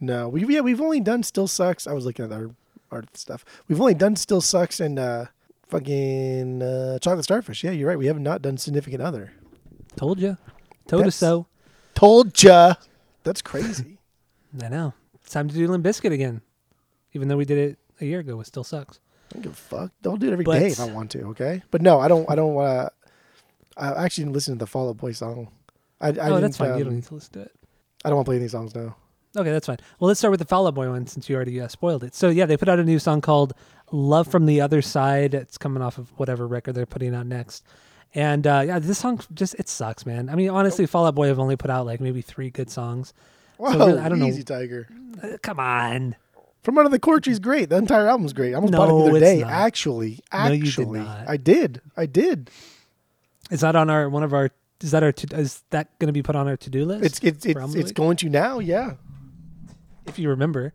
No, 0.00 0.28
we 0.28 0.44
yeah 0.44 0.60
we've 0.60 0.80
only 0.80 1.00
done 1.00 1.22
Still 1.22 1.46
Sucks. 1.46 1.86
I 1.86 1.92
was 1.92 2.04
looking 2.04 2.24
at 2.24 2.32
our 2.32 2.50
art 2.90 3.16
stuff. 3.16 3.44
We've 3.68 3.80
only 3.80 3.94
done 3.94 4.16
Still 4.16 4.40
Sucks 4.42 4.80
and 4.80 4.98
uh, 4.98 5.26
fucking 5.68 6.62
uh, 6.62 6.98
Chocolate 6.98 7.24
Starfish. 7.24 7.62
Yeah, 7.62 7.70
you're 7.70 7.88
right. 7.88 7.98
We 7.98 8.06
have 8.06 8.18
not 8.18 8.42
done 8.42 8.58
Significant 8.58 9.00
Other. 9.00 9.32
Told 9.96 10.20
you, 10.20 10.36
told 10.86 11.06
us 11.06 11.16
so. 11.16 11.46
Told 11.94 12.42
ya. 12.42 12.74
That's 13.22 13.42
crazy. 13.42 13.98
I 14.62 14.68
know. 14.68 14.94
It's 15.14 15.32
time 15.32 15.48
to 15.48 15.54
do 15.54 15.66
Limp 15.68 15.84
Bizkit 15.84 16.12
again, 16.12 16.42
even 17.12 17.28
though 17.28 17.36
we 17.36 17.44
did 17.44 17.58
it 17.58 17.78
a 18.00 18.04
year 18.04 18.20
ago. 18.20 18.40
It 18.40 18.46
still 18.46 18.64
sucks. 18.64 19.00
I 19.30 19.34
don't 19.34 19.42
give 19.42 19.52
a 19.52 19.56
fuck. 19.56 19.92
I'll 20.04 20.16
do 20.16 20.28
it 20.28 20.32
every 20.32 20.44
day 20.44 20.50
But- 20.50 20.62
if 20.62 20.80
I 20.80 20.86
want 20.86 21.10
to. 21.12 21.22
Okay, 21.28 21.62
but 21.70 21.82
no, 21.82 22.00
I 22.00 22.08
don't. 22.08 22.28
I 22.30 22.34
don't 22.34 22.54
want 22.54 22.88
to. 22.88 22.92
I 23.76 24.04
actually 24.04 24.24
didn't 24.24 24.34
listen 24.34 24.54
to 24.54 24.58
the 24.58 24.66
Fall 24.66 24.88
Out 24.90 24.98
Boy 24.98 25.12
song. 25.12 25.48
I, 26.00 26.08
I 26.08 26.10
oh, 26.10 26.12
that's 26.12 26.22
didn't, 26.22 26.54
fine. 26.56 26.68
you 26.68 26.74
um, 26.74 26.84
don't 26.84 26.94
need 26.94 27.04
to 27.04 27.14
listen 27.14 27.32
to 27.34 27.40
it. 27.40 27.52
I 28.04 28.08
don't 28.08 28.16
want 28.16 28.26
to 28.26 28.30
play 28.30 28.36
any 28.36 28.48
songs 28.48 28.74
now. 28.74 28.96
Okay, 29.36 29.50
that's 29.50 29.66
fine. 29.66 29.78
Well, 29.98 30.08
let's 30.08 30.20
start 30.20 30.30
with 30.30 30.38
the 30.38 30.46
Fall 30.46 30.66
Out 30.68 30.74
Boy 30.74 30.88
one 30.88 31.06
since 31.06 31.28
you 31.28 31.34
already 31.34 31.60
uh, 31.60 31.66
spoiled 31.66 32.04
it. 32.04 32.14
So 32.14 32.28
yeah, 32.28 32.46
they 32.46 32.56
put 32.56 32.68
out 32.68 32.78
a 32.78 32.84
new 32.84 32.98
song 32.98 33.20
called 33.20 33.54
"Love 33.90 34.28
from 34.28 34.46
the 34.46 34.60
Other 34.60 34.82
Side." 34.82 35.34
It's 35.34 35.58
coming 35.58 35.82
off 35.82 35.98
of 35.98 36.10
whatever 36.18 36.46
record 36.46 36.74
they're 36.74 36.86
putting 36.86 37.14
out 37.14 37.26
next. 37.26 37.64
And 38.14 38.46
uh, 38.46 38.62
yeah, 38.64 38.78
this 38.78 38.98
song 38.98 39.20
just 39.34 39.54
it 39.58 39.68
sucks, 39.68 40.06
man. 40.06 40.28
I 40.28 40.36
mean, 40.36 40.48
honestly, 40.48 40.86
Fall 40.86 41.06
Out 41.06 41.16
Boy 41.16 41.26
have 41.26 41.40
only 41.40 41.56
put 41.56 41.70
out 41.70 41.84
like 41.84 42.00
maybe 42.00 42.22
three 42.22 42.50
good 42.50 42.70
songs. 42.70 43.12
Whoa, 43.56 43.76
really, 43.76 43.98
I 43.98 44.08
don't 44.08 44.20
know. 44.20 44.26
easy 44.26 44.44
Tiger. 44.44 44.88
Uh, 45.22 45.36
come 45.42 45.58
on, 45.58 46.16
From 46.62 46.78
Under 46.78 46.90
the 46.90 46.98
Cork 46.98 47.24
Tree's 47.24 47.38
great. 47.40 47.70
The 47.70 47.76
entire 47.76 48.06
album's 48.08 48.32
great. 48.32 48.52
I 48.52 48.56
almost 48.56 48.72
bought 48.72 48.88
it 48.88 49.04
the 49.04 49.10
other 49.10 49.20
day. 49.20 49.40
not. 49.40 49.50
Actually, 49.50 50.20
No, 50.32 50.46
you 50.46 50.62
did 50.62 50.68
actually. 50.68 51.00
I 51.00 51.36
did. 51.36 51.80
I 51.96 52.06
did. 52.06 52.50
is 53.50 53.60
that 53.60 53.74
on 53.74 53.90
our 53.90 54.08
one 54.08 54.22
of 54.22 54.32
our? 54.32 54.50
Is 54.80 54.92
that 54.92 55.02
our? 55.02 55.12
To, 55.12 55.36
is 55.36 55.62
that 55.70 55.98
going 55.98 56.08
to 56.08 56.12
be 56.12 56.22
put 56.22 56.36
on 56.36 56.46
our 56.46 56.56
to 56.56 56.70
do 56.70 56.84
list? 56.84 57.04
It's 57.04 57.18
it's 57.20 57.46
it's, 57.46 57.56
album 57.56 57.70
of 57.70 57.72
the 57.72 57.80
it's 57.80 57.92
going 57.92 58.16
to 58.18 58.28
now. 58.28 58.60
Yeah. 58.60 58.94
if 60.06 60.18
you 60.18 60.28
remember. 60.28 60.72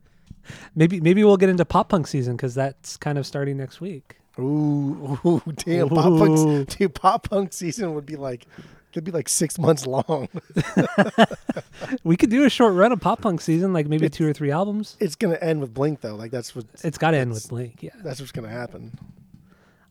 Maybe 0.76 1.00
maybe 1.00 1.24
we'll 1.24 1.38
get 1.38 1.50
into 1.50 1.64
pop 1.64 1.90
punk 1.90 2.08
season 2.08 2.36
because 2.36 2.56
that's 2.56 2.98
kind 2.98 3.18
of 3.18 3.26
starting 3.26 3.58
next 3.58 3.80
week. 3.80 4.19
Ooh, 4.38 5.20
ooh 5.26 5.42
damn! 5.56 5.90
Pop 5.90 6.04
punk, 6.04 6.70
dude, 6.70 6.94
pop 6.94 7.30
punk 7.30 7.54
season 7.54 7.94
would 7.96 8.06
be 8.06 8.16
like, 8.16 8.46
could 8.94 9.04
be 9.04 9.12
like 9.12 9.30
six 9.30 9.58
months 9.58 9.86
long. 9.88 10.30
We 12.04 12.18
could 12.18 12.30
do 12.30 12.44
a 12.44 12.50
short 12.50 12.74
run 12.74 12.92
of 12.92 13.00
pop 13.00 13.22
punk 13.22 13.42
season, 13.42 13.74
like 13.74 13.88
maybe 13.88 14.10
two 14.10 14.28
or 14.28 14.34
three 14.34 14.52
albums. 14.52 14.98
it's 15.00 15.16
gonna 15.16 15.38
end 15.38 15.62
with 15.62 15.74
Blink 15.74 16.02
though. 16.02 16.16
Like 16.16 16.32
that's 16.32 16.56
what 16.56 16.66
It's 16.84 16.98
got 16.98 17.12
to 17.12 17.18
end 17.18 17.32
with 17.32 17.48
Blink. 17.50 17.82
Yeah, 17.82 17.92
that's 18.04 18.20
what's 18.20 18.32
gonna 18.32 18.50
happen. 18.50 18.98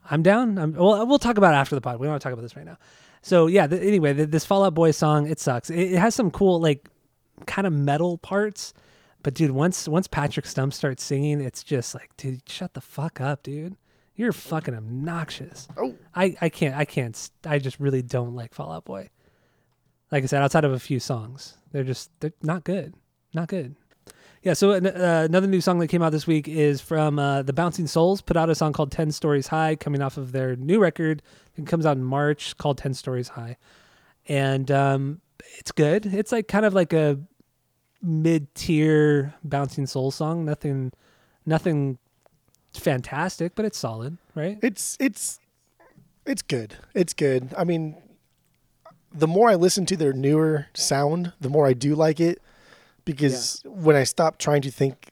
I'm 0.09 0.23
down. 0.23 0.57
I'm, 0.57 0.73
well, 0.73 1.05
we'll 1.05 1.19
talk 1.19 1.37
about 1.37 1.53
it 1.53 1.57
after 1.57 1.75
the 1.75 1.81
pod. 1.81 1.99
We 1.99 2.05
don't 2.05 2.11
want 2.11 2.21
to 2.21 2.25
talk 2.25 2.33
about 2.33 2.41
this 2.41 2.55
right 2.55 2.65
now. 2.65 2.77
So 3.21 3.47
yeah. 3.47 3.67
Anyway, 3.69 4.13
this 4.13 4.45
Fall 4.45 4.63
Out 4.63 4.73
Boy 4.73 4.91
song 4.91 5.27
it 5.27 5.39
sucks. 5.39 5.69
It, 5.69 5.93
it 5.93 5.97
has 5.97 6.15
some 6.15 6.31
cool 6.31 6.59
like 6.59 6.87
kind 7.45 7.65
of 7.67 7.73
metal 7.73 8.17
parts, 8.17 8.73
but 9.23 9.33
dude, 9.33 9.51
once 9.51 9.87
once 9.87 10.07
Patrick 10.07 10.45
Stump 10.45 10.73
starts 10.73 11.03
singing, 11.03 11.41
it's 11.41 11.63
just 11.63 11.95
like, 11.95 12.15
dude, 12.17 12.47
shut 12.47 12.73
the 12.73 12.81
fuck 12.81 13.19
up, 13.19 13.43
dude. 13.43 13.75
You're 14.19 14.33
fucking 14.33 14.75
obnoxious. 14.75 15.65
Oh. 15.77 15.95
I 16.13 16.35
I 16.41 16.49
can't 16.49 16.75
I 16.75 16.83
can't 16.83 17.29
I 17.45 17.57
just 17.57 17.79
really 17.79 18.01
don't 18.01 18.35
like 18.35 18.53
Fall 18.53 18.69
Out 18.69 18.83
Boy. 18.83 19.11
Like 20.11 20.23
I 20.23 20.25
said, 20.25 20.41
outside 20.41 20.65
of 20.65 20.73
a 20.73 20.79
few 20.79 20.99
songs, 20.99 21.55
they're 21.71 21.85
just 21.85 22.11
they're 22.19 22.33
not 22.43 22.65
good, 22.65 22.95
not 23.33 23.47
good. 23.47 23.77
Yeah, 24.43 24.55
so 24.55 24.71
uh, 24.71 25.23
another 25.23 25.47
new 25.47 25.61
song 25.61 25.79
that 25.79 25.87
came 25.87 26.01
out 26.01 26.11
this 26.11 26.27
week 26.27 26.49
is 26.49 26.81
from 26.81 27.17
uh, 27.17 27.43
the 27.43 27.53
Bouncing 27.53 27.87
Souls. 27.87 28.19
Put 28.19 28.35
out 28.35 28.49
a 28.49 28.55
song 28.55 28.73
called 28.73 28.91
Ten 28.91 29.13
Stories 29.13 29.47
High, 29.47 29.77
coming 29.77 30.01
off 30.01 30.17
of 30.17 30.33
their 30.33 30.57
new 30.57 30.81
record. 30.81 31.21
It 31.55 31.65
comes 31.65 31.85
out 31.85 31.95
in 31.95 32.03
March, 32.03 32.57
called 32.57 32.77
Ten 32.77 32.93
Stories 32.93 33.29
High, 33.29 33.55
and 34.27 34.69
um, 34.69 35.21
it's 35.59 35.71
good. 35.71 36.05
It's 36.05 36.33
like 36.33 36.49
kind 36.49 36.65
of 36.65 36.73
like 36.73 36.91
a 36.91 37.17
mid-tier 38.01 39.33
Bouncing 39.45 39.87
Soul 39.87 40.11
song. 40.11 40.43
Nothing, 40.43 40.91
nothing 41.45 41.99
fantastic, 42.77 43.55
but 43.55 43.65
it's 43.65 43.77
solid, 43.77 44.17
right? 44.35 44.59
It's 44.61 44.97
it's 44.99 45.39
it's 46.25 46.41
good. 46.41 46.75
It's 46.93 47.13
good. 47.13 47.53
I 47.57 47.63
mean, 47.63 47.95
the 49.11 49.27
more 49.27 49.49
I 49.49 49.55
listen 49.55 49.85
to 49.87 49.97
their 49.97 50.13
newer 50.13 50.67
sound, 50.73 51.33
the 51.39 51.49
more 51.49 51.65
I 51.65 51.73
do 51.73 51.95
like 51.95 52.19
it. 52.19 52.41
Because 53.05 53.63
when 53.65 53.95
I 53.95 54.03
stop 54.03 54.37
trying 54.37 54.61
to 54.61 54.71
think, 54.71 55.09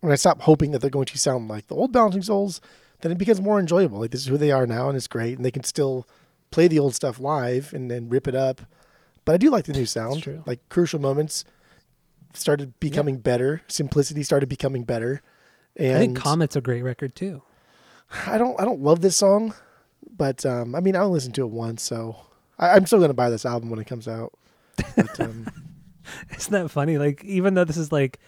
when 0.00 0.12
I 0.12 0.16
stop 0.16 0.40
hoping 0.42 0.72
that 0.72 0.80
they're 0.80 0.90
going 0.90 1.06
to 1.06 1.18
sound 1.18 1.46
like 1.48 1.68
the 1.68 1.76
old 1.76 1.92
Bouncing 1.92 2.22
Souls, 2.22 2.60
then 3.02 3.12
it 3.12 3.18
becomes 3.18 3.40
more 3.40 3.60
enjoyable. 3.60 4.00
Like 4.00 4.10
this 4.10 4.22
is 4.22 4.26
who 4.26 4.36
they 4.36 4.50
are 4.50 4.66
now, 4.66 4.88
and 4.88 4.96
it's 4.96 5.06
great, 5.06 5.36
and 5.36 5.44
they 5.44 5.52
can 5.52 5.62
still 5.62 6.08
play 6.50 6.66
the 6.66 6.80
old 6.80 6.94
stuff 6.94 7.20
live 7.20 7.72
and 7.72 7.90
then 7.90 8.08
rip 8.08 8.26
it 8.26 8.34
up. 8.34 8.62
But 9.24 9.34
I 9.34 9.36
do 9.36 9.50
like 9.50 9.66
the 9.66 9.72
new 9.72 9.86
sound. 9.86 10.42
Like 10.46 10.68
crucial 10.68 11.00
moments 11.00 11.44
started 12.34 12.78
becoming 12.80 13.18
better. 13.18 13.62
Simplicity 13.68 14.24
started 14.24 14.48
becoming 14.48 14.82
better. 14.82 15.22
And 15.80 15.96
I 15.96 15.98
think 15.98 16.18
Comet's 16.18 16.56
a 16.56 16.60
great 16.60 16.82
record 16.82 17.14
too. 17.16 17.42
I 18.26 18.38
don't 18.38 18.60
I 18.60 18.64
don't 18.64 18.80
love 18.80 19.00
this 19.00 19.16
song, 19.16 19.54
but 20.16 20.44
um, 20.46 20.74
I 20.74 20.80
mean 20.80 20.94
I 20.96 21.00
only 21.00 21.14
listened 21.14 21.34
to 21.36 21.42
it 21.44 21.50
once, 21.50 21.82
so 21.82 22.16
I, 22.58 22.70
I'm 22.70 22.86
still 22.86 23.00
gonna 23.00 23.14
buy 23.14 23.30
this 23.30 23.46
album 23.46 23.70
when 23.70 23.78
it 23.78 23.86
comes 23.86 24.06
out. 24.08 24.32
But, 24.96 25.20
um, 25.20 25.46
Isn't 26.36 26.52
that 26.52 26.68
funny? 26.70 26.98
Like, 26.98 27.22
even 27.24 27.54
though 27.54 27.64
this 27.64 27.76
is 27.76 27.92
like 27.92 28.18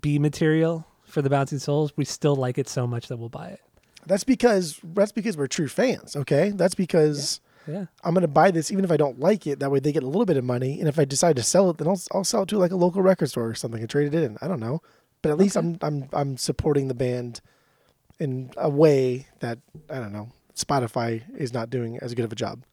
B 0.00 0.18
material 0.18 0.86
for 1.04 1.20
the 1.22 1.30
Bouncing 1.30 1.58
Souls, 1.58 1.92
we 1.96 2.04
still 2.04 2.36
like 2.36 2.58
it 2.58 2.68
so 2.68 2.86
much 2.86 3.08
that 3.08 3.16
we'll 3.16 3.28
buy 3.28 3.48
it. 3.48 3.60
that's 4.06 4.24
because 4.24 4.78
that's 4.94 5.12
because 5.12 5.36
we're 5.36 5.46
true 5.48 5.68
fans. 5.68 6.14
Okay, 6.16 6.50
that's 6.54 6.74
because 6.74 7.40
Yeah. 7.66 7.86
I'm 8.04 8.14
gonna 8.14 8.28
buy 8.28 8.50
this 8.52 8.70
even 8.70 8.84
if 8.84 8.90
I 8.92 8.96
don't 8.96 9.18
like 9.18 9.46
it. 9.46 9.58
That 9.58 9.70
way 9.70 9.80
they 9.80 9.92
get 9.92 10.02
a 10.04 10.06
little 10.06 10.26
bit 10.26 10.36
of 10.36 10.44
money, 10.44 10.78
and 10.78 10.88
if 10.88 10.98
I 10.98 11.04
decide 11.04 11.36
to 11.36 11.42
sell 11.42 11.70
it, 11.70 11.78
then 11.78 11.88
I'll 11.88 12.00
I'll 12.12 12.24
sell 12.24 12.42
it 12.44 12.48
to 12.50 12.58
like 12.58 12.70
a 12.70 12.76
local 12.76 13.02
record 13.02 13.28
store 13.30 13.48
or 13.48 13.54
something 13.54 13.80
and 13.80 13.90
trade 13.90 14.14
it 14.14 14.22
in. 14.22 14.38
I 14.40 14.46
don't 14.48 14.60
know, 14.60 14.80
but 15.22 15.30
at 15.30 15.38
least 15.38 15.56
I'm 15.56 15.78
I'm 15.82 16.08
I'm 16.12 16.36
supporting 16.36 16.88
the 16.88 16.94
band 16.94 17.40
in 18.18 18.50
a 18.56 18.68
way 18.70 19.26
that 19.40 19.58
I 19.88 19.96
don't 19.96 20.12
know 20.12 20.30
Spotify 20.54 21.22
is 21.36 21.52
not 21.52 21.70
doing 21.70 21.98
as 21.98 22.14
good 22.14 22.24
of 22.24 22.32
a 22.32 22.36
job. 22.36 22.64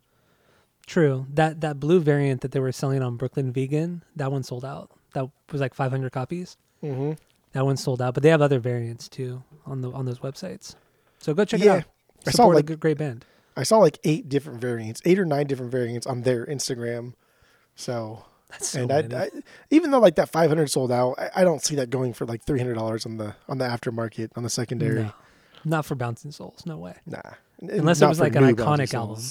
True. 0.86 1.26
That 1.34 1.62
that 1.62 1.80
blue 1.80 2.00
variant 2.00 2.42
that 2.42 2.52
they 2.52 2.60
were 2.60 2.72
selling 2.72 3.02
on 3.02 3.18
Brooklyn 3.18 3.52
Vegan, 3.52 4.04
that 4.16 4.32
one 4.32 4.44
sold 4.44 4.64
out. 4.66 4.90
That 5.14 5.30
was 5.52 5.62
like 5.62 5.74
500 5.74 6.12
copies. 6.12 6.58
Mm-hmm. 6.84 7.14
That 7.54 7.66
one 7.66 7.78
sold 7.78 8.02
out, 8.02 8.14
but 8.14 8.24
they 8.24 8.30
have 8.30 8.42
other 8.42 8.60
variants 8.60 9.10
too 9.10 9.44
on 9.66 9.82
the 9.82 9.92
on 9.92 10.06
those 10.06 10.20
websites. 10.20 10.76
So 11.20 11.34
go 11.34 11.44
check 11.46 11.60
Yeah. 11.62 11.74
it 11.76 11.78
out. 11.80 11.84
I 12.26 12.32
saw, 12.32 12.48
like- 12.48 12.60
a 12.60 12.64
good, 12.64 12.80
great 12.80 12.98
band. 12.98 13.26
I 13.56 13.64
saw 13.64 13.78
like 13.80 14.00
eight 14.04 14.30
different 14.30 14.60
variants, 14.62 15.02
eight 15.06 15.18
or 15.18 15.26
nine 15.26 15.48
different 15.48 15.72
variants 15.72 16.06
on 16.06 16.22
their 16.22 16.46
Instagram. 16.46 17.14
So, 17.76 18.26
That's 18.50 18.70
so 18.70 18.88
and 18.88 19.14
I. 19.14 19.24
I, 19.24 19.30
even 19.70 19.92
though 19.92 20.00
like 20.00 20.16
that 20.16 20.30
500 20.30 20.70
sold 20.70 20.92
out, 20.92 21.16
I, 21.18 21.42
I 21.42 21.44
don't 21.44 21.62
see 21.64 21.76
that 21.76 21.90
going 21.90 22.14
for 22.14 22.26
like 22.26 22.46
$300 22.46 23.06
on 23.06 23.18
the 23.18 23.36
on 23.50 23.58
the 23.58 23.66
aftermarket 23.66 24.30
on 24.36 24.44
the 24.44 24.50
secondary. 24.50 25.04
No. 25.04 25.12
Not 25.66 25.86
for 25.86 25.96
Bouncing 25.96 26.32
Souls. 26.32 26.66
No 26.66 26.78
way. 26.78 26.96
Nah, 27.06 27.20
Unless 27.62 28.02
it 28.02 28.08
was 28.08 28.20
like 28.20 28.36
an 28.36 28.44
iconic 28.44 28.94
album. 28.94 29.22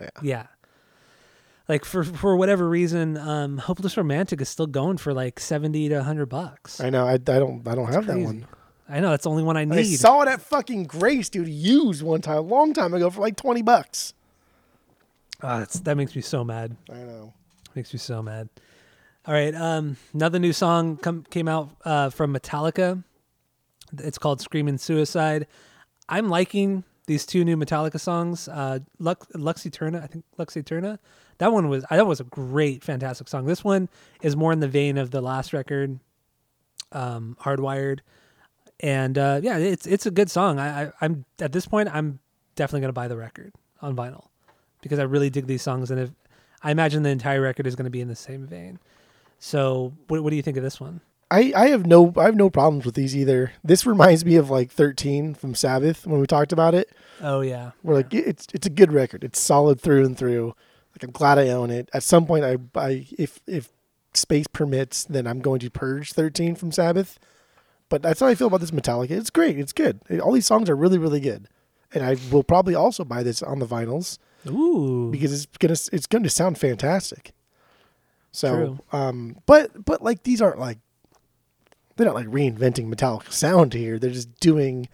Yeah, 0.00 0.08
Yeah. 0.22 0.46
Like 1.68 1.84
for 1.86 2.04
for 2.04 2.36
whatever 2.36 2.68
reason, 2.68 3.16
um, 3.16 3.56
Hopeless 3.56 3.96
Romantic 3.96 4.40
is 4.42 4.50
still 4.50 4.66
going 4.66 4.98
for 4.98 5.14
like 5.14 5.40
seventy 5.40 5.88
to 5.88 6.02
hundred 6.02 6.26
bucks. 6.26 6.78
I 6.80 6.90
know. 6.90 7.06
I, 7.06 7.14
I 7.14 7.16
don't 7.16 7.66
I 7.66 7.74
don't 7.74 7.90
have 7.90 8.06
that 8.06 8.18
one. 8.18 8.46
I 8.86 9.00
know 9.00 9.10
that's 9.10 9.24
the 9.24 9.30
only 9.30 9.44
one 9.44 9.56
I 9.56 9.64
need. 9.64 9.78
I 9.78 9.82
saw 9.84 10.20
it 10.22 10.28
at 10.28 10.42
fucking 10.42 10.84
Grace, 10.84 11.30
dude, 11.30 11.48
used 11.48 12.02
one 12.02 12.20
time, 12.20 12.36
a 12.36 12.40
long 12.40 12.74
time 12.74 12.92
ago 12.92 13.08
for 13.08 13.22
like 13.22 13.34
20 13.34 13.62
bucks. 13.62 14.12
Ah, 15.42 15.60
that's, 15.60 15.80
that 15.80 15.96
makes 15.96 16.14
me 16.14 16.20
so 16.20 16.44
mad. 16.44 16.76
I 16.90 16.96
know. 16.96 17.32
Makes 17.74 17.92
me 17.92 17.98
so 17.98 18.22
mad. 18.22 18.48
All 19.26 19.34
right, 19.34 19.54
um, 19.54 19.96
another 20.12 20.38
new 20.38 20.52
song 20.52 20.96
come, 20.96 21.24
came 21.30 21.48
out 21.48 21.70
uh, 21.84 22.10
from 22.10 22.34
Metallica. 22.34 23.02
It's 23.98 24.18
called 24.18 24.40
"Screaming 24.40 24.78
Suicide." 24.78 25.46
I'm 26.08 26.28
liking 26.28 26.84
these 27.06 27.26
two 27.26 27.44
new 27.44 27.56
Metallica 27.56 27.98
songs. 27.98 28.48
Uh, 28.48 28.80
Lux, 28.98 29.26
Lux 29.34 29.64
Eterna, 29.66 30.00
I 30.02 30.06
think 30.06 30.24
Lux 30.38 30.56
Eterna. 30.56 30.98
That 31.38 31.52
one 31.52 31.68
was 31.68 31.84
that 31.90 32.06
was 32.06 32.20
a 32.20 32.24
great, 32.24 32.84
fantastic 32.84 33.28
song. 33.28 33.46
This 33.46 33.64
one 33.64 33.88
is 34.22 34.36
more 34.36 34.52
in 34.52 34.60
the 34.60 34.68
vein 34.68 34.98
of 34.98 35.10
the 35.10 35.20
last 35.20 35.52
record, 35.52 35.98
um, 36.92 37.36
Hardwired, 37.40 38.00
and 38.80 39.18
uh, 39.18 39.40
yeah, 39.42 39.58
it's 39.58 39.86
it's 39.86 40.06
a 40.06 40.10
good 40.10 40.30
song. 40.30 40.58
I, 40.58 40.84
I 40.84 40.92
I'm 41.00 41.24
at 41.40 41.52
this 41.52 41.66
point 41.66 41.88
I'm 41.92 42.20
definitely 42.54 42.82
gonna 42.82 42.92
buy 42.92 43.08
the 43.08 43.16
record 43.16 43.52
on 43.82 43.96
vinyl 43.96 44.26
because 44.80 44.98
I 44.98 45.02
really 45.04 45.30
dig 45.30 45.46
these 45.46 45.62
songs, 45.62 45.90
and 45.90 45.98
if 45.98 46.10
I 46.64 46.70
imagine 46.70 47.02
the 47.02 47.10
entire 47.10 47.42
record 47.42 47.66
is 47.66 47.76
going 47.76 47.84
to 47.84 47.90
be 47.90 48.00
in 48.00 48.08
the 48.08 48.16
same 48.16 48.46
vein. 48.46 48.78
So, 49.38 49.92
what, 50.08 50.24
what 50.24 50.30
do 50.30 50.36
you 50.36 50.42
think 50.42 50.56
of 50.56 50.62
this 50.62 50.80
one? 50.80 51.02
I, 51.30 51.52
I 51.56 51.68
have 51.68 51.86
no 51.86 52.12
I 52.16 52.24
have 52.24 52.36
no 52.36 52.48
problems 52.48 52.84
with 52.84 52.94
these 52.94 53.16
either. 53.16 53.52
This 53.62 53.86
reminds 53.86 54.24
me 54.24 54.36
of 54.36 54.50
like 54.50 54.70
13 54.70 55.34
from 55.34 55.54
Sabbath 55.54 56.06
when 56.06 56.20
we 56.20 56.26
talked 56.26 56.52
about 56.52 56.74
it. 56.74 56.90
Oh 57.20 57.40
yeah. 57.40 57.72
We're 57.82 57.94
like 57.94 58.14
it's 58.14 58.46
it's 58.54 58.66
a 58.66 58.70
good 58.70 58.92
record. 58.92 59.24
It's 59.24 59.40
solid 59.40 59.80
through 59.80 60.04
and 60.04 60.16
through. 60.16 60.54
Like 60.92 61.02
I'm 61.02 61.10
glad 61.10 61.38
I 61.38 61.48
own 61.48 61.70
it. 61.70 61.88
At 61.92 62.02
some 62.02 62.26
point, 62.26 62.44
I 62.44 62.58
I 62.78 63.06
if 63.18 63.40
if 63.46 63.70
space 64.12 64.46
permits, 64.46 65.04
then 65.04 65.26
I'm 65.26 65.40
going 65.40 65.60
to 65.60 65.70
purge 65.70 66.12
13 66.12 66.54
from 66.54 66.70
Sabbath. 66.70 67.18
But 67.88 68.02
that's 68.02 68.20
how 68.20 68.26
I 68.26 68.34
feel 68.34 68.46
about 68.46 68.60
this 68.60 68.70
Metallica. 68.70 69.10
It's 69.10 69.30
great. 69.30 69.58
It's 69.58 69.72
good. 69.72 70.00
All 70.22 70.32
these 70.32 70.46
songs 70.46 70.70
are 70.70 70.76
really 70.76 70.98
really 70.98 71.20
good, 71.20 71.48
and 71.92 72.04
I 72.04 72.16
will 72.30 72.44
probably 72.44 72.74
also 72.74 73.04
buy 73.04 73.22
this 73.22 73.42
on 73.42 73.58
the 73.58 73.66
vinyls 73.66 74.18
Ooh. 74.48 75.10
because 75.10 75.32
it's 75.32 75.46
gonna 75.58 75.76
it's 75.92 76.06
going 76.06 76.22
to 76.24 76.30
sound 76.30 76.58
fantastic. 76.58 77.32
So, 78.32 78.54
True. 78.56 78.78
um, 78.98 79.36
but 79.46 79.84
but 79.84 80.02
like 80.02 80.22
these 80.24 80.42
aren't 80.42 80.58
like 80.58 80.78
they're 81.96 82.06
not 82.06 82.16
like 82.16 82.26
reinventing 82.26 82.92
Metallica 82.92 83.30
sound 83.32 83.72
here. 83.74 83.98
They're 83.98 84.10
just 84.10 84.40
doing 84.40 84.88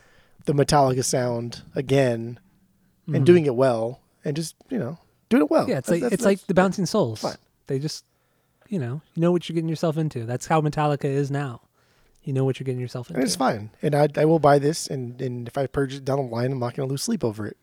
the 0.45 0.53
Metallica 0.53 1.05
sound 1.05 1.63
again 1.75 2.39
and 3.13 3.27
doing 3.27 3.47
it 3.47 3.55
well, 3.57 4.01
and 4.25 4.37
just 4.37 4.55
you 4.69 4.79
know 4.79 4.99
doing 5.31 5.43
it 5.43 5.51
well. 5.51 5.63
Mm-hmm. 5.63 5.71
Yeah, 5.71 5.79
it's 5.79 5.87
That- 5.89 5.93
like 5.95 6.01
that's- 6.03 6.15
it's 6.19 6.25
like 6.25 6.47
the 6.47 6.55
Bouncing 6.55 6.87
Souls. 6.87 7.21
fine. 7.21 7.37
They 7.67 7.79
just, 7.79 8.05
you 8.69 8.79
know, 8.79 9.01
you 9.15 9.21
know 9.23 9.33
what 9.33 9.49
you're 9.49 9.55
getting 9.55 9.69
yourself 9.69 9.97
into. 9.97 10.25
That's 10.27 10.47
how 10.47 10.61
Metallica 10.61 11.05
is 11.07 11.31
now. 11.31 11.63
You 12.25 12.33
know 12.35 12.45
what 12.45 12.61
you're 12.61 12.65
getting 12.67 12.81
yourself 12.81 13.09
into. 13.09 13.19
and 13.21 13.27
it's 13.27 13.37
fine. 13.37 13.71
And 13.81 13.95
I 13.95 14.09
I 14.17 14.27
will 14.27 14.39
buy 14.39 14.59
this, 14.59 14.87
and 14.87 15.21
and 15.23 15.49
if 15.49 15.57
I 15.57 15.67
purge 15.67 15.95
it 15.95 16.05
down 16.05 16.19
the 16.19 16.25
line, 16.25 16.53
I'm 16.53 16.59
not 16.59 16.75
going 16.75 16.87
to 16.87 16.91
lose 16.93 17.03
sleep 17.03 17.25
over 17.25 17.47
it. 17.47 17.57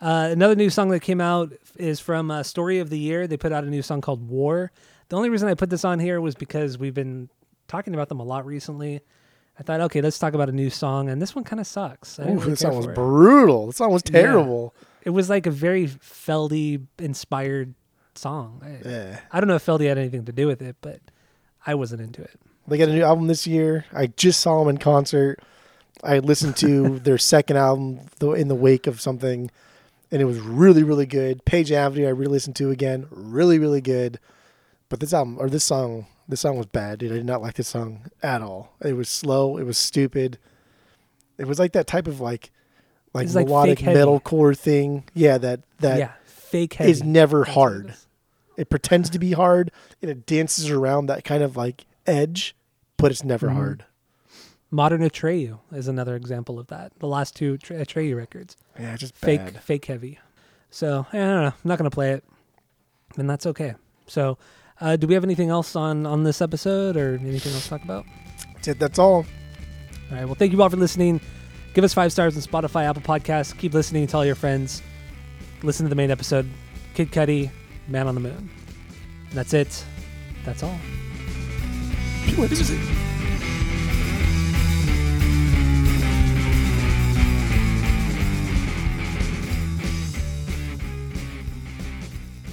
Uh, 0.00 0.28
another 0.32 0.54
new 0.54 0.70
song 0.70 0.88
that 0.88 1.00
came 1.00 1.20
out 1.20 1.52
is 1.76 2.00
from 2.00 2.30
uh, 2.30 2.42
Story 2.42 2.78
of 2.78 2.90
the 2.90 2.98
Year. 2.98 3.26
They 3.26 3.36
put 3.36 3.52
out 3.52 3.64
a 3.64 3.68
new 3.68 3.82
song 3.82 4.00
called 4.00 4.28
War. 4.28 4.72
The 5.08 5.16
only 5.16 5.28
reason 5.28 5.48
I 5.48 5.54
put 5.54 5.70
this 5.70 5.84
on 5.84 5.98
here 5.98 6.20
was 6.20 6.34
because 6.34 6.78
we've 6.78 6.94
been 6.94 7.28
talking 7.68 7.94
about 7.94 8.08
them 8.08 8.20
a 8.20 8.24
lot 8.24 8.46
recently. 8.46 9.00
I 9.58 9.62
thought, 9.62 9.80
okay, 9.82 10.00
let's 10.00 10.18
talk 10.18 10.32
about 10.32 10.48
a 10.48 10.52
new 10.52 10.70
song, 10.70 11.10
and 11.10 11.20
this 11.20 11.34
one 11.34 11.44
kind 11.44 11.60
of 11.60 11.66
sucks. 11.66 12.18
Ooh, 12.18 12.22
really 12.24 12.50
this 12.50 12.60
song 12.60 12.76
was 12.76 12.86
it. 12.86 12.94
brutal. 12.94 13.66
This 13.66 13.76
song 13.76 13.92
was 13.92 14.02
terrible. 14.02 14.74
It 15.04 15.10
was 15.10 15.28
like 15.28 15.46
a 15.46 15.50
very 15.50 15.86
Feldy 15.86 16.86
inspired 16.98 17.74
song. 18.14 18.62
I, 18.64 18.88
Yeah. 18.88 19.20
I 19.30 19.40
don't 19.40 19.48
know 19.48 19.56
if 19.56 19.66
Feldy 19.66 19.86
had 19.86 19.98
anything 19.98 20.24
to 20.24 20.32
do 20.32 20.46
with 20.46 20.62
it, 20.62 20.76
but 20.80 21.00
I 21.66 21.74
wasn't 21.74 22.00
into 22.00 22.22
it. 22.22 22.40
They 22.68 22.78
got 22.78 22.88
a 22.88 22.92
new 22.94 23.02
album 23.02 23.26
this 23.26 23.46
year. 23.46 23.84
I 23.92 24.06
just 24.06 24.40
saw 24.40 24.60
them 24.60 24.68
in 24.68 24.78
concert. 24.78 25.40
I 26.02 26.20
listened 26.20 26.56
to 26.58 26.98
their 27.00 27.18
second 27.18 27.56
album 27.58 28.00
in 28.20 28.48
the 28.48 28.54
wake 28.54 28.86
of 28.86 29.00
something, 29.00 29.50
and 30.10 30.20
it 30.22 30.24
was 30.24 30.38
really, 30.40 30.82
really 30.82 31.06
good. 31.06 31.44
Page 31.44 31.70
Avenue, 31.72 32.06
I 32.06 32.10
re-listened 32.10 32.56
to 32.56 32.70
again, 32.70 33.06
really, 33.10 33.58
really 33.58 33.80
good. 33.80 34.18
But 34.88 35.00
this 35.00 35.14
album 35.14 35.36
or 35.38 35.48
this 35.48 35.64
song, 35.64 36.06
this 36.28 36.40
song 36.40 36.56
was 36.56 36.66
bad, 36.66 36.98
dude. 36.98 37.12
I 37.12 37.16
did 37.16 37.26
not 37.26 37.42
like 37.42 37.54
this 37.54 37.68
song 37.68 38.06
at 38.22 38.42
all. 38.42 38.74
It 38.82 38.94
was 38.94 39.08
slow. 39.08 39.56
It 39.56 39.64
was 39.64 39.78
stupid. 39.78 40.38
It 41.38 41.46
was 41.46 41.58
like 41.58 41.72
that 41.72 41.86
type 41.86 42.06
of 42.08 42.20
like, 42.20 42.50
like 43.14 43.24
It's 43.26 43.34
melodic 43.34 43.78
heavy. 43.80 43.98
metalcore 43.98 44.56
thing. 44.56 45.04
Yeah, 45.14 45.38
that 45.38 45.60
that 45.78 45.98
yeah, 45.98 46.12
fake 46.24 46.74
heavy. 46.74 46.90
is 46.90 47.02
never 47.02 47.40
That's 47.44 47.54
hard. 47.54 47.90
is. 47.90 48.06
It 48.56 48.68
pretends 48.68 49.08
to 49.10 49.18
be 49.18 49.32
hard, 49.32 49.70
and 50.02 50.10
it 50.10 50.26
dances 50.26 50.68
around 50.70 51.06
that 51.06 51.24
kind 51.24 51.42
of 51.42 51.56
like 51.56 51.86
edge, 52.06 52.54
but 52.98 53.10
it's 53.10 53.24
never 53.24 53.48
Mhm. 53.48 53.52
hard. 53.54 53.84
Modern 54.70 55.00
Atreyu 55.02 55.58
is 55.72 55.88
another 55.88 56.14
example 56.16 56.58
of 56.58 56.68
that. 56.68 56.92
The 57.00 57.06
last 57.08 57.34
two 57.34 57.54
Atre- 57.58 57.80
Atreyu 57.80 58.16
records, 58.16 58.56
Yeah, 58.78 58.96
just 58.96 59.14
fake, 59.16 59.40
bad. 59.40 59.62
fake 59.62 59.84
heavy. 59.86 60.18
So 60.70 61.06
I 61.12 61.16
don't 61.16 61.42
know. 61.42 61.46
I'm 61.46 61.54
not 61.64 61.78
gonna 61.78 61.90
play 61.90 62.12
it, 62.12 62.24
and 63.16 63.28
that's 63.28 63.46
okay. 63.46 63.74
So, 64.06 64.38
uh, 64.80 64.94
do 64.96 65.06
we 65.08 65.14
have 65.14 65.24
anything 65.24 65.48
else 65.50 65.74
on 65.74 66.06
on 66.06 66.22
this 66.22 66.40
episode, 66.40 66.96
or 66.96 67.14
anything 67.14 67.52
else 67.52 67.64
to 67.64 67.70
talk 67.70 67.82
about? 67.82 68.04
That's 68.54 68.68
it. 68.68 68.78
That's 68.78 68.98
all. 68.98 69.14
All 70.10 70.16
right. 70.16 70.24
Well, 70.24 70.34
thank 70.36 70.52
you 70.52 70.62
all 70.62 70.68
for 70.70 70.76
listening. 70.76 71.20
Give 71.74 71.82
us 71.84 71.94
five 71.94 72.12
stars 72.12 72.36
on 72.36 72.42
Spotify, 72.42 72.84
Apple 72.84 73.02
Podcasts. 73.02 73.56
Keep 73.58 73.74
listening. 73.74 74.06
Tell 74.06 74.24
your 74.24 74.34
friends. 74.34 74.82
Listen 75.62 75.84
to 75.86 75.90
the 75.90 75.94
main 75.96 76.10
episode. 76.10 76.48
Kid 76.94 77.10
Cudi, 77.12 77.50
Man 77.88 78.06
on 78.08 78.14
the 78.14 78.20
Moon. 78.20 78.50
And 79.28 79.32
that's 79.38 79.52
it. 79.54 79.84
That's 80.44 80.62
all. 80.62 80.78
What 82.36 82.50
is 82.52 82.70
it? 82.70 83.09